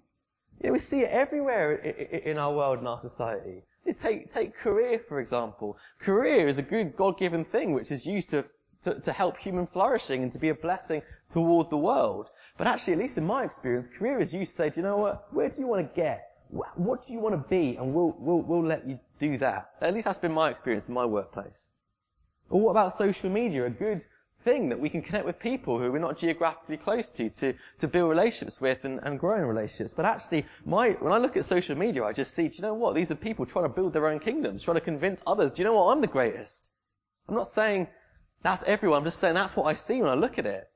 You 0.61 0.69
know, 0.69 0.73
we 0.73 0.79
see 0.79 1.01
it 1.01 1.11
everywhere 1.11 1.75
in 1.75 2.39
our 2.39 2.55
world 2.55 2.79
and 2.79 2.87
our 2.87 3.01
society. 3.01 3.65
Take, 3.97 4.31
take 4.31 4.57
career, 4.57 5.01
for 5.09 5.21
example. 5.21 5.77
Career 5.99 6.47
is 6.47 6.59
a 6.59 6.63
good 6.63 6.97
God-given 6.97 7.45
thing 7.45 7.73
which 7.73 7.91
is 7.91 8.07
used 8.07 8.29
to, 8.31 8.45
to, 8.83 9.01
to 9.01 9.13
help 9.13 9.37
human 9.37 9.67
flourishing 9.67 10.23
and 10.23 10.31
to 10.33 10.39
be 10.39 10.51
a 10.51 10.55
blessing 10.55 11.03
toward 11.29 11.71
the 11.71 11.77
world. 11.77 12.29
But 12.57 12.67
actually, 12.67 12.93
at 12.93 12.99
least 13.01 13.19
in 13.19 13.27
my 13.27 13.43
experience, 13.45 13.87
career 13.87 14.21
is 14.21 14.33
used 14.33 14.53
to 14.53 14.57
say, 14.57 14.71
do 14.71 14.81
you 14.81 14.87
know 14.87 14.97
what? 14.97 15.33
Where 15.33 15.49
do 15.49 15.61
you 15.61 15.67
want 15.67 15.87
to 15.89 16.01
get? 16.01 16.29
What 16.49 17.07
do 17.07 17.13
you 17.13 17.19
want 17.19 17.35
to 17.35 17.49
be? 17.49 17.77
And 17.77 17.95
we'll, 17.95 18.15
we'll, 18.19 18.43
we'll 18.43 18.65
let 18.65 18.89
you 18.89 18.99
do 19.19 19.39
that. 19.39 19.71
At 19.81 19.95
least 19.95 20.07
that's 20.07 20.19
been 20.19 20.33
my 20.33 20.51
experience 20.51 20.89
in 20.89 20.95
my 20.95 21.05
workplace. 21.05 21.67
Or 22.49 22.61
what 22.61 22.71
about 22.73 22.97
social 22.97 23.31
media? 23.31 23.67
A 23.67 23.71
good 23.71 24.03
thing 24.43 24.69
that 24.69 24.81
we 24.81 24.89
can 24.89 25.03
connect 25.03 25.27
with 25.27 25.39
people 25.39 25.79
who 25.79 25.91
we're 25.93 25.99
not 25.99 26.19
geographically 26.19 26.77
close 26.77 27.11
to, 27.11 27.29
to, 27.31 27.55
to 27.79 27.89
build 27.89 28.11
relationships 28.11 28.61
with 28.61 28.85
and, 28.85 29.01
and 29.03 29.19
grow 29.19 29.37
in 29.37 29.45
relationships. 29.45 29.93
But 29.95 30.07
actually, 30.07 30.47
my, 30.65 30.91
when 31.01 31.13
I 31.13 31.19
look 31.19 31.37
at 31.37 31.45
social 31.45 31.77
media, 31.77 32.05
I 32.05 32.13
just 32.13 32.35
see, 32.35 32.49
do 32.49 32.57
you 32.57 32.63
know 32.63 32.75
what? 32.75 32.95
These 32.95 33.11
are 33.11 33.17
people 33.17 33.47
trying 33.47 33.67
to 33.67 33.69
build 33.69 33.93
their 33.93 34.09
own 34.09 34.19
kingdoms, 34.19 34.63
trying 34.63 34.77
to 34.77 34.81
convince 34.81 35.23
others, 35.27 35.53
do 35.53 35.63
you 35.63 35.65
know 35.65 35.75
what? 35.75 35.93
I'm 35.93 36.01
the 36.01 36.07
greatest. 36.07 36.71
I'm 37.29 37.35
not 37.35 37.49
saying 37.49 37.89
that's 38.43 38.63
everyone. 38.65 38.99
I'm 38.99 39.05
just 39.05 39.19
saying 39.19 39.35
that's 39.35 39.57
what 39.57 39.67
I 39.67 39.75
see 39.75 40.01
when 40.01 40.11
I 40.11 40.15
look 40.15 40.39
at 40.39 40.47
it. 40.47 40.71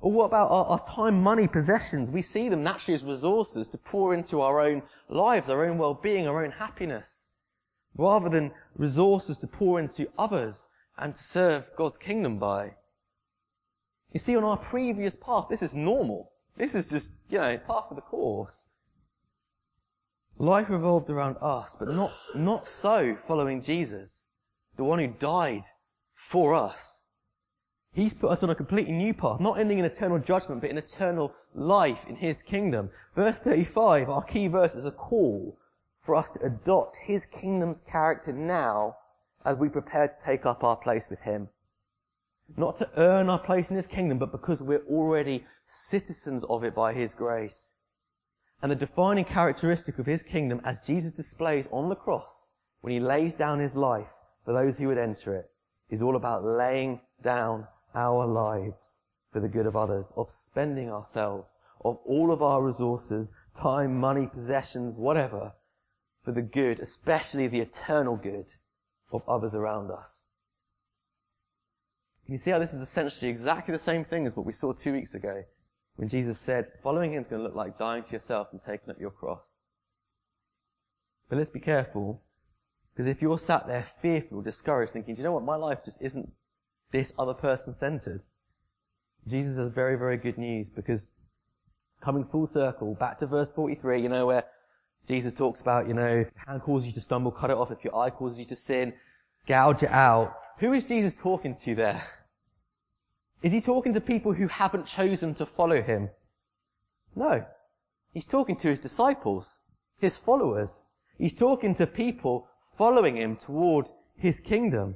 Or 0.00 0.10
what 0.10 0.24
about 0.24 0.50
our, 0.50 0.64
our, 0.64 0.84
time, 0.84 1.22
money, 1.22 1.46
possessions? 1.46 2.10
We 2.10 2.22
see 2.22 2.48
them 2.48 2.64
naturally 2.64 2.94
as 2.94 3.04
resources 3.04 3.68
to 3.68 3.78
pour 3.78 4.12
into 4.14 4.40
our 4.40 4.60
own 4.60 4.82
lives, 5.08 5.48
our 5.48 5.64
own 5.64 5.78
well-being, 5.78 6.26
our 6.26 6.44
own 6.44 6.50
happiness, 6.50 7.26
rather 7.96 8.28
than 8.28 8.50
resources 8.76 9.38
to 9.38 9.46
pour 9.46 9.78
into 9.78 10.08
others 10.18 10.66
and 10.98 11.14
to 11.14 11.22
serve 11.22 11.70
God's 11.76 11.98
kingdom 11.98 12.38
by. 12.38 12.72
You 14.12 14.20
see, 14.20 14.36
on 14.36 14.44
our 14.44 14.58
previous 14.58 15.16
path, 15.16 15.46
this 15.48 15.62
is 15.62 15.74
normal. 15.74 16.32
This 16.56 16.74
is 16.74 16.90
just, 16.90 17.14
you 17.28 17.38
know, 17.38 17.58
part 17.58 17.86
of 17.90 17.96
the 17.96 18.02
course. 18.02 18.68
Life 20.38 20.68
revolved 20.68 21.08
around 21.08 21.36
us, 21.40 21.76
but 21.78 21.88
not, 21.88 22.12
not 22.34 22.66
so 22.66 23.16
following 23.16 23.62
Jesus, 23.62 24.28
the 24.76 24.84
one 24.84 24.98
who 24.98 25.08
died 25.08 25.62
for 26.14 26.54
us. 26.54 27.02
He's 27.94 28.14
put 28.14 28.30
us 28.30 28.42
on 28.42 28.50
a 28.50 28.54
completely 28.54 28.92
new 28.92 29.12
path, 29.12 29.40
not 29.40 29.58
ending 29.58 29.78
in 29.78 29.84
eternal 29.84 30.18
judgment, 30.18 30.60
but 30.60 30.70
in 30.70 30.78
eternal 30.78 31.34
life 31.54 32.06
in 32.08 32.16
His 32.16 32.42
kingdom. 32.42 32.90
Verse 33.14 33.38
35, 33.38 34.08
our 34.08 34.22
key 34.22 34.46
verse 34.46 34.74
is 34.74 34.86
a 34.86 34.90
call 34.90 35.58
for 36.00 36.14
us 36.14 36.30
to 36.32 36.44
adopt 36.44 36.96
His 36.96 37.26
kingdom's 37.26 37.80
character 37.80 38.32
now 38.32 38.96
as 39.44 39.56
we 39.56 39.68
prepare 39.68 40.08
to 40.08 40.14
take 40.20 40.46
up 40.46 40.64
our 40.64 40.76
place 40.76 41.10
with 41.10 41.20
Him. 41.20 41.48
Not 42.56 42.76
to 42.76 42.90
earn 42.96 43.30
our 43.30 43.38
place 43.38 43.70
in 43.70 43.76
His 43.76 43.86
kingdom, 43.86 44.18
but 44.18 44.32
because 44.32 44.62
we're 44.62 44.84
already 44.86 45.44
citizens 45.64 46.44
of 46.44 46.64
it 46.64 46.74
by 46.74 46.92
His 46.92 47.14
grace. 47.14 47.74
And 48.60 48.70
the 48.70 48.76
defining 48.76 49.24
characteristic 49.24 49.98
of 49.98 50.06
His 50.06 50.22
kingdom, 50.22 50.60
as 50.64 50.80
Jesus 50.86 51.12
displays 51.12 51.68
on 51.72 51.88
the 51.88 51.96
cross, 51.96 52.52
when 52.80 52.92
He 52.92 53.00
lays 53.00 53.34
down 53.34 53.58
His 53.58 53.76
life 53.76 54.12
for 54.44 54.52
those 54.52 54.78
who 54.78 54.88
would 54.88 54.98
enter 54.98 55.34
it, 55.34 55.50
is 55.90 56.02
all 56.02 56.16
about 56.16 56.44
laying 56.44 57.00
down 57.22 57.66
our 57.94 58.26
lives 58.26 59.00
for 59.32 59.40
the 59.40 59.48
good 59.48 59.66
of 59.66 59.76
others, 59.76 60.12
of 60.16 60.30
spending 60.30 60.90
ourselves, 60.90 61.58
of 61.84 61.98
all 62.04 62.32
of 62.32 62.42
our 62.42 62.62
resources, 62.62 63.32
time, 63.58 63.98
money, 63.98 64.26
possessions, 64.26 64.96
whatever, 64.96 65.52
for 66.24 66.32
the 66.32 66.42
good, 66.42 66.78
especially 66.80 67.48
the 67.48 67.60
eternal 67.60 68.16
good 68.16 68.52
of 69.10 69.22
others 69.28 69.54
around 69.54 69.90
us. 69.90 70.28
You 72.28 72.38
see 72.38 72.50
how 72.50 72.58
this 72.58 72.72
is 72.72 72.80
essentially 72.80 73.30
exactly 73.30 73.72
the 73.72 73.78
same 73.78 74.04
thing 74.04 74.26
as 74.26 74.36
what 74.36 74.46
we 74.46 74.52
saw 74.52 74.72
two 74.72 74.92
weeks 74.92 75.14
ago 75.14 75.42
when 75.96 76.08
Jesus 76.08 76.38
said, 76.38 76.68
following 76.82 77.12
him 77.12 77.22
is 77.22 77.28
going 77.28 77.40
to 77.40 77.46
look 77.46 77.56
like 77.56 77.78
dying 77.78 78.02
to 78.04 78.12
yourself 78.12 78.48
and 78.52 78.62
taking 78.62 78.90
up 78.90 79.00
your 79.00 79.10
cross. 79.10 79.58
But 81.28 81.38
let's 81.38 81.50
be 81.50 81.60
careful, 81.60 82.22
because 82.94 83.06
if 83.06 83.20
you're 83.20 83.38
sat 83.38 83.66
there 83.66 83.86
fearful, 84.00 84.40
discouraged, 84.42 84.92
thinking, 84.92 85.14
do 85.14 85.20
you 85.20 85.24
know 85.24 85.32
what, 85.32 85.44
my 85.44 85.56
life 85.56 85.78
just 85.84 86.00
isn't 86.00 86.32
this 86.92 87.12
other 87.18 87.34
person 87.34 87.74
centered, 87.74 88.22
Jesus 89.26 89.58
has 89.58 89.70
very, 89.70 89.96
very 89.96 90.16
good 90.16 90.38
news 90.38 90.68
because 90.68 91.06
coming 92.00 92.24
full 92.24 92.46
circle, 92.46 92.94
back 92.94 93.18
to 93.18 93.26
verse 93.26 93.50
43, 93.50 94.02
you 94.02 94.08
know, 94.08 94.26
where 94.26 94.44
Jesus 95.06 95.32
talks 95.32 95.60
about, 95.60 95.88
you 95.88 95.94
know, 95.94 96.06
if 96.06 96.28
your 96.34 96.44
hand 96.46 96.62
causes 96.62 96.86
you 96.86 96.92
to 96.94 97.00
stumble, 97.00 97.30
cut 97.30 97.50
it 97.50 97.56
off. 97.56 97.70
If 97.70 97.84
your 97.84 97.96
eye 97.96 98.10
causes 98.10 98.38
you 98.38 98.44
to 98.46 98.56
sin, 98.56 98.92
gouge 99.46 99.82
it 99.82 99.90
out. 99.90 100.34
Who 100.62 100.72
is 100.74 100.86
Jesus 100.86 101.16
talking 101.16 101.56
to 101.56 101.74
there? 101.74 102.00
Is 103.42 103.50
he 103.50 103.60
talking 103.60 103.92
to 103.94 104.00
people 104.00 104.34
who 104.34 104.46
haven't 104.46 104.86
chosen 104.86 105.34
to 105.34 105.44
follow 105.44 105.82
him? 105.82 106.10
No. 107.16 107.44
He's 108.12 108.24
talking 108.24 108.54
to 108.58 108.68
his 108.68 108.78
disciples, 108.78 109.58
his 109.98 110.16
followers. 110.16 110.82
He's 111.18 111.34
talking 111.34 111.74
to 111.74 111.86
people 111.88 112.46
following 112.78 113.16
him 113.16 113.34
toward 113.34 113.88
his 114.16 114.38
kingdom. 114.38 114.94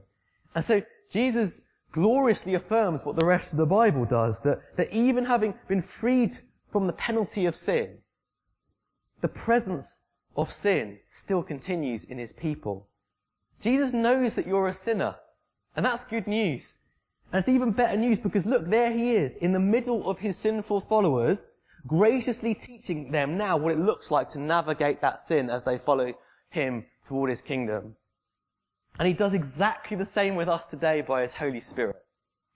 And 0.55 0.65
so 0.65 0.83
Jesus 1.11 1.63
gloriously 1.91 2.55
affirms 2.55 3.05
what 3.05 3.17
the 3.17 3.27
rest 3.27 3.51
of 3.51 3.59
the 3.59 3.67
Bible 3.67 4.05
does, 4.05 4.39
that, 4.45 4.61
that 4.77 4.93
even 4.93 5.25
having 5.25 5.55
been 5.67 5.83
freed 5.83 6.39
from 6.71 6.87
the 6.87 6.93
penalty 6.93 7.45
of 7.45 7.57
sin, 7.57 7.99
the 9.21 9.27
presence 9.27 9.99
of 10.37 10.53
sin 10.53 11.01
still 11.11 11.43
continues 11.43 12.05
in 12.05 12.19
his 12.19 12.33
people. 12.33 12.87
Jesus 13.61 13.93
knows 13.93 14.37
that 14.37 14.47
you're 14.47 14.69
a 14.69 14.73
sinner. 14.73 15.17
And 15.77 15.85
that's 15.85 16.05
good 16.05 16.27
news. 16.27 16.79
And 17.33 17.39
it's 17.39 17.49
even 17.49 17.71
better 17.71 17.97
news 17.97 18.19
because 18.19 18.47
look, 18.47 18.69
there 18.69 18.93
he 18.93 19.15
is 19.15 19.37
in 19.37 19.53
the 19.53 19.61
middle 19.61 20.09
of 20.09 20.19
his 20.19 20.37
sinful 20.37 20.81
followers, 20.81 21.49
graciously 21.87 22.55
teaching 22.55 23.11
them 23.11 23.37
now 23.37 23.57
what 23.57 23.73
it 23.73 23.79
looks 23.79 24.11
like 24.11 24.29
to 24.31 24.41
navigate 24.41 25.01
that 25.03 25.21
sin 25.21 25.51
as 25.51 25.63
they 25.63 25.79
follow 25.79 26.15
him 26.49 26.87
toward 27.07 27.31
his 27.31 27.43
kingdom. 27.43 27.97
And 28.99 29.07
he 29.07 29.13
does 29.13 29.35
exactly 29.35 29.97
the 29.97 30.07
same 30.07 30.37
with 30.37 30.49
us 30.49 30.65
today 30.65 31.03
by 31.03 31.23
his 31.23 31.35
Holy 31.35 31.61
Spirit. 31.61 31.97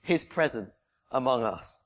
His 0.03 0.25
presence 0.25 0.87
among 1.13 1.43
us. 1.43 1.83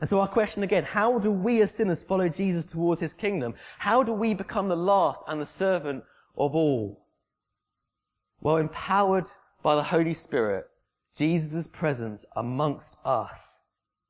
And 0.00 0.08
so 0.08 0.20
our 0.20 0.28
question 0.28 0.62
again, 0.62 0.84
how 0.84 1.18
do 1.18 1.30
we 1.30 1.62
as 1.62 1.74
sinners 1.74 2.02
follow 2.02 2.28
Jesus 2.28 2.66
towards 2.66 3.00
his 3.00 3.14
kingdom? 3.14 3.54
How 3.78 4.02
do 4.02 4.12
we 4.12 4.34
become 4.34 4.68
the 4.68 4.76
last 4.76 5.22
and 5.26 5.40
the 5.40 5.46
servant 5.46 6.04
of 6.36 6.54
all? 6.54 7.06
Well, 8.40 8.58
empowered 8.58 9.28
by 9.62 9.74
the 9.74 9.82
Holy 9.82 10.14
Spirit, 10.14 10.66
Jesus' 11.16 11.66
presence 11.66 12.24
amongst 12.36 12.96
us, 13.04 13.60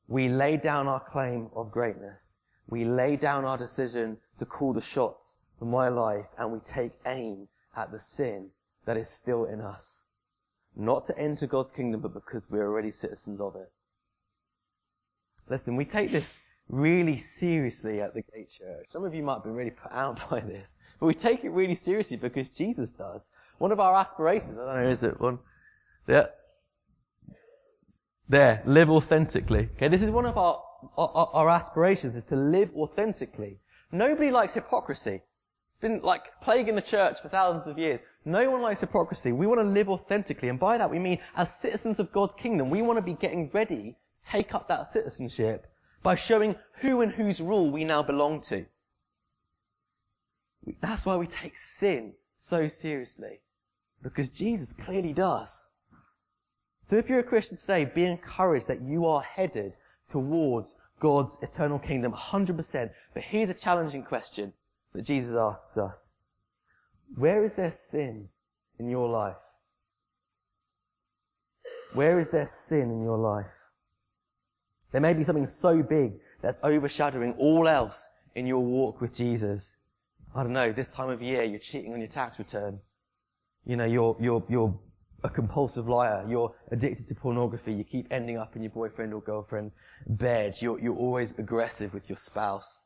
we 0.07 0.29
lay 0.29 0.57
down 0.57 0.89
our 0.89 1.01
claim 1.01 1.51
of 1.55 1.71
greatness. 1.71 2.37
We 2.67 2.85
lay 2.85 3.17
down 3.17 3.45
our 3.45 3.57
decision 3.57 4.19
to 4.39 4.45
call 4.45 4.73
the 4.73 4.81
shots 4.81 5.39
for 5.59 5.65
my 5.65 5.89
life 5.89 6.27
and 6.39 6.53
we 6.53 6.61
take 6.61 6.93
aim 7.07 7.49
at 7.77 7.91
the 7.91 7.99
sin 7.99 8.51
that 8.85 8.97
is 8.97 9.09
still 9.09 9.45
in 9.45 9.61
us. 9.61 10.05
Not 10.77 11.05
to 11.07 11.19
enter 11.19 11.47
God's 11.47 11.73
kingdom, 11.73 12.01
but 12.01 12.15
because 12.15 12.51
we're 12.51 12.67
already 12.67 12.91
citizens 12.91 13.41
of 13.41 13.57
it. 13.57 13.71
Listen, 15.49 15.77
we 15.77 15.85
take 15.85 16.11
this 16.11 16.39
really 16.69 17.17
seriously 17.17 18.01
at 18.01 18.15
the 18.15 18.23
Gate 18.23 18.51
Church. 18.51 18.87
Some 18.91 19.05
of 19.05 19.15
you 19.15 19.23
might 19.23 19.43
be 19.43 19.51
really 19.51 19.71
put 19.71 19.93
out 19.93 20.21
by 20.31 20.41
this, 20.41 20.79
but 21.01 21.07
we 21.07 21.15
take 21.15 21.45
it 21.45 21.51
really 21.51 21.75
seriously 21.75 22.17
because 22.17 22.51
Jesus 22.51 22.93
does. 22.93 23.31
One 23.59 23.73
of 23.73 23.81
our 23.81 23.95
aspirations, 23.95 24.59
I 24.59 24.65
don't 24.65 24.83
know, 24.83 24.89
is 24.89 25.03
it 25.03 25.21
one? 25.21 25.39
Yeah. 26.07 26.27
There, 28.29 28.63
live 28.67 28.91
authentically. 28.91 29.71
Okay, 29.77 29.89
this 29.89 30.03
is 30.03 30.11
one 30.11 30.27
of 30.27 30.37
our, 30.37 30.63
our, 30.97 31.31
our 31.33 31.49
aspirations 31.49 32.15
is 32.15 32.27
to 32.27 32.37
live 32.37 32.71
authentically. 32.77 33.59
Nobody 33.91 34.31
likes 34.31 34.55
hypocrisy. 34.55 35.23
Been 35.81 36.01
like 36.03 36.41
plaguing 36.43 36.75
the 36.75 36.83
church 36.83 37.21
for 37.23 37.29
thousands 37.29 37.69
of 37.69 37.79
years. 37.79 38.01
No 38.25 38.51
one 38.51 38.61
likes 38.61 38.81
hypocrisy. 38.81 39.33
We 39.33 39.47
want 39.47 39.61
to 39.61 39.65
live 39.65 39.89
authentically. 39.89 40.49
And 40.49 40.59
by 40.59 40.77
that 40.77 40.91
we 40.91 40.99
mean 40.99 41.21
as 41.37 41.55
citizens 41.55 42.01
of 42.01 42.13
God's 42.13 42.35
kingdom, 42.35 42.69
we 42.69 42.83
want 42.83 42.99
to 42.99 43.03
be 43.03 43.15
getting 43.15 43.49
ready 43.55 43.97
to 44.15 44.23
take 44.23 44.55
up 44.55 44.69
that 44.69 44.87
citizenship 44.87 45.67
by 46.03 46.15
showing 46.15 46.57
who 46.81 47.01
and 47.01 47.13
whose 47.13 47.41
rule 47.41 47.71
we 47.71 47.85
now 47.85 48.03
belong 48.03 48.41
to. 48.43 48.67
That's 50.81 51.07
why 51.07 51.17
we 51.17 51.27
take 51.27 51.59
sin 51.59 52.15
so 52.35 52.69
seriously. 52.69 53.41
Because 54.03 54.29
Jesus 54.29 54.73
clearly 54.73 55.13
does. 55.13 55.69
So 56.83 56.97
if 56.97 57.09
you're 57.09 57.19
a 57.19 57.25
Christian 57.25 57.57
today, 57.57 57.85
be 57.85 58.05
encouraged 58.05 58.69
that 58.69 58.83
you 58.83 59.07
are 59.07 59.23
headed 59.23 59.77
towards 60.09 60.77
God's 61.01 61.37
eternal 61.43 61.79
kingdom 61.79 62.13
100%. 62.13 62.91
But 63.15 63.23
here's 63.23 63.51
a 63.51 63.55
challenging 63.55 64.05
question 64.05 64.53
that 64.93 65.03
Jesus 65.03 65.37
asks 65.37 65.77
us. 65.77 66.13
Where 67.17 67.45
is 67.45 67.55
there 67.55 67.71
sin 67.71 68.29
in 68.79 68.89
your 68.89 69.09
life? 69.09 69.37
Where 71.95 72.19
is 72.19 72.31
there 72.31 72.47
sin 72.47 72.91
in 72.91 73.03
your 73.03 73.19
life? 73.19 73.47
There 74.93 75.01
may 75.01 75.13
be 75.13 75.25
something 75.25 75.47
so 75.47 75.83
big 75.83 76.15
that's 76.41 76.59
overshadowing 76.63 77.35
all 77.35 77.69
else 77.69 78.09
in 78.35 78.47
your 78.47 78.61
walk 78.61 79.01
with 79.01 79.15
Jesus. 79.15 79.77
I 80.35 80.43
don't 80.43 80.53
know, 80.53 80.73
this 80.73 80.89
time 80.89 81.11
of 81.11 81.21
year 81.23 81.45
you're 81.45 81.59
cheating 81.59 81.93
on 81.93 82.01
your 82.01 82.09
tax 82.09 82.39
return. 82.39 82.81
You 83.67 83.77
know, 83.77 83.85
you're, 83.85 84.17
you're, 84.21 84.43
you're 84.49 84.79
a 85.25 85.29
compulsive 85.29 85.89
liar. 85.89 86.25
You're 86.29 86.55
addicted 86.71 87.09
to 87.09 87.15
pornography. 87.15 87.73
You 87.73 87.85
keep 87.85 88.07
ending 88.11 88.39
up 88.39 88.57
in 88.57 88.63
your 88.63 88.71
boyfriend 88.71 89.13
or 89.13 89.21
girlfriend's 89.21 89.75
bed. 90.07 90.57
You're, 90.61 90.79
you're 90.79 90.97
always 90.97 91.39
aggressive 91.39 91.93
with 91.93 92.09
your 92.09 92.17
spouse. 92.17 92.85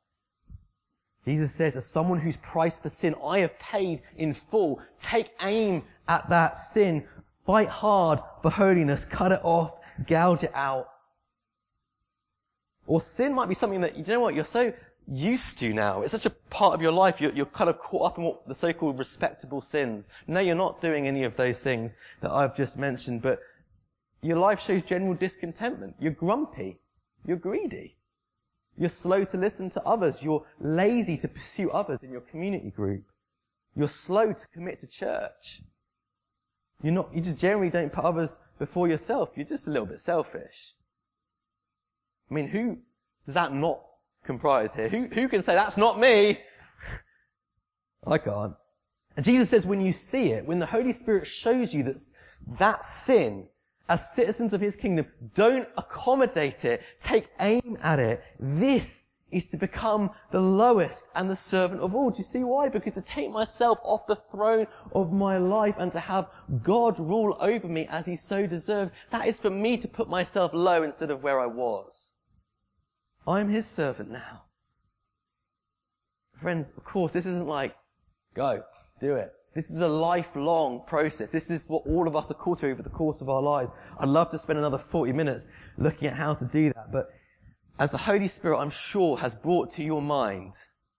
Jesus 1.24 1.54
says, 1.54 1.76
as 1.76 1.86
someone 1.86 2.20
whose 2.20 2.36
price 2.38 2.78
for 2.78 2.88
sin 2.88 3.14
I 3.24 3.40
have 3.40 3.56
paid 3.58 4.02
in 4.16 4.34
full, 4.34 4.80
take 4.98 5.30
aim 5.40 5.84
at 6.08 6.28
that 6.30 6.56
sin. 6.56 7.04
Fight 7.46 7.68
hard 7.68 8.18
for 8.40 8.50
holiness. 8.50 9.04
Cut 9.04 9.30
it 9.30 9.40
off. 9.44 9.74
Gouge 10.06 10.44
it 10.44 10.52
out. 10.54 10.88
Or 12.86 13.00
sin 13.00 13.34
might 13.34 13.48
be 13.48 13.54
something 13.54 13.80
that, 13.82 13.96
you 13.96 14.04
know 14.06 14.20
what, 14.20 14.34
you're 14.34 14.44
so 14.44 14.72
used 15.08 15.58
to 15.58 15.72
now. 15.72 16.02
It's 16.02 16.12
such 16.12 16.26
a 16.26 16.30
part 16.30 16.74
of 16.74 16.82
your 16.82 16.92
life. 16.92 17.20
You're, 17.20 17.32
you're 17.32 17.46
kind 17.46 17.70
of 17.70 17.78
caught 17.78 18.12
up 18.12 18.18
in 18.18 18.24
what 18.24 18.46
the 18.46 18.54
so-called 18.54 18.98
respectable 18.98 19.60
sins. 19.60 20.08
No, 20.26 20.40
you're 20.40 20.54
not 20.54 20.80
doing 20.80 21.06
any 21.06 21.24
of 21.24 21.36
those 21.36 21.60
things 21.60 21.92
that 22.20 22.30
I've 22.30 22.56
just 22.56 22.76
mentioned, 22.76 23.22
but 23.22 23.40
your 24.20 24.36
life 24.36 24.60
shows 24.60 24.82
general 24.82 25.14
discontentment. 25.14 25.96
You're 25.98 26.12
grumpy. 26.12 26.78
You're 27.26 27.36
greedy. 27.36 27.96
You're 28.76 28.88
slow 28.88 29.24
to 29.24 29.36
listen 29.36 29.70
to 29.70 29.82
others. 29.84 30.22
You're 30.22 30.44
lazy 30.60 31.16
to 31.18 31.28
pursue 31.28 31.70
others 31.70 31.98
in 32.02 32.10
your 32.10 32.20
community 32.20 32.70
group. 32.70 33.04
You're 33.76 33.88
slow 33.88 34.32
to 34.32 34.46
commit 34.48 34.78
to 34.80 34.86
church. 34.86 35.62
You're 36.82 36.92
not, 36.92 37.14
you 37.14 37.20
just 37.20 37.38
generally 37.38 37.70
don't 37.70 37.92
put 37.92 38.04
others 38.04 38.38
before 38.58 38.88
yourself. 38.88 39.30
You're 39.36 39.46
just 39.46 39.68
a 39.68 39.70
little 39.70 39.86
bit 39.86 40.00
selfish. 40.00 40.74
I 42.32 42.34
mean, 42.34 42.48
who 42.48 42.78
does 43.26 43.34
that 43.34 43.52
not 43.52 43.82
comprise 44.24 44.74
here? 44.74 44.88
Who, 44.88 45.06
who 45.12 45.28
can 45.28 45.42
say 45.42 45.54
that's 45.54 45.76
not 45.76 46.00
me? 46.00 46.40
I 48.06 48.16
can't. 48.16 48.54
And 49.18 49.24
Jesus 49.24 49.50
says 49.50 49.66
when 49.66 49.82
you 49.82 49.92
see 49.92 50.30
it, 50.30 50.46
when 50.46 50.58
the 50.58 50.64
Holy 50.64 50.94
Spirit 50.94 51.26
shows 51.26 51.74
you 51.74 51.82
that 51.82 52.00
that 52.58 52.86
sin, 52.86 53.48
as 53.86 54.14
citizens 54.14 54.54
of 54.54 54.62
His 54.62 54.76
kingdom, 54.76 55.04
don't 55.34 55.68
accommodate 55.76 56.64
it, 56.64 56.82
take 57.00 57.28
aim 57.38 57.76
at 57.82 57.98
it. 57.98 58.24
This 58.40 59.08
is 59.30 59.44
to 59.46 59.58
become 59.58 60.10
the 60.30 60.40
lowest 60.40 61.08
and 61.14 61.28
the 61.28 61.36
servant 61.36 61.82
of 61.82 61.94
all. 61.94 62.10
Do 62.10 62.18
you 62.18 62.24
see 62.24 62.44
why? 62.44 62.70
Because 62.70 62.94
to 62.94 63.02
take 63.02 63.30
myself 63.30 63.78
off 63.82 64.06
the 64.06 64.16
throne 64.16 64.66
of 64.94 65.12
my 65.12 65.36
life 65.36 65.74
and 65.78 65.92
to 65.92 66.00
have 66.00 66.30
God 66.62 66.98
rule 66.98 67.36
over 67.40 67.68
me 67.68 67.86
as 67.90 68.06
He 68.06 68.16
so 68.16 68.46
deserves, 68.46 68.94
that 69.10 69.26
is 69.26 69.38
for 69.38 69.50
me 69.50 69.76
to 69.76 69.86
put 69.86 70.08
myself 70.08 70.52
low 70.54 70.82
instead 70.82 71.10
of 71.10 71.22
where 71.22 71.38
I 71.38 71.46
was. 71.46 72.11
I'm 73.26 73.48
His 73.48 73.66
servant 73.66 74.10
now. 74.10 74.42
Friends, 76.40 76.72
of 76.76 76.84
course, 76.84 77.12
this 77.12 77.26
isn't 77.26 77.46
like, 77.46 77.74
go, 78.34 78.62
do 79.00 79.14
it. 79.14 79.32
This 79.54 79.70
is 79.70 79.80
a 79.80 79.88
lifelong 79.88 80.82
process. 80.86 81.30
This 81.30 81.50
is 81.50 81.68
what 81.68 81.82
all 81.86 82.08
of 82.08 82.16
us 82.16 82.30
are 82.30 82.34
called 82.34 82.58
to 82.58 82.70
over 82.70 82.82
the 82.82 82.90
course 82.90 83.20
of 83.20 83.28
our 83.28 83.42
lives. 83.42 83.70
I'd 83.98 84.08
love 84.08 84.30
to 84.30 84.38
spend 84.38 84.58
another 84.58 84.78
40 84.78 85.12
minutes 85.12 85.46
looking 85.76 86.08
at 86.08 86.14
how 86.14 86.34
to 86.34 86.44
do 86.44 86.72
that, 86.72 86.90
but 86.90 87.10
as 87.78 87.90
the 87.90 87.98
Holy 87.98 88.28
Spirit, 88.28 88.58
I'm 88.58 88.70
sure, 88.70 89.18
has 89.18 89.36
brought 89.36 89.70
to 89.72 89.84
your 89.84 90.02
mind 90.02 90.54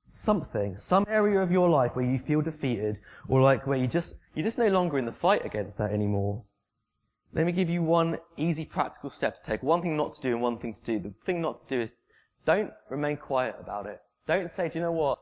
something, 0.08 0.78
some 0.78 1.06
area 1.08 1.42
of 1.42 1.52
your 1.52 1.70
life 1.70 1.96
where 1.96 2.06
you 2.06 2.20
feel 2.20 2.42
defeated, 2.42 3.00
or 3.28 3.42
like 3.42 3.66
where 3.66 3.78
you 3.78 3.88
just, 3.88 4.16
you're 4.36 4.44
just 4.44 4.58
no 4.58 4.68
longer 4.68 4.98
in 4.98 5.06
the 5.06 5.12
fight 5.12 5.46
against 5.46 5.78
that 5.78 5.92
anymore. 5.92 6.44
Let 7.34 7.46
me 7.48 7.52
give 7.52 7.70
you 7.70 7.82
one 7.82 8.20
easy 8.38 8.66
practical 8.66 9.10
step 9.10 9.36
to 9.36 9.42
take. 9.42 9.64
One 9.64 9.82
thing 9.82 9.98
not 9.98 10.14
to 10.14 10.22
do 10.22 10.34
and 10.34 10.42
one 10.42 10.60
thing 10.60 10.74
to 10.74 10.82
do. 10.82 11.00
The 11.00 11.14
thing 11.26 11.42
not 11.42 11.58
to 11.58 11.64
do 11.68 11.82
is 11.82 11.94
don't 12.46 12.72
remain 12.90 13.18
quiet 13.18 13.56
about 13.60 13.86
it. 13.86 14.02
Don't 14.28 14.50
say, 14.50 14.70
do 14.70 14.80
you 14.80 14.86
know 14.86 14.92
what? 14.92 15.20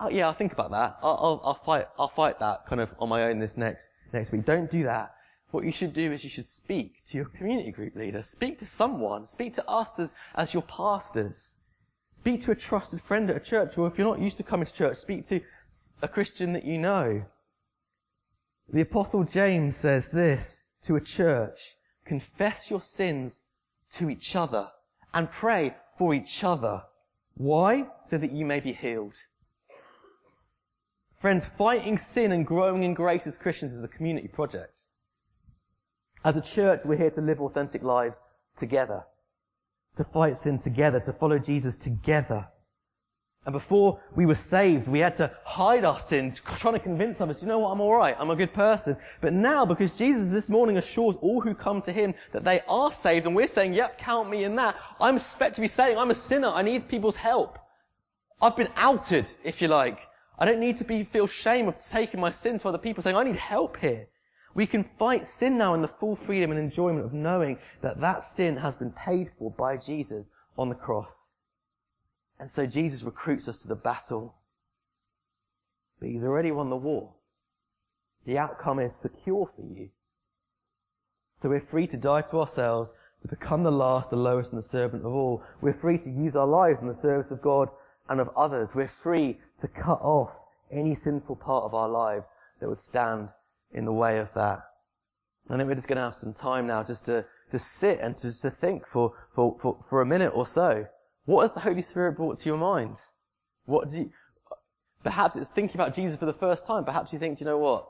Uh, 0.00 0.08
yeah, 0.08 0.26
I'll 0.26 0.32
think 0.32 0.52
about 0.52 0.70
that. 0.70 0.98
I'll, 1.02 1.18
I'll, 1.20 1.40
I'll 1.44 1.54
fight, 1.64 1.88
I'll 1.98 2.08
fight 2.08 2.38
that 2.40 2.66
kind 2.66 2.80
of 2.80 2.90
on 2.98 3.08
my 3.08 3.24
own 3.24 3.38
this 3.38 3.56
next, 3.56 3.86
next 4.12 4.32
week. 4.32 4.44
Don't 4.44 4.70
do 4.70 4.84
that. 4.84 5.14
What 5.50 5.64
you 5.64 5.72
should 5.72 5.92
do 5.92 6.12
is 6.12 6.22
you 6.22 6.30
should 6.30 6.46
speak 6.46 7.04
to 7.06 7.16
your 7.16 7.26
community 7.26 7.72
group 7.72 7.96
leader. 7.96 8.22
Speak 8.22 8.58
to 8.60 8.66
someone. 8.66 9.26
Speak 9.26 9.52
to 9.54 9.68
us 9.68 9.98
as, 9.98 10.14
as 10.34 10.54
your 10.54 10.62
pastors. 10.62 11.56
Speak 12.12 12.42
to 12.42 12.52
a 12.52 12.56
trusted 12.56 13.00
friend 13.00 13.30
at 13.30 13.36
a 13.36 13.40
church, 13.40 13.76
or 13.76 13.86
if 13.86 13.98
you're 13.98 14.08
not 14.08 14.20
used 14.20 14.36
to 14.36 14.42
coming 14.42 14.66
to 14.66 14.72
church, 14.72 14.96
speak 14.96 15.24
to 15.26 15.40
a 16.02 16.08
Christian 16.08 16.52
that 16.52 16.64
you 16.64 16.78
know. 16.78 17.24
The 18.72 18.80
apostle 18.80 19.24
James 19.24 19.76
says 19.76 20.10
this 20.10 20.62
to 20.84 20.96
a 20.96 21.00
church, 21.00 21.58
confess 22.04 22.70
your 22.70 22.80
sins 22.80 23.42
to 23.92 24.08
each 24.08 24.36
other 24.36 24.68
and 25.12 25.30
pray 25.30 25.74
for 26.00 26.14
each 26.14 26.42
other. 26.44 26.82
Why? 27.34 27.84
So 28.06 28.16
that 28.16 28.32
you 28.32 28.46
may 28.46 28.60
be 28.60 28.72
healed. 28.72 29.18
Friends, 31.20 31.46
fighting 31.46 31.98
sin 31.98 32.32
and 32.32 32.46
growing 32.46 32.84
in 32.84 32.94
grace 32.94 33.26
as 33.26 33.36
Christians 33.36 33.74
is 33.74 33.84
a 33.84 33.88
community 33.88 34.26
project. 34.26 34.80
As 36.24 36.38
a 36.38 36.40
church, 36.40 36.80
we're 36.86 36.96
here 36.96 37.10
to 37.10 37.20
live 37.20 37.42
authentic 37.42 37.82
lives 37.82 38.22
together, 38.56 39.04
to 39.98 40.04
fight 40.04 40.38
sin 40.38 40.58
together, 40.58 41.00
to 41.00 41.12
follow 41.12 41.38
Jesus 41.38 41.76
together. 41.76 42.48
And 43.46 43.54
before 43.54 43.98
we 44.14 44.26
were 44.26 44.34
saved, 44.34 44.86
we 44.86 44.98
had 44.98 45.16
to 45.16 45.30
hide 45.44 45.84
our 45.84 45.98
sin, 45.98 46.34
trying 46.44 46.74
to 46.74 46.80
convince 46.80 47.22
others, 47.22 47.40
you 47.40 47.48
know 47.48 47.60
what, 47.60 47.70
I'm 47.70 47.80
alright, 47.80 48.14
I'm 48.18 48.30
a 48.30 48.36
good 48.36 48.52
person. 48.52 48.98
But 49.22 49.32
now, 49.32 49.64
because 49.64 49.92
Jesus 49.92 50.30
this 50.30 50.50
morning 50.50 50.76
assures 50.76 51.16
all 51.22 51.40
who 51.40 51.54
come 51.54 51.80
to 51.82 51.92
Him 51.92 52.14
that 52.32 52.44
they 52.44 52.60
are 52.68 52.92
saved, 52.92 53.24
and 53.24 53.34
we're 53.34 53.46
saying, 53.46 53.72
yep, 53.72 53.98
count 53.98 54.28
me 54.28 54.44
in 54.44 54.56
that, 54.56 54.76
I'm 55.00 55.16
expected 55.16 55.54
to 55.54 55.60
be 55.62 55.68
saying, 55.68 55.96
I'm 55.96 56.10
a 56.10 56.14
sinner, 56.14 56.48
I 56.48 56.60
need 56.60 56.86
people's 56.86 57.16
help. 57.16 57.58
I've 58.42 58.56
been 58.56 58.68
outed, 58.76 59.32
if 59.42 59.62
you 59.62 59.68
like. 59.68 60.00
I 60.38 60.44
don't 60.44 60.60
need 60.60 60.76
to 60.76 60.84
be, 60.84 61.02
feel 61.02 61.26
shame 61.26 61.66
of 61.66 61.78
taking 61.78 62.20
my 62.20 62.30
sin 62.30 62.58
to 62.58 62.68
other 62.68 62.78
people, 62.78 63.02
saying, 63.02 63.16
I 63.16 63.24
need 63.24 63.36
help 63.36 63.78
here. 63.78 64.08
We 64.54 64.66
can 64.66 64.84
fight 64.84 65.26
sin 65.26 65.56
now 65.56 65.72
in 65.74 65.80
the 65.80 65.88
full 65.88 66.16
freedom 66.16 66.50
and 66.50 66.60
enjoyment 66.60 67.06
of 67.06 67.14
knowing 67.14 67.58
that 67.80 68.00
that 68.00 68.22
sin 68.22 68.56
has 68.56 68.76
been 68.76 68.90
paid 68.90 69.30
for 69.38 69.50
by 69.50 69.76
Jesus 69.78 70.28
on 70.58 70.68
the 70.68 70.74
cross. 70.74 71.29
And 72.40 72.48
so 72.48 72.66
Jesus 72.66 73.02
recruits 73.02 73.48
us 73.48 73.58
to 73.58 73.68
the 73.68 73.76
battle. 73.76 74.34
But 76.00 76.08
he's 76.08 76.24
already 76.24 76.50
won 76.50 76.70
the 76.70 76.76
war. 76.76 77.12
The 78.24 78.38
outcome 78.38 78.80
is 78.80 78.96
secure 78.96 79.46
for 79.46 79.62
you. 79.62 79.90
So 81.34 81.50
we're 81.50 81.60
free 81.60 81.86
to 81.88 81.98
die 81.98 82.22
to 82.22 82.40
ourselves, 82.40 82.92
to 83.20 83.28
become 83.28 83.62
the 83.62 83.70
last, 83.70 84.08
the 84.08 84.16
lowest, 84.16 84.52
and 84.52 84.58
the 84.58 84.66
servant 84.66 85.04
of 85.04 85.12
all. 85.12 85.42
We're 85.60 85.74
free 85.74 85.98
to 85.98 86.10
use 86.10 86.34
our 86.34 86.46
lives 86.46 86.80
in 86.80 86.88
the 86.88 86.94
service 86.94 87.30
of 87.30 87.42
God 87.42 87.68
and 88.08 88.20
of 88.20 88.30
others. 88.34 88.74
We're 88.74 88.88
free 88.88 89.38
to 89.58 89.68
cut 89.68 90.00
off 90.00 90.32
any 90.72 90.94
sinful 90.94 91.36
part 91.36 91.64
of 91.64 91.74
our 91.74 91.90
lives 91.90 92.32
that 92.60 92.68
would 92.68 92.78
stand 92.78 93.28
in 93.70 93.84
the 93.84 93.92
way 93.92 94.18
of 94.18 94.32
that. 94.32 94.60
I 95.50 95.56
think 95.56 95.68
we're 95.68 95.74
just 95.74 95.88
going 95.88 95.96
to 95.96 96.04
have 96.04 96.14
some 96.14 96.32
time 96.32 96.66
now 96.66 96.84
just 96.84 97.04
to, 97.04 97.26
to 97.50 97.58
sit 97.58 97.98
and 98.00 98.18
just 98.18 98.40
to 98.42 98.50
think 98.50 98.86
for, 98.86 99.12
for, 99.34 99.58
for, 99.60 99.78
for 99.86 100.00
a 100.00 100.06
minute 100.06 100.32
or 100.34 100.46
so. 100.46 100.86
What 101.24 101.42
has 101.42 101.52
the 101.52 101.60
Holy 101.60 101.82
Spirit 101.82 102.16
brought 102.16 102.38
to 102.38 102.48
your 102.48 102.58
mind? 102.58 103.00
What 103.66 103.90
do 103.90 103.98
you, 103.98 104.10
perhaps 105.04 105.36
it's 105.36 105.50
thinking 105.50 105.76
about 105.76 105.94
Jesus 105.94 106.18
for 106.18 106.26
the 106.26 106.32
first 106.32 106.66
time. 106.66 106.84
Perhaps 106.84 107.12
you 107.12 107.18
think, 107.18 107.38
do 107.38 107.44
you 107.44 107.50
know 107.50 107.58
what? 107.58 107.88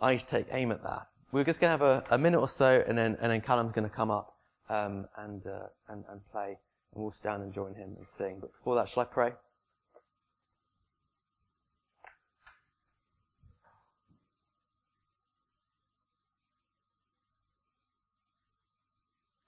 I 0.00 0.12
need 0.12 0.20
to 0.20 0.26
take 0.26 0.46
aim 0.50 0.72
at 0.72 0.82
that. 0.82 1.06
We're 1.32 1.44
just 1.44 1.60
going 1.60 1.78
to 1.78 1.84
have 1.84 2.04
a, 2.10 2.14
a 2.14 2.18
minute 2.18 2.40
or 2.40 2.48
so 2.48 2.82
and 2.86 2.98
then, 2.98 3.16
and 3.20 3.30
then 3.30 3.40
Callum's 3.40 3.72
going 3.72 3.88
to 3.88 3.94
come 3.94 4.10
up, 4.10 4.34
um, 4.68 5.06
and, 5.16 5.46
uh, 5.46 5.68
and, 5.88 6.04
and 6.10 6.20
play 6.32 6.58
and 6.94 7.02
we'll 7.02 7.12
stand 7.12 7.42
and 7.42 7.52
join 7.52 7.74
him 7.74 7.94
and 7.96 8.06
sing. 8.06 8.38
But 8.40 8.52
before 8.52 8.74
that, 8.76 8.88
shall 8.88 9.02
I 9.02 9.06
pray? 9.06 9.32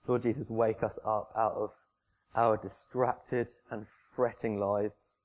Lord 0.06 0.22
Jesus, 0.22 0.50
wake 0.50 0.82
us 0.82 0.98
up 1.06 1.32
out 1.36 1.54
of 1.54 1.70
our 2.34 2.56
distracted 2.56 3.50
and 3.70 3.86
fretting 4.14 4.58
lives, 4.58 5.18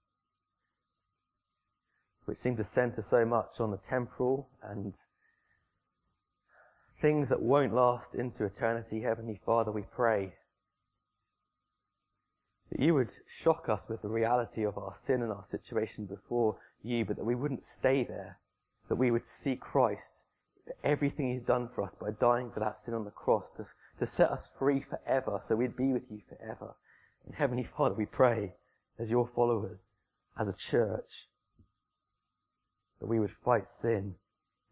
which 2.25 2.37
seem 2.37 2.57
to 2.57 2.63
center 2.63 3.01
so 3.01 3.25
much 3.25 3.59
on 3.59 3.71
the 3.71 3.79
temporal 3.89 4.49
and 4.61 4.93
things 6.99 7.29
that 7.29 7.41
won't 7.41 7.73
last 7.73 8.15
into 8.15 8.45
eternity. 8.45 9.01
Heavenly 9.01 9.39
Father, 9.43 9.71
we 9.71 9.83
pray 9.83 10.33
that 12.71 12.81
you 12.81 12.93
would 12.93 13.11
shock 13.27 13.69
us 13.69 13.85
with 13.87 14.01
the 14.01 14.09
reality 14.09 14.63
of 14.65 14.77
our 14.77 14.93
sin 14.93 15.21
and 15.21 15.31
our 15.31 15.45
situation 15.45 16.05
before 16.05 16.57
you, 16.83 17.05
but 17.05 17.15
that 17.17 17.25
we 17.25 17.35
wouldn't 17.35 17.63
stay 17.63 18.03
there, 18.03 18.39
that 18.89 18.95
we 18.95 19.11
would 19.11 19.25
see 19.25 19.55
Christ 19.55 20.23
everything 20.83 21.31
he's 21.31 21.41
done 21.41 21.67
for 21.67 21.83
us 21.83 21.95
by 21.95 22.09
dying 22.11 22.51
for 22.51 22.59
that 22.59 22.77
sin 22.77 22.93
on 22.93 23.05
the 23.05 23.11
cross 23.11 23.49
to, 23.51 23.65
to 23.99 24.05
set 24.05 24.29
us 24.29 24.51
free 24.59 24.81
forever 24.81 25.39
so 25.41 25.55
we'd 25.55 25.77
be 25.77 25.93
with 25.93 26.11
you 26.11 26.21
forever. 26.27 26.75
Heavenly 27.33 27.63
Father, 27.63 27.95
we 27.95 28.05
pray 28.05 28.55
as 28.97 29.09
your 29.09 29.27
followers, 29.27 29.89
as 30.39 30.47
a 30.47 30.53
church, 30.53 31.27
that 32.99 33.07
we 33.07 33.19
would 33.19 33.31
fight 33.31 33.67
sin 33.67 34.15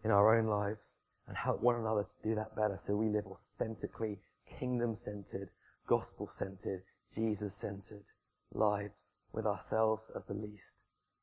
in 0.04 0.12
our 0.12 0.38
own 0.38 0.48
lives 0.48 0.98
and 1.28 1.38
help 1.38 1.62
one 1.62 1.76
another 1.76 2.04
to 2.04 2.30
do 2.30 2.36
that 2.36 2.56
better 2.56 2.78
so 2.78 2.96
we 2.96 3.10
live 3.10 3.26
authentically 3.26 4.20
kingdom-centered, 4.60 5.50
gospel-centered, 5.88 6.84
Jesus-centered 7.14 8.06
lives 8.54 9.18
with 9.32 9.46
ourselves 9.46 10.12
as 10.16 10.26
the 10.26 10.34
least, 10.34 10.76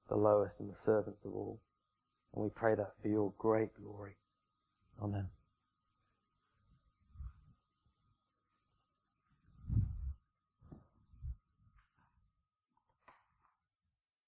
the 0.08 0.16
lowest 0.16 0.60
and 0.60 0.70
the 0.70 0.74
servants 0.74 1.24
of 1.24 1.32
all. 1.32 1.60
And 2.34 2.42
we 2.44 2.50
pray 2.50 2.74
that 2.74 2.92
for 3.00 3.08
your 3.08 3.32
great 3.38 3.70
glory. 3.74 4.16
Amen. 5.02 5.28